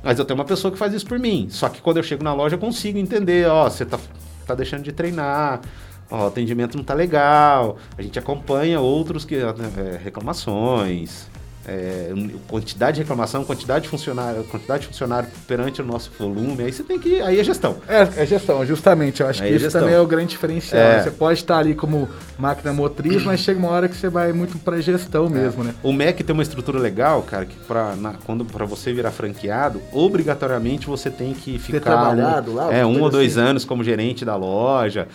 Mas 0.04 0.20
eu 0.20 0.26
tenho 0.26 0.40
uma 0.40 0.46
pessoa 0.46 0.72
que 0.72 0.78
faz 0.78 0.94
isso 0.94 1.06
por 1.06 1.20
mim. 1.20 1.48
Só 1.50 1.70
que 1.70 1.82
quando 1.82 1.98
eu 1.98 2.04
chego 2.04 2.24
na 2.24 2.34
loja 2.34 2.56
eu 2.56 2.60
consigo 2.60 2.98
entender, 2.98 3.48
ó, 3.48 3.70
você 3.70 3.86
tá, 3.86 4.00
tá 4.46 4.56
deixando 4.56 4.84
de 4.84 4.92
treinar, 4.92 5.62
ó, 6.10 6.26
o 6.26 6.28
atendimento 6.28 6.76
não 6.76 6.84
tá 6.84 6.94
legal. 6.94 7.78
A 7.98 8.02
gente 8.02 8.20
acompanha 8.20 8.80
outros 8.80 9.24
que 9.24 9.36
é, 9.36 9.98
reclamações, 10.04 11.31
é, 11.68 12.12
quantidade 12.48 12.96
de 12.96 13.02
reclamação, 13.02 13.44
quantidade 13.44 13.84
de 13.84 13.90
funcionário, 13.90 14.44
quantidade 14.46 14.82
de 14.82 14.88
funcionário 14.88 15.30
perante 15.48 15.82
o 15.82 15.86
nosso 15.86 16.12
volume, 16.18 16.64
aí 16.64 16.72
você 16.72 16.84
tem 16.84 17.00
que. 17.00 17.22
Aí 17.22 17.40
é 17.40 17.44
gestão. 17.44 17.78
É, 17.88 18.24
é 18.24 18.26
gestão, 18.26 18.66
justamente. 18.66 19.22
Eu 19.22 19.28
acho 19.28 19.44
aí 19.44 19.50
que 19.50 19.54
é 19.54 19.56
isso 19.58 19.66
gestão. 19.66 19.82
também 19.82 19.96
é 19.96 20.00
o 20.00 20.08
grande 20.08 20.30
diferencial. 20.30 20.82
É. 20.82 21.04
Você 21.04 21.12
pode 21.12 21.40
estar 21.40 21.60
ali 21.60 21.76
como 21.76 22.10
máquina 22.38 22.74
motriz, 22.74 23.24
mas 23.24 23.42
chega 23.42 23.60
uma 23.60 23.70
hora 23.70 23.88
que 23.88 23.96
você 23.96 24.10
vai 24.10 24.34
muito 24.34 24.58
para 24.58 24.82
gestão 24.82 25.28
é. 25.28 25.30
mesmo, 25.30 25.64
né? 25.64 25.76
O 25.84 25.94
MEC 25.94 26.24
tem 26.24 26.34
uma 26.34 26.44
estrutura 26.44 26.80
legal, 26.80 27.22
cara, 27.22 27.46
que 27.46 27.56
pra, 27.68 27.96
na, 27.96 28.14
quando 28.26 28.44
para 28.44 28.66
você 28.66 28.92
virar 28.92 29.12
franqueado, 29.12 29.82
obrigatoriamente 29.92 30.88
você 30.88 31.10
tem 31.10 31.34
que 31.34 31.60
ficar. 31.60 31.80
Ter 31.80 31.86
trabalhado 31.86 32.52
um, 32.52 32.56
lá? 32.56 32.74
É, 32.74 32.86
um 32.86 33.02
ou 33.02 33.10
dois 33.10 33.38
assim. 33.38 33.50
anos 33.50 33.66
como 33.66 33.84
gerente 33.84 34.26
da 34.26 34.36
loja. 34.36 35.08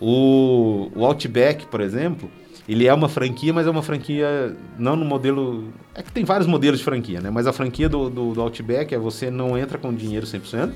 O, 0.00 0.90
o 0.94 1.04
Outback, 1.04 1.66
por 1.66 1.80
exemplo 1.80 2.28
ele 2.68 2.86
é 2.86 2.94
uma 2.94 3.08
franquia, 3.08 3.52
mas 3.52 3.66
é 3.66 3.70
uma 3.70 3.82
franquia 3.82 4.56
não 4.78 4.96
no 4.96 5.04
modelo. 5.04 5.72
É 5.94 6.02
que 6.02 6.10
tem 6.10 6.24
vários 6.24 6.46
modelos 6.46 6.78
de 6.78 6.84
franquia, 6.84 7.20
né? 7.20 7.30
Mas 7.30 7.46
a 7.46 7.52
franquia 7.52 7.88
do, 7.88 8.08
do, 8.08 8.32
do 8.32 8.40
Outback 8.40 8.94
é 8.94 8.98
você 8.98 9.30
não 9.30 9.56
entra 9.56 9.76
com 9.76 9.92
dinheiro 9.92 10.26
100%, 10.26 10.72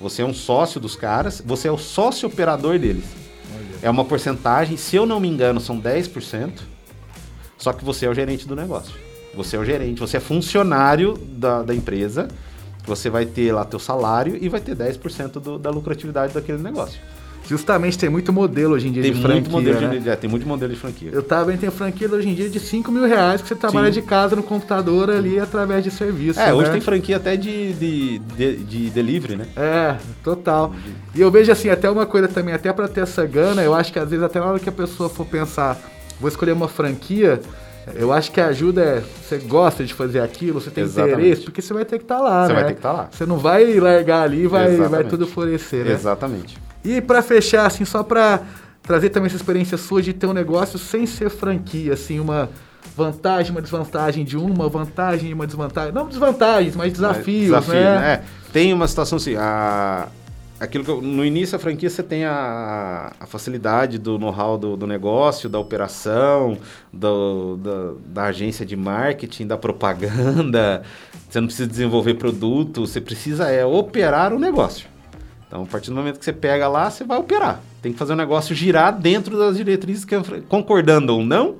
você 0.00 0.20
é 0.20 0.24
um 0.24 0.34
sócio 0.34 0.78
dos 0.78 0.94
caras, 0.94 1.42
você 1.44 1.68
é 1.68 1.72
o 1.72 1.78
sócio 1.78 2.28
operador 2.28 2.78
deles. 2.78 3.04
Olha. 3.54 3.66
É 3.82 3.90
uma 3.90 4.04
porcentagem, 4.04 4.76
se 4.76 4.94
eu 4.94 5.06
não 5.06 5.18
me 5.18 5.28
engano, 5.28 5.58
são 5.58 5.80
10%, 5.80 6.60
só 7.56 7.72
que 7.72 7.82
você 7.82 8.04
é 8.04 8.10
o 8.10 8.14
gerente 8.14 8.46
do 8.46 8.54
negócio. 8.54 8.94
Você 9.34 9.56
é 9.56 9.58
o 9.58 9.64
gerente, 9.64 10.00
você 10.00 10.18
é 10.18 10.20
funcionário 10.20 11.14
da, 11.16 11.62
da 11.62 11.74
empresa, 11.74 12.28
você 12.84 13.08
vai 13.08 13.24
ter 13.24 13.52
lá 13.52 13.64
teu 13.64 13.78
salário 13.78 14.38
e 14.40 14.48
vai 14.50 14.60
ter 14.60 14.76
10% 14.76 15.32
do, 15.40 15.58
da 15.58 15.70
lucratividade 15.70 16.34
daquele 16.34 16.62
negócio. 16.62 17.00
Justamente 17.46 17.96
tem 17.96 18.08
muito 18.08 18.32
modelo 18.32 18.74
hoje 18.74 18.88
em 18.88 18.92
dia 18.92 19.02
Tem 19.02 19.12
de 19.12 19.18
muito, 19.18 19.32
franquia, 19.32 19.52
modelo 19.52 19.80
né? 19.80 19.98
de, 20.00 20.08
é, 20.08 20.16
tem 20.16 20.28
muito 20.28 20.46
modelo 20.46 20.72
de 20.72 20.78
franquia. 20.78 21.10
Eu 21.12 21.22
tava 21.22 21.44
vendo, 21.44 21.60
tem 21.60 21.70
franquia 21.70 22.10
hoje 22.10 22.28
em 22.28 22.34
dia 22.34 22.48
de 22.48 22.58
5 22.58 22.90
mil 22.90 23.06
reais 23.06 23.40
que 23.40 23.48
você 23.48 23.54
trabalha 23.54 23.86
Sim. 23.92 24.00
de 24.00 24.06
casa 24.06 24.34
no 24.34 24.42
computador 24.42 25.10
ali 25.10 25.38
através 25.38 25.84
de 25.84 25.90
serviço. 25.90 26.40
É, 26.40 26.52
hoje 26.52 26.66
né? 26.66 26.72
tem 26.72 26.80
franquia 26.80 27.16
até 27.16 27.36
de, 27.36 27.72
de, 27.74 28.18
de, 28.18 28.56
de 28.56 28.90
delivery, 28.90 29.36
né? 29.36 29.46
É, 29.56 29.96
total. 30.24 30.74
E 31.14 31.20
eu 31.20 31.30
vejo 31.30 31.52
assim, 31.52 31.70
até 31.70 31.88
uma 31.88 32.04
coisa 32.04 32.26
também, 32.26 32.52
até 32.52 32.72
pra 32.72 32.88
ter 32.88 33.02
essa 33.02 33.24
gana, 33.24 33.62
eu 33.62 33.74
acho 33.74 33.92
que 33.92 33.98
às 33.98 34.10
vezes 34.10 34.24
até 34.24 34.40
na 34.40 34.46
hora 34.46 34.58
que 34.58 34.68
a 34.68 34.72
pessoa 34.72 35.08
for 35.08 35.24
pensar, 35.24 35.78
vou 36.20 36.28
escolher 36.28 36.52
uma 36.52 36.68
franquia, 36.68 37.40
eu 37.94 38.12
acho 38.12 38.32
que 38.32 38.40
a 38.40 38.48
ajuda 38.48 38.82
é, 38.82 39.02
você 39.22 39.38
gosta 39.38 39.84
de 39.84 39.94
fazer 39.94 40.20
aquilo, 40.20 40.60
você 40.60 40.70
tem 40.70 40.82
Exatamente. 40.82 41.20
interesse, 41.20 41.42
porque 41.42 41.62
você 41.62 41.72
vai 41.72 41.84
ter 41.84 41.98
que 41.98 42.04
estar 42.04 42.18
lá, 42.18 42.46
Você 42.46 42.52
né? 42.52 42.54
vai 42.54 42.64
ter 42.64 42.72
que 42.72 42.78
estar 42.80 42.92
lá. 42.92 43.08
Você 43.10 43.24
não 43.24 43.38
vai 43.38 43.72
largar 43.78 44.22
ali 44.22 44.42
e 44.42 44.46
vai, 44.48 44.76
vai 44.76 45.04
tudo 45.04 45.26
florescer, 45.26 45.84
né? 45.84 45.92
Exatamente. 45.92 46.65
E 46.86 47.00
pra 47.00 47.22
fechar, 47.22 47.66
assim, 47.66 47.84
só 47.84 48.02
pra 48.02 48.40
trazer 48.82 49.10
também 49.10 49.26
essa 49.26 49.36
experiência 49.36 49.76
sua 49.76 50.00
de 50.00 50.12
ter 50.12 50.26
um 50.26 50.32
negócio 50.32 50.78
sem 50.78 51.06
ser 51.06 51.28
franquia, 51.28 51.94
assim, 51.94 52.20
uma 52.20 52.48
vantagem, 52.96 53.50
uma 53.50 53.60
desvantagem 53.60 54.24
de 54.24 54.36
uma, 54.36 54.68
vantagem 54.68 55.30
e 55.30 55.34
uma 55.34 55.46
desvantagem. 55.46 55.92
Não 55.92 56.06
desvantagens, 56.06 56.76
mas 56.76 56.92
desafios, 56.92 57.46
Desafio, 57.46 57.74
né? 57.74 58.12
É, 58.12 58.22
tem 58.52 58.72
uma 58.72 58.86
situação 58.86 59.16
assim, 59.16 59.34
a, 59.36 60.06
aquilo 60.60 60.84
que 60.84 60.90
eu- 60.90 61.02
no 61.02 61.24
início 61.24 61.56
a 61.56 61.58
franquia 61.58 61.90
você 61.90 62.02
tem 62.02 62.24
a, 62.24 63.12
a 63.18 63.26
facilidade 63.26 63.98
do 63.98 64.18
know-how 64.18 64.56
do, 64.56 64.76
do 64.76 64.86
negócio, 64.86 65.48
da 65.48 65.58
operação, 65.58 66.56
do, 66.92 67.56
da, 67.56 67.92
da 68.06 68.22
agência 68.28 68.64
de 68.64 68.76
marketing, 68.76 69.46
da 69.48 69.56
propaganda. 69.58 70.82
Você 71.28 71.40
não 71.40 71.48
precisa 71.48 71.68
desenvolver 71.68 72.14
produto, 72.14 72.86
você 72.86 73.00
precisa 73.00 73.50
é 73.50 73.64
operar 73.66 74.32
o 74.32 74.38
negócio. 74.38 74.86
Então, 75.46 75.62
a 75.62 75.66
partir 75.66 75.90
do 75.90 75.96
momento 75.96 76.18
que 76.18 76.24
você 76.24 76.32
pega 76.32 76.68
lá, 76.68 76.90
você 76.90 77.04
vai 77.04 77.18
operar. 77.18 77.60
Tem 77.80 77.92
que 77.92 77.98
fazer 77.98 78.14
o 78.14 78.16
negócio 78.16 78.54
girar 78.54 78.92
dentro 78.92 79.38
das 79.38 79.56
diretrizes, 79.56 80.04
concordando 80.48 81.14
ou 81.14 81.24
não, 81.24 81.56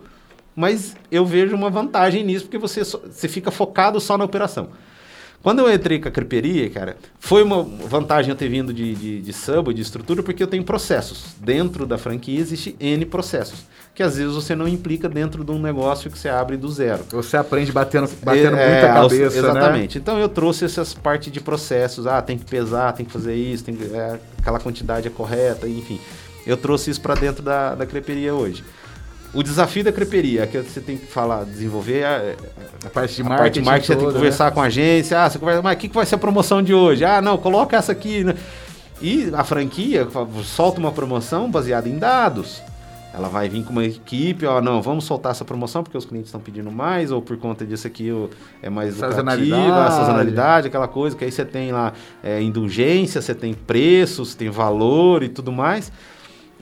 mas 0.54 0.96
eu 1.10 1.24
vejo 1.24 1.54
uma 1.54 1.70
vantagem 1.70 2.24
nisso, 2.24 2.46
porque 2.46 2.58
você, 2.58 2.82
você 2.82 3.28
fica 3.28 3.50
focado 3.50 4.00
só 4.00 4.18
na 4.18 4.24
operação. 4.24 4.70
Quando 5.46 5.60
eu 5.60 5.72
entrei 5.72 6.00
com 6.00 6.08
a 6.08 6.10
creperia, 6.10 6.68
cara, 6.68 6.96
foi 7.20 7.44
uma 7.44 7.62
vantagem 7.62 8.30
eu 8.30 8.36
ter 8.36 8.48
vindo 8.48 8.74
de, 8.74 8.96
de, 8.96 9.22
de 9.22 9.32
sub, 9.32 9.72
de 9.72 9.80
estrutura, 9.80 10.20
porque 10.20 10.42
eu 10.42 10.46
tenho 10.48 10.64
processos. 10.64 11.36
Dentro 11.38 11.86
da 11.86 11.96
franquia 11.96 12.40
existe 12.40 12.74
N 12.80 13.06
processos, 13.06 13.60
que 13.94 14.02
às 14.02 14.16
vezes 14.16 14.34
você 14.34 14.56
não 14.56 14.66
implica 14.66 15.08
dentro 15.08 15.44
de 15.44 15.52
um 15.52 15.60
negócio 15.60 16.10
que 16.10 16.18
você 16.18 16.28
abre 16.28 16.56
do 16.56 16.68
zero. 16.68 17.04
Você 17.10 17.36
aprende 17.36 17.70
batendo, 17.70 18.10
batendo 18.24 18.56
É, 18.56 18.70
muita 18.72 18.92
cabeça, 18.92 19.40
né? 19.40 19.50
Exatamente. 19.50 19.98
Então 19.98 20.18
eu 20.18 20.28
trouxe 20.28 20.64
essas 20.64 20.92
partes 20.92 21.32
de 21.32 21.40
processos. 21.40 22.08
Ah, 22.08 22.20
tem 22.20 22.36
que 22.36 22.44
pesar, 22.44 22.92
tem 22.94 23.06
que 23.06 23.12
fazer 23.12 23.36
isso, 23.36 23.62
tem 23.62 23.76
que, 23.76 23.84
é, 23.84 24.18
aquela 24.40 24.58
quantidade 24.58 25.06
é 25.06 25.10
correta, 25.12 25.68
enfim. 25.68 26.00
Eu 26.44 26.56
trouxe 26.56 26.90
isso 26.90 27.00
para 27.00 27.14
dentro 27.14 27.44
da, 27.44 27.76
da 27.76 27.86
creperia 27.86 28.34
hoje. 28.34 28.64
O 29.36 29.42
desafio 29.42 29.84
da 29.84 29.92
creperia 29.92 30.44
é 30.44 30.46
que 30.46 30.58
você 30.58 30.80
tem 30.80 30.96
que 30.96 31.04
falar, 31.04 31.44
desenvolver 31.44 32.04
a, 32.04 32.34
A 32.86 32.88
parte 32.88 33.16
de 33.16 33.20
a 33.20 33.24
marketing, 33.26 33.42
parte 33.42 33.52
de 33.52 33.60
marketing, 33.62 33.86
você 33.86 33.96
tem 33.96 34.06
que 34.06 34.12
né? 34.12 34.18
conversar 34.18 34.50
com 34.50 34.62
a 34.62 34.64
agência. 34.64 35.22
Ah, 35.22 35.28
você 35.28 35.38
conversa, 35.38 35.60
mas 35.60 35.76
o 35.76 35.78
que, 35.78 35.88
que 35.88 35.94
vai 35.94 36.06
ser 36.06 36.14
a 36.14 36.18
promoção 36.18 36.62
de 36.62 36.72
hoje? 36.72 37.04
Ah, 37.04 37.20
não, 37.20 37.36
coloca 37.36 37.76
essa 37.76 37.92
aqui. 37.92 38.24
Né? 38.24 38.34
E 39.02 39.30
a 39.34 39.44
franquia 39.44 40.08
solta 40.42 40.80
uma 40.80 40.90
promoção 40.90 41.50
baseada 41.50 41.86
em 41.86 41.98
dados. 41.98 42.62
Ela 43.12 43.28
vai 43.28 43.46
vir 43.46 43.62
com 43.62 43.72
uma 43.72 43.84
equipe, 43.84 44.46
ó, 44.46 44.60
não, 44.62 44.80
vamos 44.80 45.04
soltar 45.04 45.32
essa 45.32 45.44
promoção 45.44 45.82
porque 45.82 45.96
os 45.98 46.06
clientes 46.06 46.28
estão 46.28 46.40
pedindo 46.40 46.70
mais, 46.70 47.10
ou 47.10 47.20
por 47.20 47.36
conta 47.36 47.64
disso 47.64 47.86
aqui 47.86 48.10
ó, 48.12 48.28
é 48.62 48.68
mais 48.70 48.94
Sazonalidade. 48.94 49.50
lucrativa, 49.50 49.86
a 49.86 49.90
sazonalidade, 49.90 50.66
aquela 50.68 50.88
coisa, 50.88 51.16
que 51.16 51.24
aí 51.24 51.32
você 51.32 51.44
tem 51.44 51.72
lá 51.72 51.92
é, 52.22 52.42
indulgência, 52.42 53.20
você 53.22 53.34
tem 53.34 53.52
preços, 53.52 54.34
tem 54.34 54.48
valor 54.48 55.22
e 55.22 55.28
tudo 55.28 55.50
mais. 55.52 55.90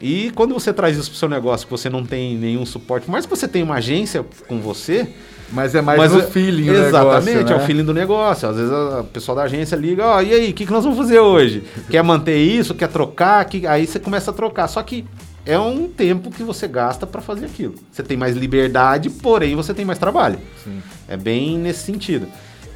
E 0.00 0.30
quando 0.34 0.52
você 0.54 0.72
traz 0.72 0.96
isso 0.96 1.08
para 1.10 1.16
o 1.16 1.18
seu 1.18 1.28
negócio, 1.28 1.66
que 1.66 1.70
você 1.70 1.88
não 1.88 2.04
tem 2.04 2.36
nenhum 2.36 2.66
suporte, 2.66 3.08
mas 3.10 3.24
que 3.26 3.30
você 3.30 3.46
tem 3.48 3.62
uma 3.62 3.76
agência 3.76 4.24
com 4.48 4.60
você, 4.60 5.08
Mas 5.52 5.74
é 5.74 5.80
mais 5.80 5.98
mas 5.98 6.12
o 6.12 6.18
o- 6.18 6.22
feeling 6.22 6.66
do 6.66 6.74
Exatamente, 6.74 7.36
negócio, 7.36 7.52
é 7.52 7.56
o 7.56 7.60
né? 7.60 7.66
feeling 7.66 7.84
do 7.84 7.94
negócio. 7.94 8.48
Às 8.48 8.56
vezes 8.56 8.72
o 8.72 9.04
pessoal 9.04 9.36
da 9.36 9.42
agência 9.44 9.76
liga, 9.76 10.04
ó, 10.04 10.20
e 10.22 10.32
aí, 10.32 10.50
o 10.50 10.52
que, 10.54 10.66
que 10.66 10.72
nós 10.72 10.82
vamos 10.84 10.98
fazer 10.98 11.20
hoje? 11.20 11.62
Quer 11.88 12.02
manter 12.02 12.36
isso? 12.38 12.74
Quer 12.74 12.88
trocar? 12.88 13.44
Que... 13.44 13.66
Aí 13.66 13.86
você 13.86 14.00
começa 14.00 14.30
a 14.30 14.34
trocar. 14.34 14.66
Só 14.68 14.82
que 14.82 15.04
é 15.46 15.58
um 15.58 15.86
tempo 15.86 16.30
que 16.30 16.42
você 16.42 16.66
gasta 16.66 17.06
para 17.06 17.20
fazer 17.20 17.46
aquilo. 17.46 17.74
Você 17.92 18.02
tem 18.02 18.16
mais 18.16 18.34
liberdade, 18.36 19.10
porém 19.10 19.54
você 19.54 19.72
tem 19.72 19.84
mais 19.84 19.98
trabalho. 19.98 20.38
Sim. 20.64 20.82
É 21.06 21.16
bem 21.16 21.56
nesse 21.58 21.84
sentido. 21.84 22.26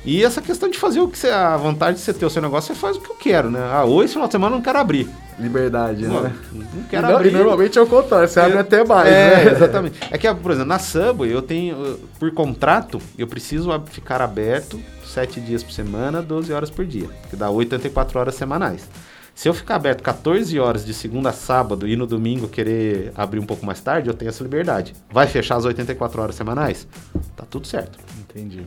E 0.05 0.25
essa 0.25 0.41
questão 0.41 0.71
de 0.71 0.79
fazer 0.79 1.01
o 1.01 1.09
que 1.09 1.19
você. 1.19 1.29
A 1.29 1.57
vontade 1.57 1.99
de 1.99 2.03
você 2.03 2.15
ter 2.15 2.25
o 2.25 2.31
seu 2.31 2.41
negócio, 2.41 2.75
você 2.75 2.81
faz 2.81 2.97
o 2.97 3.01
que 3.01 3.11
eu 3.11 3.17
quero, 3.17 3.51
né? 3.51 3.59
Ah, 3.71 3.85
hoje, 3.85 4.13
final 4.13 4.27
de 4.29 4.33
semana, 4.33 4.53
eu 4.55 4.57
não 4.59 4.63
quero 4.63 4.79
abrir. 4.79 5.09
Liberdade, 5.39 6.07
Não, 6.07 6.23
né? 6.23 6.33
não 6.53 6.63
E, 6.81 6.85
quero 6.91 7.03
não- 7.03 7.11
e 7.11 7.15
abrir. 7.15 7.31
normalmente 7.33 7.79
é 7.79 7.83
o 7.83 7.87
contrário, 7.87 8.27
você 8.29 8.41
abre 8.41 8.57
É, 8.57 8.61
até 8.61 8.85
mais, 8.85 9.09
é, 9.09 9.45
né? 9.45 9.51
exatamente. 9.53 9.99
É 10.11 10.19
que, 10.19 10.35
por 10.35 10.51
exemplo, 10.51 10.69
na 10.69 10.79
Subway, 10.81 11.31
eu 11.33 11.43
tenho, 11.43 11.99
por 12.19 12.31
contrato, 12.33 13.01
eu 13.17 13.27
preciso 13.27 13.71
ficar 13.87 14.21
aberto 14.21 14.81
7 15.07 15.41
dias 15.41 15.63
por 15.63 15.73
semana, 15.73 16.21
12 16.23 16.53
horas 16.53 16.71
por 16.71 16.85
dia, 16.85 17.09
que 17.31 17.37
dá 17.37 17.49
84 17.51 18.19
horas 18.19 18.35
semanais. 18.35 18.89
Se 19.33 19.49
eu 19.49 19.55
ficar 19.55 19.77
aberto 19.77 20.03
14 20.03 20.59
horas 20.59 20.85
de 20.85 20.93
segunda 20.93 21.29
a 21.29 21.33
sábado 21.33 21.87
e 21.87 21.95
no 21.95 22.05
domingo 22.09 22.49
querer 22.49 23.13
abrir 23.15 23.39
um 23.39 23.47
pouco 23.47 23.65
mais 23.65 23.81
tarde, 23.81 24.09
eu 24.09 24.15
tenho 24.15 24.31
essa 24.31 24.43
liberdade. 24.43 24.93
Vai 25.13 25.29
fechar 25.29 25.55
as 25.57 25.65
84 25.65 26.21
horas 26.21 26.35
semanais? 26.35 26.89
Tá 27.37 27.45
tudo 27.49 27.65
certo. 27.69 27.97
Entendi. 28.19 28.65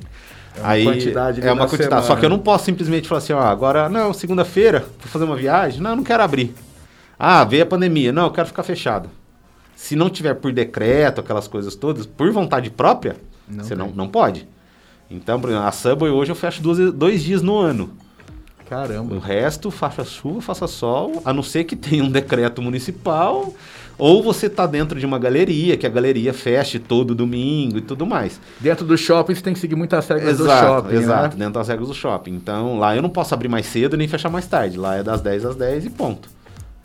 É 0.55 0.59
uma 0.59 0.69
Aí 0.69 0.83
quantidade 0.83 1.41
é 1.41 1.51
uma 1.51 1.65
quantidade. 1.67 1.89
semana. 1.89 2.01
Só 2.07 2.15
que 2.15 2.25
eu 2.25 2.29
não 2.29 2.39
posso 2.39 2.65
simplesmente 2.65 3.07
falar 3.07 3.19
assim, 3.19 3.33
ó, 3.33 3.39
agora, 3.41 3.87
não, 3.89 4.13
segunda-feira, 4.13 4.79
vou 4.99 5.07
fazer 5.07 5.25
uma 5.25 5.35
viagem. 5.35 5.79
Não, 5.81 5.91
eu 5.91 5.95
não 5.95 6.03
quero 6.03 6.21
abrir. 6.23 6.53
Ah, 7.17 7.43
veio 7.43 7.63
a 7.63 7.65
pandemia. 7.65 8.11
Não, 8.11 8.23
eu 8.25 8.31
quero 8.31 8.47
ficar 8.47 8.63
fechado. 8.63 9.09
Se 9.75 9.95
não 9.95 10.09
tiver 10.09 10.35
por 10.35 10.51
decreto, 10.51 11.21
aquelas 11.21 11.47
coisas 11.47 11.75
todas, 11.75 12.05
por 12.05 12.31
vontade 12.31 12.69
própria, 12.69 13.15
Não 13.47 13.63
você 13.63 13.75
tem. 13.75 13.77
não, 13.77 13.91
não 13.93 14.07
pode. 14.07 14.47
Então, 15.09 15.39
por 15.39 15.49
exemplo, 15.49 15.67
a 15.67 15.71
Subway 15.71 16.11
hoje 16.11 16.31
eu 16.31 16.35
fecho 16.35 16.61
duas, 16.61 16.93
dois 16.93 17.23
dias 17.23 17.41
no 17.41 17.57
ano. 17.57 17.89
O 18.59 18.69
Caramba. 18.69 19.19
resto, 19.19 19.69
faça 19.69 20.05
chuva, 20.05 20.41
faça 20.41 20.65
sol, 20.67 21.21
a 21.25 21.33
não 21.33 21.43
ser 21.43 21.65
que 21.65 21.75
tenha 21.75 22.03
um 22.03 22.09
decreto 22.09 22.61
municipal, 22.61 23.53
ou 24.01 24.23
você 24.23 24.49
tá 24.49 24.65
dentro 24.65 24.99
de 24.99 25.05
uma 25.05 25.19
galeria, 25.19 25.77
que 25.77 25.85
a 25.85 25.89
galeria 25.89 26.33
feche 26.33 26.79
todo 26.79 27.13
domingo 27.13 27.77
e 27.77 27.81
tudo 27.81 28.03
mais. 28.03 28.41
Dentro 28.59 28.83
do 28.83 28.97
shopping 28.97 29.35
você 29.35 29.41
tem 29.43 29.53
que 29.53 29.59
seguir 29.59 29.75
muitas 29.75 30.07
regras 30.07 30.39
do 30.39 30.43
Exato, 30.45 30.65
shopping, 30.65 30.95
exato, 30.95 31.37
né? 31.37 31.45
dentro 31.45 31.53
das 31.53 31.67
regras 31.67 31.87
do 31.87 31.93
shopping. 31.93 32.31
Então, 32.31 32.79
lá 32.79 32.95
eu 32.95 33.01
não 33.03 33.11
posso 33.11 33.31
abrir 33.35 33.47
mais 33.47 33.67
cedo 33.67 33.95
nem 33.95 34.07
fechar 34.07 34.29
mais 34.29 34.47
tarde. 34.47 34.75
Lá 34.75 34.95
é 34.95 35.03
das 35.03 35.21
10 35.21 35.45
às 35.45 35.55
10 35.55 35.85
e 35.85 35.89
ponto. 35.91 36.27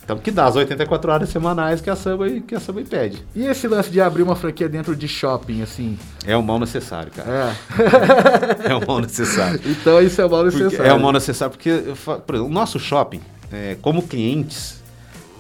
Então, 0.05 0.19
que 0.19 0.31
dá 0.31 0.45
as 0.45 0.57
84 0.57 1.11
horas 1.11 1.29
semanais 1.31 1.81
que 1.81 1.89
a 1.89 1.97
Subway, 1.97 2.43
que 2.43 2.55
a 2.55 2.61
Subway 2.61 2.85
pede. 2.85 3.25
E 3.35 3.47
esse 3.47 3.67
lance 3.67 3.89
de 3.91 3.99
abrir 3.99 4.23
uma 4.23 4.37
franquia 4.37 4.69
dentro 4.69 4.95
de 4.95 5.09
shopping, 5.09 5.63
assim? 5.63 5.99
É 6.27 6.37
o 6.37 6.43
mal 6.43 6.59
necessário, 6.61 7.11
cara. 7.13 7.57
É. 8.63 8.69
É, 8.71 8.75
o 8.75 8.87
mal 8.87 9.01
necessário. 9.01 9.59
então 9.65 10.03
isso 10.03 10.21
é 10.21 10.29
mal 10.29 10.43
Porque 10.45 10.63
necessário. 10.65 10.91
é 10.91 10.95
o 10.95 11.01
mal 11.01 11.13
necessário, 11.13 11.53
porque, 11.57 11.71
por 12.27 12.35
exemplo, 12.35 12.51
o 12.51 12.55
nosso 12.55 12.79
shopping, 12.79 13.23
é, 13.51 13.77
como 13.81 14.03
clientes, 14.03 14.83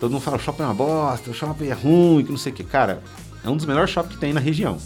todo 0.00 0.10
mundo 0.12 0.20
fala, 0.22 0.36
o 0.36 0.40
shopping 0.40 0.62
é 0.62 0.66
uma 0.66 0.74
bosta, 0.74 1.30
o 1.30 1.34
shopping 1.34 1.66
é 1.68 1.72
ruim, 1.72 2.24
que 2.24 2.30
não 2.30 2.38
sei 2.38 2.52
o 2.52 2.54
que. 2.54 2.64
Cara, 2.64 3.02
é 3.44 3.48
um 3.48 3.56
dos 3.56 3.66
melhores 3.66 3.90
shoppings 3.90 4.14
que 4.14 4.20
tem 4.20 4.32
na 4.32 4.40
região. 4.40 4.76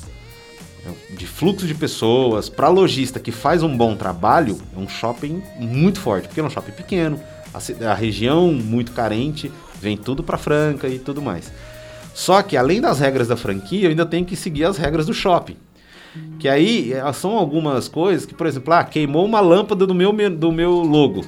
É, 0.87 1.14
De 1.14 1.27
fluxo 1.27 1.66
de 1.66 1.75
pessoas, 1.75 2.49
para 2.49 2.68
lojista 2.68 3.18
que 3.20 3.31
faz 3.33 3.62
um 3.62 3.77
bom 3.77 3.94
trabalho, 3.96 4.59
é 4.75 4.79
um 4.79 4.88
shopping 4.88 5.42
muito 5.59 6.01
forte, 6.01 6.29
porque 6.29 6.40
é 6.40 6.44
um 6.44 6.51
shopping 6.51 6.73
pequeno, 6.73 7.20
a, 7.53 7.90
a 7.90 7.94
região 7.94 8.53
muito 8.53 8.92
carente, 8.92 9.51
vem 9.81 9.96
tudo 9.96 10.23
para 10.23 10.38
Franca 10.38 10.88
e 10.88 10.99
tudo 10.99 11.20
mais. 11.23 11.53
Só 12.14 12.42
que 12.42 12.57
além 12.57 12.81
das 12.81 12.99
regras 12.99 13.29
da 13.29 13.37
franquia, 13.37 13.85
eu 13.87 13.90
ainda 13.90 14.05
tenho 14.05 14.25
que 14.27 14.37
seguir 14.37 14.64
as 14.64 14.77
regras 14.77 15.07
do 15.07 15.14
shopping. 15.14 15.57
Que 16.40 16.49
aí 16.49 16.92
eh, 16.92 17.12
são 17.12 17.37
algumas 17.38 17.87
coisas 17.87 18.27
que, 18.27 18.35
por 18.35 18.46
exemplo, 18.46 18.75
ah, 18.75 18.83
queimou 18.83 19.25
uma 19.25 19.40
lâmpada 19.40 19.87
do 19.87 19.94
meu, 19.94 20.12
me- 20.12 20.29
do 20.29 20.51
meu 20.51 20.73
logo. 20.73 21.25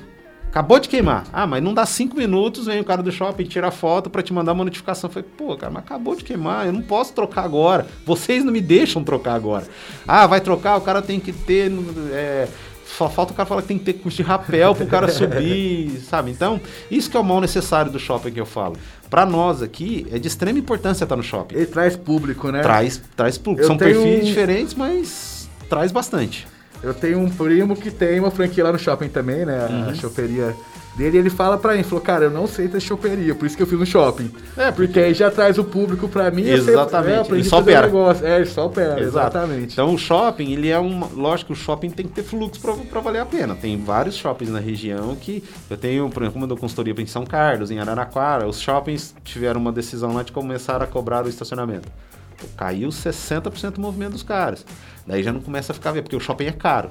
Acabou 0.53 0.79
de 0.79 0.87
queimar. 0.87 1.25
Ah, 1.33 1.47
mas 1.47 1.63
não 1.63 1.73
dá 1.73 1.87
cinco 1.87 2.15
minutos, 2.15 2.67
vem 2.67 2.79
o 2.79 2.85
cara 2.85 3.03
do 3.03 3.11
shopping 3.11 3.45
tirar 3.45 3.71
foto 3.71 4.11
pra 4.11 4.23
te 4.23 4.35
mandar 4.35 4.53
uma 4.53 4.65
notificação. 4.65 5.09
Eu 5.09 5.15
falei, 5.15 5.29
pô, 5.35 5.57
cara, 5.57 5.73
mas 5.73 5.83
acabou 5.83 6.15
de 6.15 6.23
queimar, 6.23 6.67
eu 6.67 6.75
não 6.75 6.83
posso 6.83 7.15
trocar 7.15 7.43
agora. 7.43 7.87
Vocês 8.05 8.45
não 8.45 8.53
me 8.53 8.61
deixam 8.61 9.03
trocar 9.03 9.33
agora. 9.33 9.67
Ah, 10.07 10.27
vai 10.27 10.43
trocar, 10.43 10.77
o 10.77 10.83
cara 10.83 11.01
tem 11.01 11.19
que 11.19 11.33
ter. 11.33 11.73
é, 12.13 12.47
só 12.85 13.09
falta 13.09 13.33
o 13.33 13.35
cara 13.35 13.49
falar 13.49 13.63
que 13.63 13.69
tem 13.69 13.79
que 13.79 13.85
ter 13.87 13.95
custo 13.95 14.23
de 14.23 14.29
rapel 14.29 14.75
pro 14.75 14.87
cara 14.87 15.09
subir, 15.09 15.99
sabe? 16.07 16.31
Então, 16.31 16.61
isso 16.91 17.11
que 17.11 17.17
é 17.17 17.21
o 17.21 17.25
mal 17.25 17.41
necessário 17.41 17.91
do 17.91 17.99
shopping 17.99 18.33
que 18.33 18.41
eu 18.41 18.45
falo. 18.45 18.77
Pra 19.09 19.25
nós 19.25 19.63
aqui, 19.63 20.07
é 20.13 20.19
de 20.19 20.29
extrema 20.29 20.59
importância 20.59 21.05
estar 21.05 21.17
no 21.17 21.23
shopping. 21.23 21.55
Ele 21.55 21.67
traz 21.67 21.97
público, 21.97 22.51
né? 22.51 22.61
Traz, 22.61 23.01
traz 23.17 23.39
público. 23.39 23.63
Eu 23.63 23.69
São 23.69 23.79
tenho 23.79 24.03
perfis 24.03 24.27
diferentes, 24.27 24.75
mas 24.75 25.49
traz 25.71 25.91
bastante. 25.91 26.47
Eu 26.83 26.93
tenho 26.93 27.19
um 27.19 27.31
primo 27.31 27.77
que 27.77 27.91
tem 27.91 28.19
uma 28.19 28.31
franquia 28.31 28.65
lá 28.65 28.73
no 28.73 28.79
shopping 28.79 29.09
também, 29.09 29.45
né? 29.45 29.67
Uhum. 29.71 29.91
A 29.91 29.95
choperia 29.95 30.55
dele, 30.97 31.19
ele 31.19 31.31
fala 31.31 31.57
pra 31.57 31.75
mim, 31.75 31.83
falou, 31.83 32.01
cara, 32.01 32.25
eu 32.25 32.31
não 32.31 32.47
sei 32.47 32.69
ter 32.69 32.81
choperia, 32.81 33.35
por 33.35 33.47
isso 33.47 33.57
que 33.57 33.63
eu 33.63 33.67
fiz 33.67 33.79
no 33.79 33.87
shopping. 33.87 34.31
É, 34.57 34.71
porque 34.71 34.99
aí 35.01 35.15
já 35.15 35.31
traz 35.31 35.59
o 35.59 35.65
público 35.65 36.09
pra 36.09 36.31
mim. 36.31 36.47
Exatamente, 36.47 37.27
sei, 37.27 37.35
é, 37.35 37.39
ele 37.39 37.45
só 37.45 37.61
opera. 37.61 37.89
Um 37.89 38.27
é, 38.27 38.37
ele 38.37 38.47
só 38.47 38.67
opera, 38.67 39.01
Exato. 39.01 39.37
exatamente. 39.37 39.73
Então 39.73 39.95
o 39.95 39.99
shopping, 39.99 40.53
ele 40.53 40.69
é 40.69 40.79
um, 40.79 41.09
lógico 41.15 41.53
que 41.53 41.61
o 41.61 41.63
shopping 41.65 41.91
tem 41.91 42.07
que 42.07 42.13
ter 42.13 42.23
fluxo 42.23 42.61
pra, 42.61 42.75
pra 42.75 43.01
valer 43.01 43.21
a 43.21 43.27
pena. 43.27 43.55
Tem 43.55 43.83
vários 43.83 44.17
shoppings 44.17 44.53
na 44.53 44.61
região 44.61 45.17
que, 45.17 45.43
eu 45.71 45.77
tenho, 45.77 46.09
por 46.11 46.23
exemplo, 46.23 46.35
como 46.35 46.45
eu 46.45 46.49
dou 46.49 46.59
consultoria 46.59 46.95
em 46.99 47.07
São 47.07 47.25
Carlos, 47.25 47.71
em 47.71 47.79
Araraquara, 47.79 48.47
os 48.47 48.61
shoppings 48.61 49.15
tiveram 49.25 49.61
uma 49.61 49.73
decisão 49.73 50.15
lá 50.15 50.23
de 50.23 50.33
começar 50.33 50.83
a 50.83 50.87
cobrar 50.87 51.25
o 51.25 51.29
estacionamento. 51.29 51.89
Caiu 52.57 52.89
60% 52.89 53.73
do 53.73 53.81
movimento 53.81 54.13
dos 54.13 54.23
caras. 54.23 54.65
Daí 55.07 55.23
já 55.23 55.33
não 55.33 55.41
começa 55.41 55.73
a 55.73 55.75
ficar 55.75 55.93
ver, 55.93 56.03
porque 56.03 56.17
o 56.17 56.21
shopping 56.21 56.47
é 56.47 56.53
caro. 56.53 56.91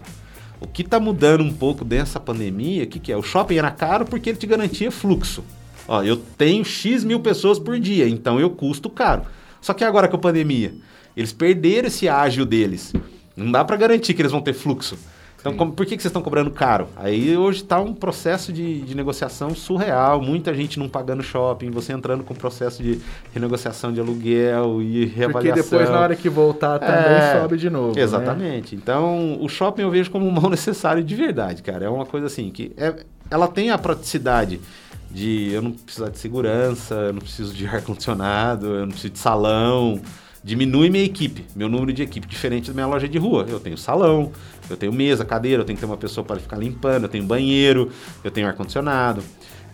O 0.60 0.68
que 0.68 0.82
está 0.84 1.00
mudando 1.00 1.42
um 1.42 1.54
pouco 1.54 1.84
dessa 1.84 2.20
pandemia, 2.20 2.84
o 2.84 2.88
que, 2.88 3.00
que 3.00 3.12
é? 3.12 3.18
O 3.18 3.24
shopping 3.24 3.58
era 3.58 3.72
caro 3.72 4.06
porque 4.06 4.30
ele 4.30 4.38
te 4.38 4.46
garantia 4.46 4.92
fluxo. 4.92 5.44
Ó, 5.88 6.04
eu 6.04 6.16
tenho 6.16 6.64
X 6.64 7.04
mil 7.04 7.20
pessoas 7.20 7.58
por 7.58 7.80
dia, 7.80 8.08
então 8.08 8.40
eu 8.40 8.50
custo 8.52 8.90
caro. 8.90 9.24
Só 9.60 9.74
que 9.74 9.84
agora 9.84 10.08
com 10.08 10.16
a 10.16 10.20
pandemia, 10.20 10.74
eles 11.16 11.34
perderam 11.34 11.88
esse 11.88 12.08
ágio 12.08 12.46
deles. 12.46 12.94
Não 13.36 13.52
dá 13.52 13.64
para 13.66 13.76
garantir 13.78 14.14
que 14.14 14.22
eles 14.22 14.32
vão 14.32 14.42
ter 14.42 14.54
fluxo. 14.54 14.98
Então, 15.42 15.54
como, 15.56 15.74
por 15.74 15.88
que, 15.88 15.98
que 15.98 16.04
vocês 16.04 16.12
estão 16.12 16.22
cobrando 16.22 16.52
caro? 16.52 16.88
Aí 16.96 17.36
hoje 17.36 17.64
está 17.64 17.80
um 17.80 17.96
processo 17.96 18.54
de, 18.54 18.82
de, 18.82 18.96
negociação 18.96 19.56
surreal, 19.56 20.22
muita 20.22 20.54
gente 20.54 20.78
não 20.78 20.88
pagando 20.88 21.24
shopping, 21.24 21.72
você 21.72 21.92
entrando 21.94 22.24
com 22.24 22.36
processo 22.36 22.84
de 22.84 23.02
renegociação 23.34 23.92
de 23.92 24.00
aluguel 24.00 24.84
e 24.84 25.06
reavaliação. 25.06 25.32
Porque 25.32 25.52
depois, 25.52 25.90
na 25.90 26.00
hora 26.00 26.16
que 26.16 26.30
voltar, 26.30 26.78
também 26.78 27.18
é, 27.18 27.40
sobe 27.42 27.58
de 27.58 27.72
novo. 27.72 27.96
Né? 27.96 28.04
Exatamente. 28.04 28.76
Né? 28.76 28.82
Então, 28.82 29.42
o 29.42 29.50
shopping 29.50 29.82
eu 29.82 29.90
vejo 29.90 30.12
como 30.12 30.28
um 30.28 30.32
mal 30.32 30.48
necessário 30.48 31.04
de 31.04 31.16
verdade, 31.16 31.64
cara. 31.64 31.86
É 31.86 31.90
uma 31.90 32.06
coisa 32.06 32.28
assim 32.28 32.52
que 32.52 32.72
é, 32.78 33.04
ela 33.30 33.48
tem 33.48 33.72
a 33.72 33.80
praticidade 33.80 34.62
de 35.10 35.52
eu 35.52 35.62
não 35.64 35.72
precisar 35.72 36.10
de 36.10 36.20
segurança, 36.20 36.94
eu 36.94 37.14
não 37.14 37.20
preciso 37.20 37.52
de 37.52 37.66
ar-condicionado, 37.68 38.68
eu 38.68 38.82
não 38.82 38.90
preciso 38.90 39.14
de 39.14 39.20
salão 39.20 40.00
diminui 40.44 40.90
minha 40.90 41.04
equipe, 41.04 41.46
meu 41.56 41.70
número 41.70 41.94
de 41.94 42.02
equipe, 42.02 42.28
diferente 42.28 42.68
da 42.68 42.74
minha 42.74 42.88
loja 42.88 43.08
de 43.08 43.18
rua. 43.18 43.46
Eu 43.48 43.60
tenho 43.60 43.78
salão, 43.78 44.32
eu 44.72 44.78
tenho 44.78 44.92
mesa, 44.94 45.26
cadeira, 45.26 45.62
eu 45.62 45.66
tenho 45.66 45.78
que 45.78 45.82
ter 45.82 45.86
uma 45.86 45.98
pessoa 45.98 46.24
para 46.24 46.40
ficar 46.40 46.58
limpando, 46.58 47.04
eu 47.04 47.10
tenho 47.10 47.24
banheiro, 47.24 47.92
eu 48.24 48.32
tenho 48.32 48.48
ar-condicionado. 48.48 49.24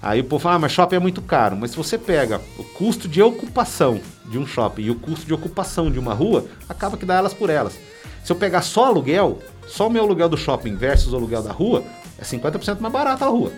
Aí 0.01 0.19
o 0.19 0.23
povo 0.23 0.43
fala, 0.43 0.55
ah, 0.55 0.59
mas 0.59 0.71
shopping 0.71 0.97
é 0.97 0.99
muito 0.99 1.21
caro. 1.21 1.55
Mas 1.55 1.71
se 1.71 1.77
você 1.77 1.97
pega 1.97 2.39
o 2.57 2.63
custo 2.63 3.07
de 3.07 3.21
ocupação 3.21 3.99
de 4.25 4.37
um 4.37 4.45
shopping 4.45 4.83
e 4.83 4.91
o 4.91 4.95
custo 4.95 5.25
de 5.25 5.33
ocupação 5.33 5.91
de 5.91 5.97
uma 5.97 6.13
rua, 6.13 6.45
acaba 6.69 6.97
que 6.97 7.05
dá 7.05 7.15
elas 7.15 7.33
por 7.33 7.49
elas. 7.49 7.79
Se 8.23 8.31
eu 8.31 8.35
pegar 8.35 8.61
só 8.61 8.85
aluguel, 8.85 9.39
só 9.67 9.87
o 9.87 9.89
meu 9.89 10.03
aluguel 10.03 10.29
do 10.29 10.37
shopping 10.37 10.75
versus 10.75 11.13
o 11.13 11.15
aluguel 11.15 11.41
da 11.41 11.51
rua, 11.51 11.83
é 12.17 12.23
50% 12.23 12.79
mais 12.79 12.93
barato 12.93 13.23
a 13.23 13.27
rua. 13.27 13.51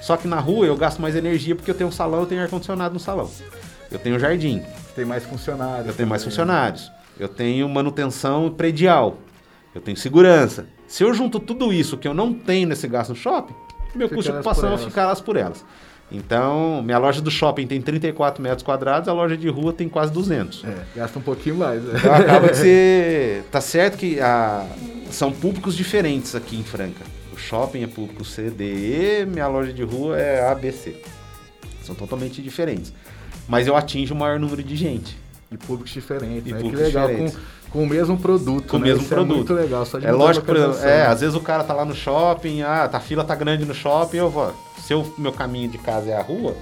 Só 0.00 0.16
que 0.16 0.28
na 0.28 0.38
rua 0.38 0.66
eu 0.66 0.76
gasto 0.76 1.00
mais 1.00 1.16
energia 1.16 1.54
porque 1.54 1.70
eu 1.70 1.74
tenho 1.74 1.88
um 1.88 1.92
salão, 1.92 2.20
eu 2.20 2.26
tenho 2.26 2.42
ar-condicionado 2.42 2.94
no 2.94 3.00
salão. 3.00 3.30
Eu 3.90 3.98
tenho 3.98 4.18
jardim. 4.18 4.62
Tem 4.94 5.04
mais 5.04 5.24
funcionários. 5.24 5.86
Eu 5.86 5.94
tenho 5.94 6.08
mais 6.08 6.24
funcionários. 6.24 6.90
Eu 7.18 7.28
tenho 7.28 7.68
manutenção 7.68 8.50
predial. 8.50 9.18
Eu 9.74 9.80
tenho 9.80 9.96
segurança. 9.96 10.66
Se 10.86 11.02
eu 11.02 11.12
junto 11.12 11.40
tudo 11.40 11.72
isso 11.72 11.96
que 11.96 12.06
eu 12.06 12.14
não 12.14 12.32
tenho 12.32 12.68
nesse 12.68 12.86
gasto 12.86 13.10
no 13.10 13.16
shopping, 13.16 13.54
meu 13.94 14.08
custo 14.08 14.30
de 14.30 14.38
ocupação 14.38 14.74
é 14.74 14.78
ficar 14.78 15.02
elas 15.02 15.20
por 15.20 15.36
elas. 15.36 15.64
Então, 16.12 16.82
minha 16.82 16.98
loja 16.98 17.20
do 17.20 17.30
shopping 17.30 17.66
tem 17.66 17.80
34 17.80 18.42
metros 18.42 18.62
quadrados, 18.62 19.08
a 19.08 19.12
loja 19.12 19.36
de 19.36 19.48
rua 19.48 19.72
tem 19.72 19.88
quase 19.88 20.12
200. 20.12 20.64
É, 20.64 20.84
gasta 20.94 21.18
um 21.18 21.22
pouquinho 21.22 21.56
mais. 21.56 21.82
Né? 21.82 21.94
Então, 21.98 22.14
acaba 22.14 22.48
de 22.48 22.56
ser... 22.58 23.42
Tá 23.50 23.60
certo 23.60 23.96
que 23.96 24.20
a... 24.20 24.66
são 25.10 25.32
públicos 25.32 25.74
diferentes 25.74 26.34
aqui 26.34 26.56
em 26.56 26.62
Franca. 26.62 27.04
O 27.32 27.36
shopping 27.36 27.82
é 27.82 27.86
público 27.86 28.24
C, 28.24 28.50
D, 28.50 29.22
E, 29.22 29.26
minha 29.26 29.48
loja 29.48 29.72
de 29.72 29.82
rua 29.82 30.18
é 30.18 30.46
A, 30.46 30.54
B, 30.54 30.70
C. 30.70 30.94
São 31.82 31.94
totalmente 31.94 32.40
diferentes 32.40 32.92
mas 33.48 33.66
eu 33.66 33.76
atinjo 33.76 34.14
o 34.14 34.16
maior 34.16 34.38
número 34.38 34.62
de 34.62 34.76
gente. 34.76 35.16
E 35.50 35.56
públicos 35.56 35.92
diferentes, 35.92 36.46
e 36.46 36.52
né? 36.52 36.58
Públicos 36.58 36.80
que 36.80 36.86
legal, 36.86 37.08
diferentes. 37.08 37.36
Com, 37.36 37.42
com 37.74 37.82
o 37.82 37.86
mesmo 37.88 38.16
produto. 38.16 38.68
Com 38.68 38.78
né? 38.78 38.84
o 38.84 38.86
mesmo 38.86 39.00
Isso 39.00 39.08
produto. 39.08 39.32
É 39.32 39.36
muito 39.36 39.52
legal. 39.52 39.84
Só 39.84 39.98
de 39.98 40.06
é 40.06 40.12
lógico, 40.12 40.46
é, 40.80 41.06
às 41.06 41.20
vezes 41.20 41.34
o 41.34 41.40
cara 41.40 41.64
tá 41.64 41.74
lá 41.74 41.84
no 41.84 41.92
shopping, 41.92 42.62
ah, 42.62 42.86
tá, 42.86 42.98
a 42.98 43.00
fila 43.00 43.24
tá 43.24 43.34
grande 43.34 43.64
no 43.64 43.74
shopping, 43.74 44.18
eu 44.18 44.30
vou. 44.30 44.54
Se 44.78 44.94
o 44.94 45.04
meu 45.18 45.32
caminho 45.32 45.68
de 45.68 45.76
casa 45.78 46.10
é 46.10 46.16
a 46.16 46.22
rua, 46.22 46.54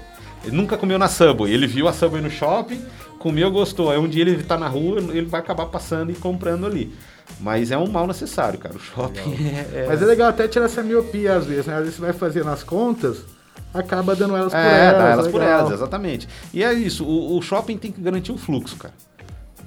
ele 0.42 0.56
nunca 0.56 0.78
comeu 0.78 0.98
na 0.98 1.08
Subway. 1.08 1.52
Ele 1.52 1.66
viu 1.66 1.86
a 1.86 1.92
Subway 1.92 2.22
no 2.22 2.30
shopping, 2.30 2.80
comeu, 3.18 3.50
gostou. 3.50 3.90
Aí 3.90 3.98
um 3.98 4.08
dia 4.08 4.22
ele 4.22 4.42
tá 4.42 4.56
na 4.56 4.68
rua, 4.68 5.00
ele 5.00 5.26
vai 5.26 5.40
acabar 5.40 5.66
passando 5.66 6.10
e 6.10 6.14
comprando 6.14 6.64
ali. 6.64 6.94
Mas 7.38 7.70
é 7.70 7.76
um 7.76 7.86
mal 7.86 8.06
necessário, 8.06 8.58
cara. 8.58 8.74
O 8.74 8.80
shopping 8.80 9.20
é, 9.44 9.82
é... 9.82 9.86
Mas 9.88 10.00
é 10.00 10.06
legal 10.06 10.30
até 10.30 10.48
tirar 10.48 10.64
essa 10.64 10.82
miopia 10.82 11.36
às 11.36 11.44
vezes, 11.44 11.66
né? 11.66 11.74
Às 11.74 11.80
vezes 11.80 11.96
você 11.96 12.00
vai 12.00 12.12
fazer 12.14 12.42
nas 12.42 12.62
contas 12.62 13.22
acaba 13.74 14.14
dando 14.14 14.36
elas 14.36 14.52
é, 14.52 14.56
por 14.56 14.70
elas. 14.70 14.98
Dá 14.98 15.08
elas 15.08 15.26
legal. 15.26 15.40
por 15.40 15.46
elas, 15.46 15.72
exatamente. 15.72 16.28
E 16.52 16.62
é 16.62 16.72
isso, 16.72 17.04
o, 17.04 17.38
o, 17.38 17.42
shopping 17.42 17.78
tem 17.78 17.90
que 17.90 18.00
garantir 18.00 18.32
o 18.32 18.36
fluxo, 18.36 18.76
cara. 18.76 18.94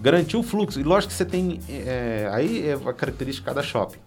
Garantir 0.06 0.38
o 0.38 0.44
fluxo. 0.44 0.80
E 0.80 0.84
lógico 0.84 1.12
que 1.12 1.18
você 1.18 1.26
tem. 1.26 1.60
É, 1.68 2.30
aí 2.32 2.70
é 2.70 2.74
a 2.74 2.94
característica 2.94 3.48
cada 3.50 3.63
shopping. 3.63 3.98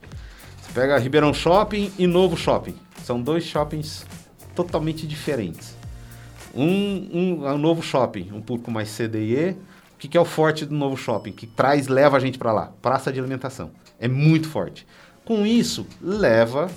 Você 0.63 0.73
pega 0.73 0.97
Ribeirão 0.97 1.35
Shopping 1.35 1.91
e 1.99 2.07
Novo 2.07 2.37
Shopping. 2.37 2.77
São 3.03 3.21
dois 3.21 3.43
shoppings 3.43 4.07
totalmente 4.55 5.09
diferentes. 5.09 5.75
Um, 6.55 7.09
um, 7.13 7.47
um 7.49 7.59
novo 7.59 7.83
shopping, 7.83 8.31
um 8.33 8.41
público 8.41 8.71
mais 8.71 8.97
CDE. 8.97 9.57
O 9.95 9.99
que, 9.99 10.07
que 10.07 10.17
é 10.17 10.21
o 10.21 10.25
forte 10.25 10.65
do 10.65 10.73
novo 10.73 10.97
shopping? 10.97 11.33
Que 11.33 11.49
traz, 11.49 11.89
leva 11.89 12.17
a 12.17 12.21
gente 12.21 12.39
para 12.39 12.53
lá? 12.53 12.73
Praça 12.81 13.13
de 13.13 13.19
alimentação. 13.19 13.73
É 13.99 14.07
muito 14.07 14.49
forte. 14.49 14.87
Com 15.25 15.45
isso, 15.45 15.85
leva 16.01 16.71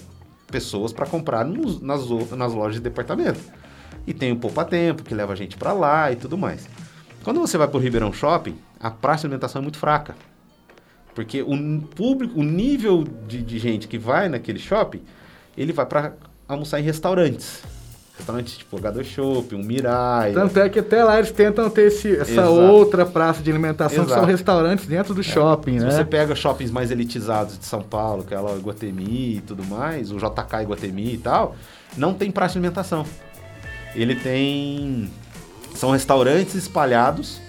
pessoas 0.48 0.92
para 0.92 1.06
comprar 1.06 1.46
nos, 1.46 1.80
nas, 1.80 2.02
nas 2.32 2.54
lojas 2.54 2.78
de 2.78 2.82
departamento. 2.82 3.40
E 4.08 4.16
tem 4.16 4.32
o 4.32 4.38
Poupa 4.38 4.66
Tempo, 4.66 5.04
que 5.04 5.14
leva 5.14 5.34
a 5.34 5.36
gente 5.36 5.58
para 5.58 5.74
lá 5.74 6.12
e 6.12 6.16
tudo 6.16 6.40
mais. 6.40 6.68
Quando 7.24 7.40
você 7.40 7.56
vai 7.56 7.68
para 7.68 7.78
o 7.78 7.80
Ribeirão 7.80 8.12
Shopping, 8.12 8.58
a 8.82 8.90
praça 8.90 9.22
de 9.22 9.28
alimentação 9.28 9.60
é 9.60 9.64
muito 9.64 9.78
fraca. 9.78 10.16
Porque 11.14 11.42
o 11.42 11.82
público, 11.96 12.40
o 12.40 12.44
nível 12.44 13.04
de, 13.28 13.42
de 13.42 13.60
gente 13.60 13.88
que 13.88 13.98
vai 13.98 14.30
naquele 14.30 14.60
shopping, 14.60 15.02
ele 15.58 15.74
vai 15.74 15.86
para 15.86 16.14
almoçar 16.48 16.80
em 16.80 16.84
restaurantes. 16.84 17.64
Restaurantes 18.18 18.58
tipo 18.58 18.80
H2 18.80 19.04
Shop, 19.04 19.56
um 19.56 19.64
Mirai. 19.64 20.32
Tanto 20.32 20.60
é 20.60 20.70
que 20.70 20.80
até 20.80 21.04
lá 21.04 21.18
eles 21.18 21.32
tentam 21.32 21.70
ter 21.70 21.88
esse, 21.88 22.16
essa 22.16 22.32
Exato. 22.32 22.52
outra 22.52 23.06
praça 23.06 23.42
de 23.42 23.50
alimentação, 23.50 24.04
Exato. 24.04 24.10
que 24.10 24.20
são 24.20 24.26
restaurantes 24.26 24.86
dentro 24.86 25.14
do 25.14 25.22
é. 25.22 25.24
shopping, 25.24 25.80
Se 25.80 25.86
né? 25.86 25.92
você 25.92 26.06
pega 26.06 26.36
shoppings 26.36 26.72
mais 26.72 26.92
elitizados 26.92 27.58
de 27.58 27.66
São 27.66 27.82
Paulo, 27.82 28.24
que 28.24 28.34
é 28.34 28.40
lá 28.40 28.56
Iguatemi 28.56 29.38
e 29.38 29.42
tudo 29.42 29.64
mais, 29.64 30.12
o 30.12 30.18
JK 30.18 30.62
Iguatemi 30.62 31.16
e 31.16 31.18
tal, 31.18 31.56
não 31.98 32.14
tem 32.14 32.32
praça 32.32 32.54
de 32.54 32.60
alimentação. 32.60 33.06
Ele 33.96 34.16
tem... 34.16 35.10
São 35.76 35.92
restaurantes 35.92 36.54
espalhados 36.54 37.42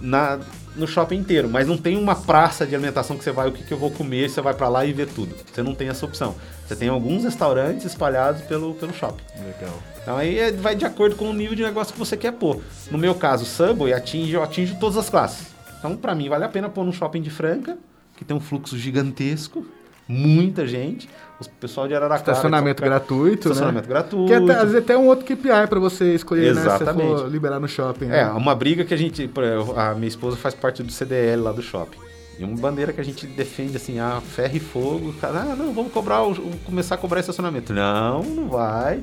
na, 0.00 0.38
no 0.74 0.86
shopping 0.86 1.16
inteiro, 1.16 1.48
mas 1.48 1.66
não 1.66 1.76
tem 1.76 1.96
uma 1.96 2.14
praça 2.14 2.66
de 2.66 2.74
alimentação 2.74 3.16
que 3.16 3.24
você 3.24 3.32
vai, 3.32 3.48
o 3.48 3.52
que, 3.52 3.64
que 3.64 3.72
eu 3.72 3.78
vou 3.78 3.90
comer, 3.90 4.28
você 4.28 4.40
vai 4.40 4.54
para 4.54 4.68
lá 4.68 4.84
e 4.84 4.92
vê 4.92 5.06
tudo. 5.06 5.34
Você 5.52 5.62
não 5.62 5.74
tem 5.74 5.88
essa 5.88 6.04
opção. 6.04 6.34
Você 6.66 6.76
tem 6.76 6.88
alguns 6.88 7.24
restaurantes 7.24 7.84
espalhados 7.84 8.42
pelo, 8.42 8.74
pelo 8.74 8.92
shopping. 8.92 9.24
Legal. 9.38 9.82
Então 10.02 10.16
aí 10.16 10.38
é, 10.38 10.52
vai 10.52 10.74
de 10.74 10.84
acordo 10.84 11.16
com 11.16 11.30
o 11.30 11.32
nível 11.32 11.54
de 11.54 11.62
negócio 11.62 11.92
que 11.92 11.98
você 11.98 12.16
quer 12.16 12.32
pôr. 12.32 12.60
No 12.90 12.98
meu 12.98 13.14
caso, 13.14 13.44
Subway 13.44 13.92
atinge, 13.92 14.32
eu 14.32 14.42
atinjo 14.42 14.76
todas 14.78 14.96
as 14.96 15.08
classes. 15.08 15.48
Então, 15.78 15.96
para 15.96 16.14
mim, 16.14 16.28
vale 16.28 16.44
a 16.44 16.48
pena 16.48 16.68
pôr 16.68 16.84
num 16.84 16.92
shopping 16.92 17.22
de 17.22 17.30
Franca, 17.30 17.76
que 18.16 18.24
tem 18.24 18.36
um 18.36 18.40
fluxo 18.40 18.76
gigantesco, 18.78 19.66
muita 20.08 20.66
gente. 20.66 21.08
O 21.40 21.48
pessoal 21.60 21.86
de 21.86 21.94
Araraquara... 21.94 22.32
Estacionamento 22.32 22.82
gratuito, 22.82 23.48
Estacionamento 23.48 23.88
né? 23.88 23.94
gratuito. 23.94 24.26
Que 24.26 24.34
até, 24.34 24.54
às 24.54 24.62
vezes 24.70 24.76
até 24.76 24.96
um 24.96 25.06
outro 25.06 25.26
KPI 25.26 25.66
para 25.68 25.78
você 25.78 26.14
escolher, 26.14 26.48
Exatamente. 26.48 27.08
né? 27.08 27.16
Se 27.16 27.22
for 27.22 27.30
liberar 27.30 27.60
no 27.60 27.68
shopping. 27.68 28.06
Né? 28.06 28.20
É, 28.20 28.26
uma 28.26 28.54
briga 28.54 28.84
que 28.84 28.94
a 28.94 28.96
gente... 28.96 29.30
A 29.76 29.94
minha 29.94 30.08
esposa 30.08 30.36
faz 30.36 30.54
parte 30.54 30.82
do 30.82 30.90
CDL 30.90 31.42
lá 31.42 31.52
do 31.52 31.62
shopping. 31.62 31.98
E 32.38 32.44
uma 32.44 32.56
bandeira 32.56 32.92
que 32.92 33.00
a 33.00 33.04
gente 33.04 33.26
defende 33.26 33.76
assim, 33.76 33.98
a 33.98 34.20
ferro 34.20 34.56
e 34.56 34.60
fogo. 34.60 35.14
Cara, 35.20 35.40
ah, 35.40 35.56
não, 35.56 35.72
vamos 35.72 35.92
cobrar, 35.92 36.22
começar 36.64 36.94
a 36.94 36.98
cobrar 36.98 37.20
estacionamento. 37.20 37.72
Não, 37.72 38.22
não 38.22 38.48
vai. 38.48 39.02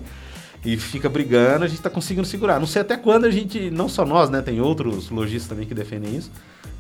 E 0.65 0.78
fica 0.78 1.10
brigando, 1.10 1.65
a 1.65 1.67
gente 1.67 1.82
tá 1.82 1.89
conseguindo 1.89 2.26
segurar. 2.26 2.60
Não 2.60 2.67
sei 2.67 2.82
até 2.82 2.95
quando 2.95 3.26
a 3.26 3.32
gente, 3.32 3.69
não 3.69 3.89
só 3.89 4.06
nós, 4.06 4.30
né? 4.30 4.41
Tem 4.41 4.62
outros 4.62 5.10
lojistas 5.10 5.49
também 5.49 5.67
que 5.67 5.73
defendem 5.73 6.15
isso. 6.15 6.32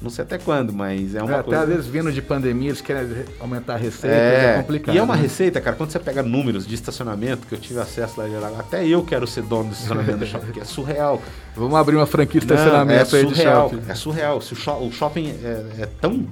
Não 0.03 0.09
sei 0.09 0.23
até 0.23 0.37
quando, 0.37 0.73
mas 0.73 1.15
é 1.15 1.23
uma 1.23 1.37
é, 1.37 1.43
coisa... 1.43 1.61
Até 1.61 1.71
às 1.71 1.75
vezes 1.77 1.87
vindo 1.89 2.11
de 2.11 2.21
pandemia, 2.21 2.69
eles 2.69 2.81
querem 2.81 3.25
aumentar 3.39 3.75
a 3.75 3.77
receita, 3.77 4.13
é, 4.13 4.55
é 4.55 4.57
complicado. 4.57 4.93
E 4.93 4.97
é 4.97 5.01
uma 5.01 5.15
né? 5.15 5.21
receita, 5.21 5.61
cara, 5.61 5.77
quando 5.77 5.91
você 5.91 5.99
pega 5.99 6.21
números 6.21 6.67
de 6.67 6.75
estacionamento, 6.75 7.47
que 7.47 7.55
eu 7.55 7.59
tive 7.59 7.79
acesso 7.79 8.15
lá, 8.19 8.25
até 8.59 8.85
eu 8.85 9.01
quero 9.03 9.25
ser 9.25 9.43
dono 9.43 9.69
do 9.69 9.73
estacionamento 9.73 10.17
do 10.17 10.25
shopping, 10.25 10.51
que 10.51 10.59
é 10.59 10.65
surreal. 10.65 11.21
Vamos 11.55 11.75
abrir 11.75 11.95
uma 11.95 12.05
franquia 12.05 12.41
de 12.41 12.45
estacionamento 12.45 13.11
Não, 13.11 13.17
é 13.17 13.21
aí 13.21 13.29
surreal, 13.29 13.69
de 13.69 13.75
shopping. 13.75 13.91
É 13.91 13.95
surreal. 13.95 14.41
Se 14.41 14.53
o, 14.53 14.91
shopping 14.91 15.29
é, 15.41 15.83
é 15.83 15.85
tão 16.01 16.27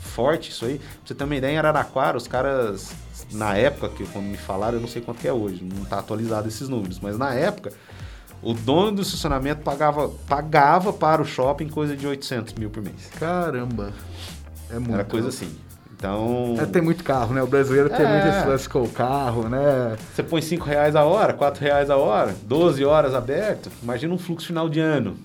forte 0.00 0.50
isso 0.50 0.64
aí, 0.64 0.78
pra 0.78 0.86
você 1.04 1.14
ter 1.14 1.24
uma 1.24 1.34
ideia, 1.34 1.54
em 1.54 1.58
Araraquara, 1.58 2.16
os 2.16 2.28
caras, 2.28 2.92
na 3.32 3.56
época, 3.56 3.88
que 3.90 4.04
quando 4.06 4.26
me 4.26 4.36
falaram, 4.36 4.74
eu 4.76 4.80
não 4.80 4.88
sei 4.88 5.02
quanto 5.02 5.18
que 5.20 5.28
é 5.28 5.32
hoje, 5.32 5.62
não 5.64 5.84
tá 5.84 5.98
atualizado 5.98 6.48
esses 6.48 6.68
números, 6.68 6.98
mas 7.00 7.16
na 7.18 7.34
época 7.34 7.72
o 8.42 8.54
dono 8.54 8.92
do 8.92 9.02
estacionamento 9.02 9.62
pagava, 9.62 10.08
pagava 10.28 10.92
para 10.92 11.20
o 11.20 11.24
shopping 11.24 11.68
coisa 11.68 11.96
de 11.96 12.06
800 12.06 12.54
mil 12.54 12.70
por 12.70 12.82
mês. 12.82 13.10
Caramba! 13.18 13.92
É 14.70 14.78
muito. 14.78 14.94
Era 14.94 15.04
coisa 15.04 15.28
assim. 15.28 15.50
Então. 15.94 16.56
É, 16.58 16.64
tem 16.64 16.80
muito 16.80 17.04
carro, 17.04 17.34
né? 17.34 17.42
O 17.42 17.46
brasileiro 17.46 17.90
tem 17.90 18.06
É. 18.06 18.08
muito 18.08 18.34
esse 18.38 18.46
lance 18.48 18.66
com 18.68 18.82
o 18.82 18.88
carro, 18.88 19.48
né? 19.50 19.96
Você 20.14 20.22
põe 20.22 20.40
5 20.40 20.64
reais 20.64 20.96
a 20.96 21.04
hora, 21.04 21.34
4 21.34 21.62
reais 21.62 21.90
a 21.90 21.96
hora, 21.96 22.34
12 22.44 22.82
horas 22.84 23.14
aberto. 23.14 23.70
Imagina 23.82 24.14
um 24.14 24.18
fluxo 24.18 24.46
final 24.46 24.66
de 24.68 24.80
ano. 24.80 25.18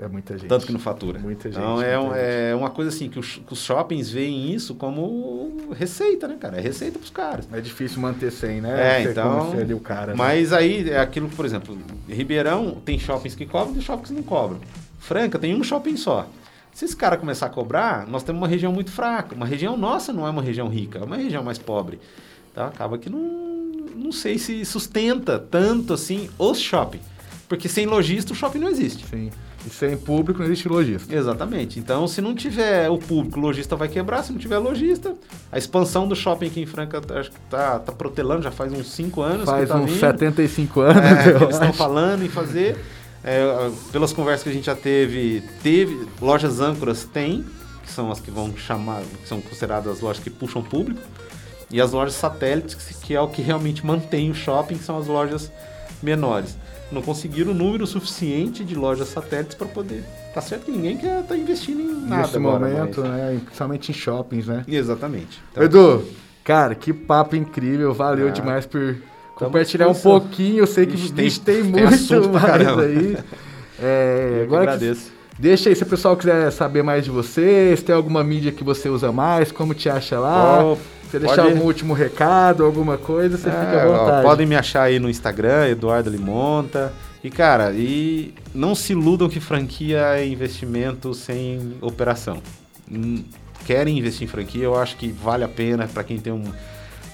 É 0.00 0.06
muita 0.06 0.38
gente. 0.38 0.48
Tanto 0.48 0.64
que 0.64 0.72
não 0.72 0.78
fatura. 0.78 1.18
Muita 1.18 1.50
gente, 1.50 1.58
Então 1.60 1.82
é, 1.82 1.98
um- 1.98 2.14
é 2.14 2.54
uma 2.54 2.70
coisa 2.70 2.88
assim 2.90 3.08
que 3.08 3.18
os, 3.18 3.36
que 3.44 3.52
os 3.52 3.58
shoppings 3.64 4.08
veem 4.10 4.52
isso 4.54 4.74
como 4.76 5.66
receita, 5.76 6.28
né, 6.28 6.36
cara? 6.38 6.56
É 6.58 6.60
receita 6.60 6.98
pros 7.00 7.10
caras. 7.10 7.48
É 7.52 7.60
difícil 7.60 8.00
manter 8.00 8.30
sem, 8.30 8.60
né? 8.60 9.00
É, 9.00 9.02
Você 9.02 9.10
então. 9.10 9.52
ali 9.52 9.74
o 9.74 9.80
cara. 9.80 10.12
né? 10.12 10.14
Mas 10.16 10.52
aí 10.52 10.88
é 10.88 11.00
aquilo, 11.00 11.28
por 11.28 11.44
exemplo, 11.44 11.76
Ribeirão 12.08 12.76
tem 12.84 12.96
shoppings 12.98 13.34
que 13.34 13.44
cobram 13.44 13.76
e 13.76 13.82
shoppings 13.82 14.10
que 14.10 14.14
não 14.14 14.22
cobram. 14.22 14.60
Franca 15.00 15.36
tem 15.38 15.54
um 15.54 15.64
shopping 15.64 15.96
só. 15.96 16.28
Se 16.72 16.84
esse 16.84 16.94
cara 16.94 17.16
começar 17.16 17.46
a 17.46 17.50
cobrar, 17.50 18.06
nós 18.06 18.22
temos 18.22 18.40
uma 18.40 18.46
região 18.46 18.72
muito 18.72 18.92
fraca. 18.92 19.34
Uma 19.34 19.46
região 19.46 19.76
nossa 19.76 20.12
não 20.12 20.24
é 20.24 20.30
uma 20.30 20.42
região 20.42 20.68
rica, 20.68 21.00
é 21.00 21.02
uma 21.02 21.16
região 21.16 21.42
mais 21.42 21.58
pobre. 21.58 21.98
Tá? 22.54 22.68
Acaba 22.68 22.98
que 22.98 23.10
não, 23.10 23.18
não 23.96 24.12
sei 24.12 24.38
se 24.38 24.64
sustenta 24.64 25.40
tanto 25.40 25.92
assim 25.92 26.30
os 26.38 26.60
shopping. 26.60 27.00
Porque 27.48 27.68
sem 27.68 27.84
lojista 27.84 28.32
o 28.32 28.36
shopping 28.36 28.58
não 28.60 28.68
existe. 28.68 29.04
Sim. 29.06 29.30
Sem 29.70 29.96
público 29.96 30.40
não 30.40 30.46
existe 30.46 30.68
lojista. 30.68 31.14
Exatamente. 31.14 31.78
Então, 31.78 32.06
se 32.06 32.20
não 32.20 32.34
tiver 32.34 32.88
o 32.90 32.98
público, 32.98 33.38
o 33.38 33.42
lojista 33.42 33.76
vai 33.76 33.88
quebrar. 33.88 34.22
Se 34.22 34.32
não 34.32 34.38
tiver 34.38 34.58
lojista, 34.58 35.14
a 35.50 35.58
expansão 35.58 36.06
do 36.06 36.14
shopping 36.14 36.46
aqui 36.46 36.62
em 36.62 36.66
Franca 36.66 37.00
acho 37.18 37.30
que 37.30 37.40
tá, 37.50 37.78
tá 37.78 37.92
protelando 37.92 38.42
já 38.42 38.50
faz 38.50 38.72
uns 38.72 38.90
5 38.92 39.20
anos. 39.22 39.44
Faz 39.44 39.62
que 39.62 39.66
tá 39.66 39.76
uns 39.76 39.90
vindo. 39.90 40.00
75 40.00 40.80
anos, 40.80 41.02
É, 41.02 41.22
que 41.22 41.44
eles 41.44 41.54
estão 41.54 41.72
falando 41.72 42.24
em 42.24 42.28
fazer. 42.28 42.76
É, 43.22 43.70
pelas 43.90 44.12
conversas 44.12 44.44
que 44.44 44.48
a 44.48 44.52
gente 44.52 44.66
já 44.66 44.76
teve, 44.76 45.42
teve 45.62 46.06
lojas 46.20 46.60
âncoras 46.60 47.04
tem, 47.04 47.44
que 47.82 47.90
são 47.90 48.10
as 48.10 48.20
que 48.20 48.30
vão 48.30 48.56
chamar, 48.56 49.02
que 49.22 49.28
são 49.28 49.40
consideradas 49.40 49.92
as 49.92 50.00
lojas 50.00 50.22
que 50.22 50.30
puxam 50.30 50.62
público, 50.62 51.00
e 51.70 51.80
as 51.80 51.92
lojas 51.92 52.14
satélites, 52.14 52.74
que 53.02 53.14
é 53.14 53.20
o 53.20 53.28
que 53.28 53.42
realmente 53.42 53.84
mantém 53.84 54.30
o 54.30 54.34
shopping, 54.34 54.78
que 54.78 54.84
são 54.84 54.96
as 54.98 55.06
lojas 55.06 55.50
menores. 56.02 56.56
Não 56.90 57.02
conseguiram 57.02 57.50
o 57.52 57.54
número 57.54 57.86
suficiente 57.86 58.64
de 58.64 58.74
lojas 58.74 59.08
satélites 59.08 59.54
para 59.54 59.66
poder. 59.66 60.02
Tá 60.32 60.40
certo 60.40 60.64
que 60.66 60.70
ninguém 60.70 60.96
quer 60.96 61.20
estar 61.20 61.36
investindo 61.36 61.80
em 61.80 62.08
nada 62.08 62.22
Nesse 62.22 62.36
agora, 62.38 62.58
momento, 62.66 63.00
mas- 63.02 63.10
né? 63.10 63.40
Principalmente 63.44 63.90
em 63.90 63.94
shoppings, 63.94 64.46
né? 64.46 64.64
Exatamente. 64.66 65.42
Então, 65.52 65.62
Edu, 65.64 66.04
cara, 66.42 66.74
que 66.74 66.92
papo 66.94 67.36
incrível. 67.36 67.92
Valeu 67.92 68.28
Ah, 68.28 68.30
demais 68.30 68.64
por 68.64 68.96
compartilhar 69.34 69.88
um 69.88 69.94
pouquinho. 69.94 70.60
Eu 70.60 70.66
sei 70.66 70.86
que 70.86 70.94
Ixi, 70.94 71.12
tem- 71.12 71.30
tem, 71.30 71.62
tem 71.62 71.62
muito 71.64 72.06
pra 72.30 72.30
mais 72.30 72.44
caramba. 72.44 72.82
aí. 72.82 73.18
É, 73.80 74.46
eu 74.48 74.56
agradeço. 74.56 75.12
deixa 75.38 75.68
aí 75.68 75.76
se 75.76 75.82
o 75.82 75.86
pessoal 75.86 76.16
quiser 76.16 76.50
saber 76.50 76.82
mais 76.82 77.04
de 77.04 77.10
você, 77.10 77.74
se 77.76 77.84
tem 77.84 77.94
alguma 77.94 78.24
mídia 78.24 78.50
que 78.50 78.64
você 78.64 78.88
usa 78.88 79.12
mais, 79.12 79.52
como 79.52 79.74
te 79.74 79.88
acha 79.88 80.18
lá. 80.18 80.74
Se 80.74 80.97
você 81.10 81.18
pode- 81.20 81.26
deixar 81.36 81.42
algum 81.44 81.64
último 81.64 81.94
recado, 81.94 82.64
alguma 82.64 82.96
coisa, 82.98 83.36
você 83.36 83.50
fica 83.50 83.62
É, 83.62 83.82
à 83.82 83.88
ó, 83.88 83.98
vontade. 83.98 84.22
podem 84.26 84.46
me 84.46 84.56
achar 84.56 84.82
aí 84.82 84.98
no 84.98 85.08
Instagram, 85.08 85.68
Eduardo 85.68 86.10
Limonta. 86.10 86.92
E, 87.22 87.30
cara, 87.30 87.72
e 87.72 88.32
não 88.54 88.74
se 88.74 88.92
iludam 88.92 89.28
que 89.28 89.40
franquia 89.40 89.98
é 90.16 90.26
investimento 90.26 91.12
sem 91.14 91.74
operação. 91.80 92.40
Hum, 92.90 93.24
Querem 93.66 93.98
investir 93.98 94.24
em 94.24 94.26
franquia, 94.30 94.64
eu 94.64 94.78
acho 94.80 94.96
que 94.96 95.08
vale 95.12 95.44
a 95.44 95.48
pena 95.48 95.86
para 95.86 96.02
quem 96.02 96.16
tem 96.18 96.32
um- 96.32 96.50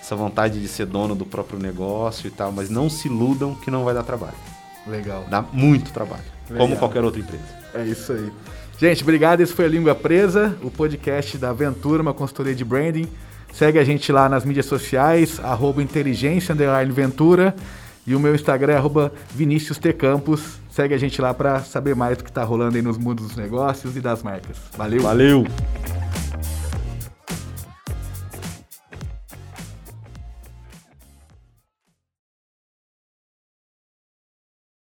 essa 0.00 0.14
vontade 0.14 0.60
de 0.60 0.68
ser 0.68 0.86
dono 0.86 1.12
do 1.16 1.24
próprio 1.24 1.58
negócio 1.58 2.28
e 2.28 2.30
tal, 2.30 2.52
mas 2.52 2.70
não 2.70 2.88
se 2.88 3.08
iludam 3.08 3.56
que 3.56 3.72
não 3.72 3.82
vai 3.82 3.92
dar 3.92 4.04
trabalho. 4.04 4.34
Legal. 4.86 5.24
Dá 5.28 5.42
muito 5.52 5.90
trabalho, 5.90 6.22
Legal. 6.48 6.64
como 6.68 6.78
qualquer 6.78 7.02
outra 7.02 7.18
empresa. 7.20 7.42
É 7.74 7.82
isso 7.84 8.12
aí. 8.12 8.30
Gente, 8.78 9.02
obrigado. 9.02 9.40
Esse 9.40 9.52
foi 9.52 9.64
a 9.64 9.68
Língua 9.68 9.94
Presa, 9.96 10.54
o 10.62 10.70
podcast 10.70 11.36
da 11.38 11.50
Aventura, 11.50 12.02
uma 12.02 12.14
consultoria 12.14 12.54
de 12.54 12.64
branding. 12.64 13.08
Segue 13.54 13.78
a 13.78 13.84
gente 13.84 14.10
lá 14.10 14.28
nas 14.28 14.44
mídias 14.44 14.66
sociais, 14.66 15.38
arroba 15.40 15.80
inteligência, 15.80 16.52
Ventura. 16.90 17.54
E 18.04 18.12
o 18.14 18.18
meu 18.18 18.34
Instagram 18.34 18.72
é 18.72 18.76
arroba 18.76 19.12
Vinícius 19.32 19.78
T. 19.78 19.92
Campos. 19.92 20.58
Segue 20.70 20.92
a 20.92 20.98
gente 20.98 21.22
lá 21.22 21.32
para 21.32 21.60
saber 21.60 21.94
mais 21.94 22.18
do 22.18 22.24
que 22.24 22.30
está 22.30 22.42
rolando 22.42 22.76
aí 22.76 22.82
nos 22.82 22.98
mundos 22.98 23.28
dos 23.28 23.36
negócios 23.36 23.96
e 23.96 24.00
das 24.00 24.24
marcas. 24.24 24.56
Valeu! 24.76 25.02
Valeu! 25.02 25.46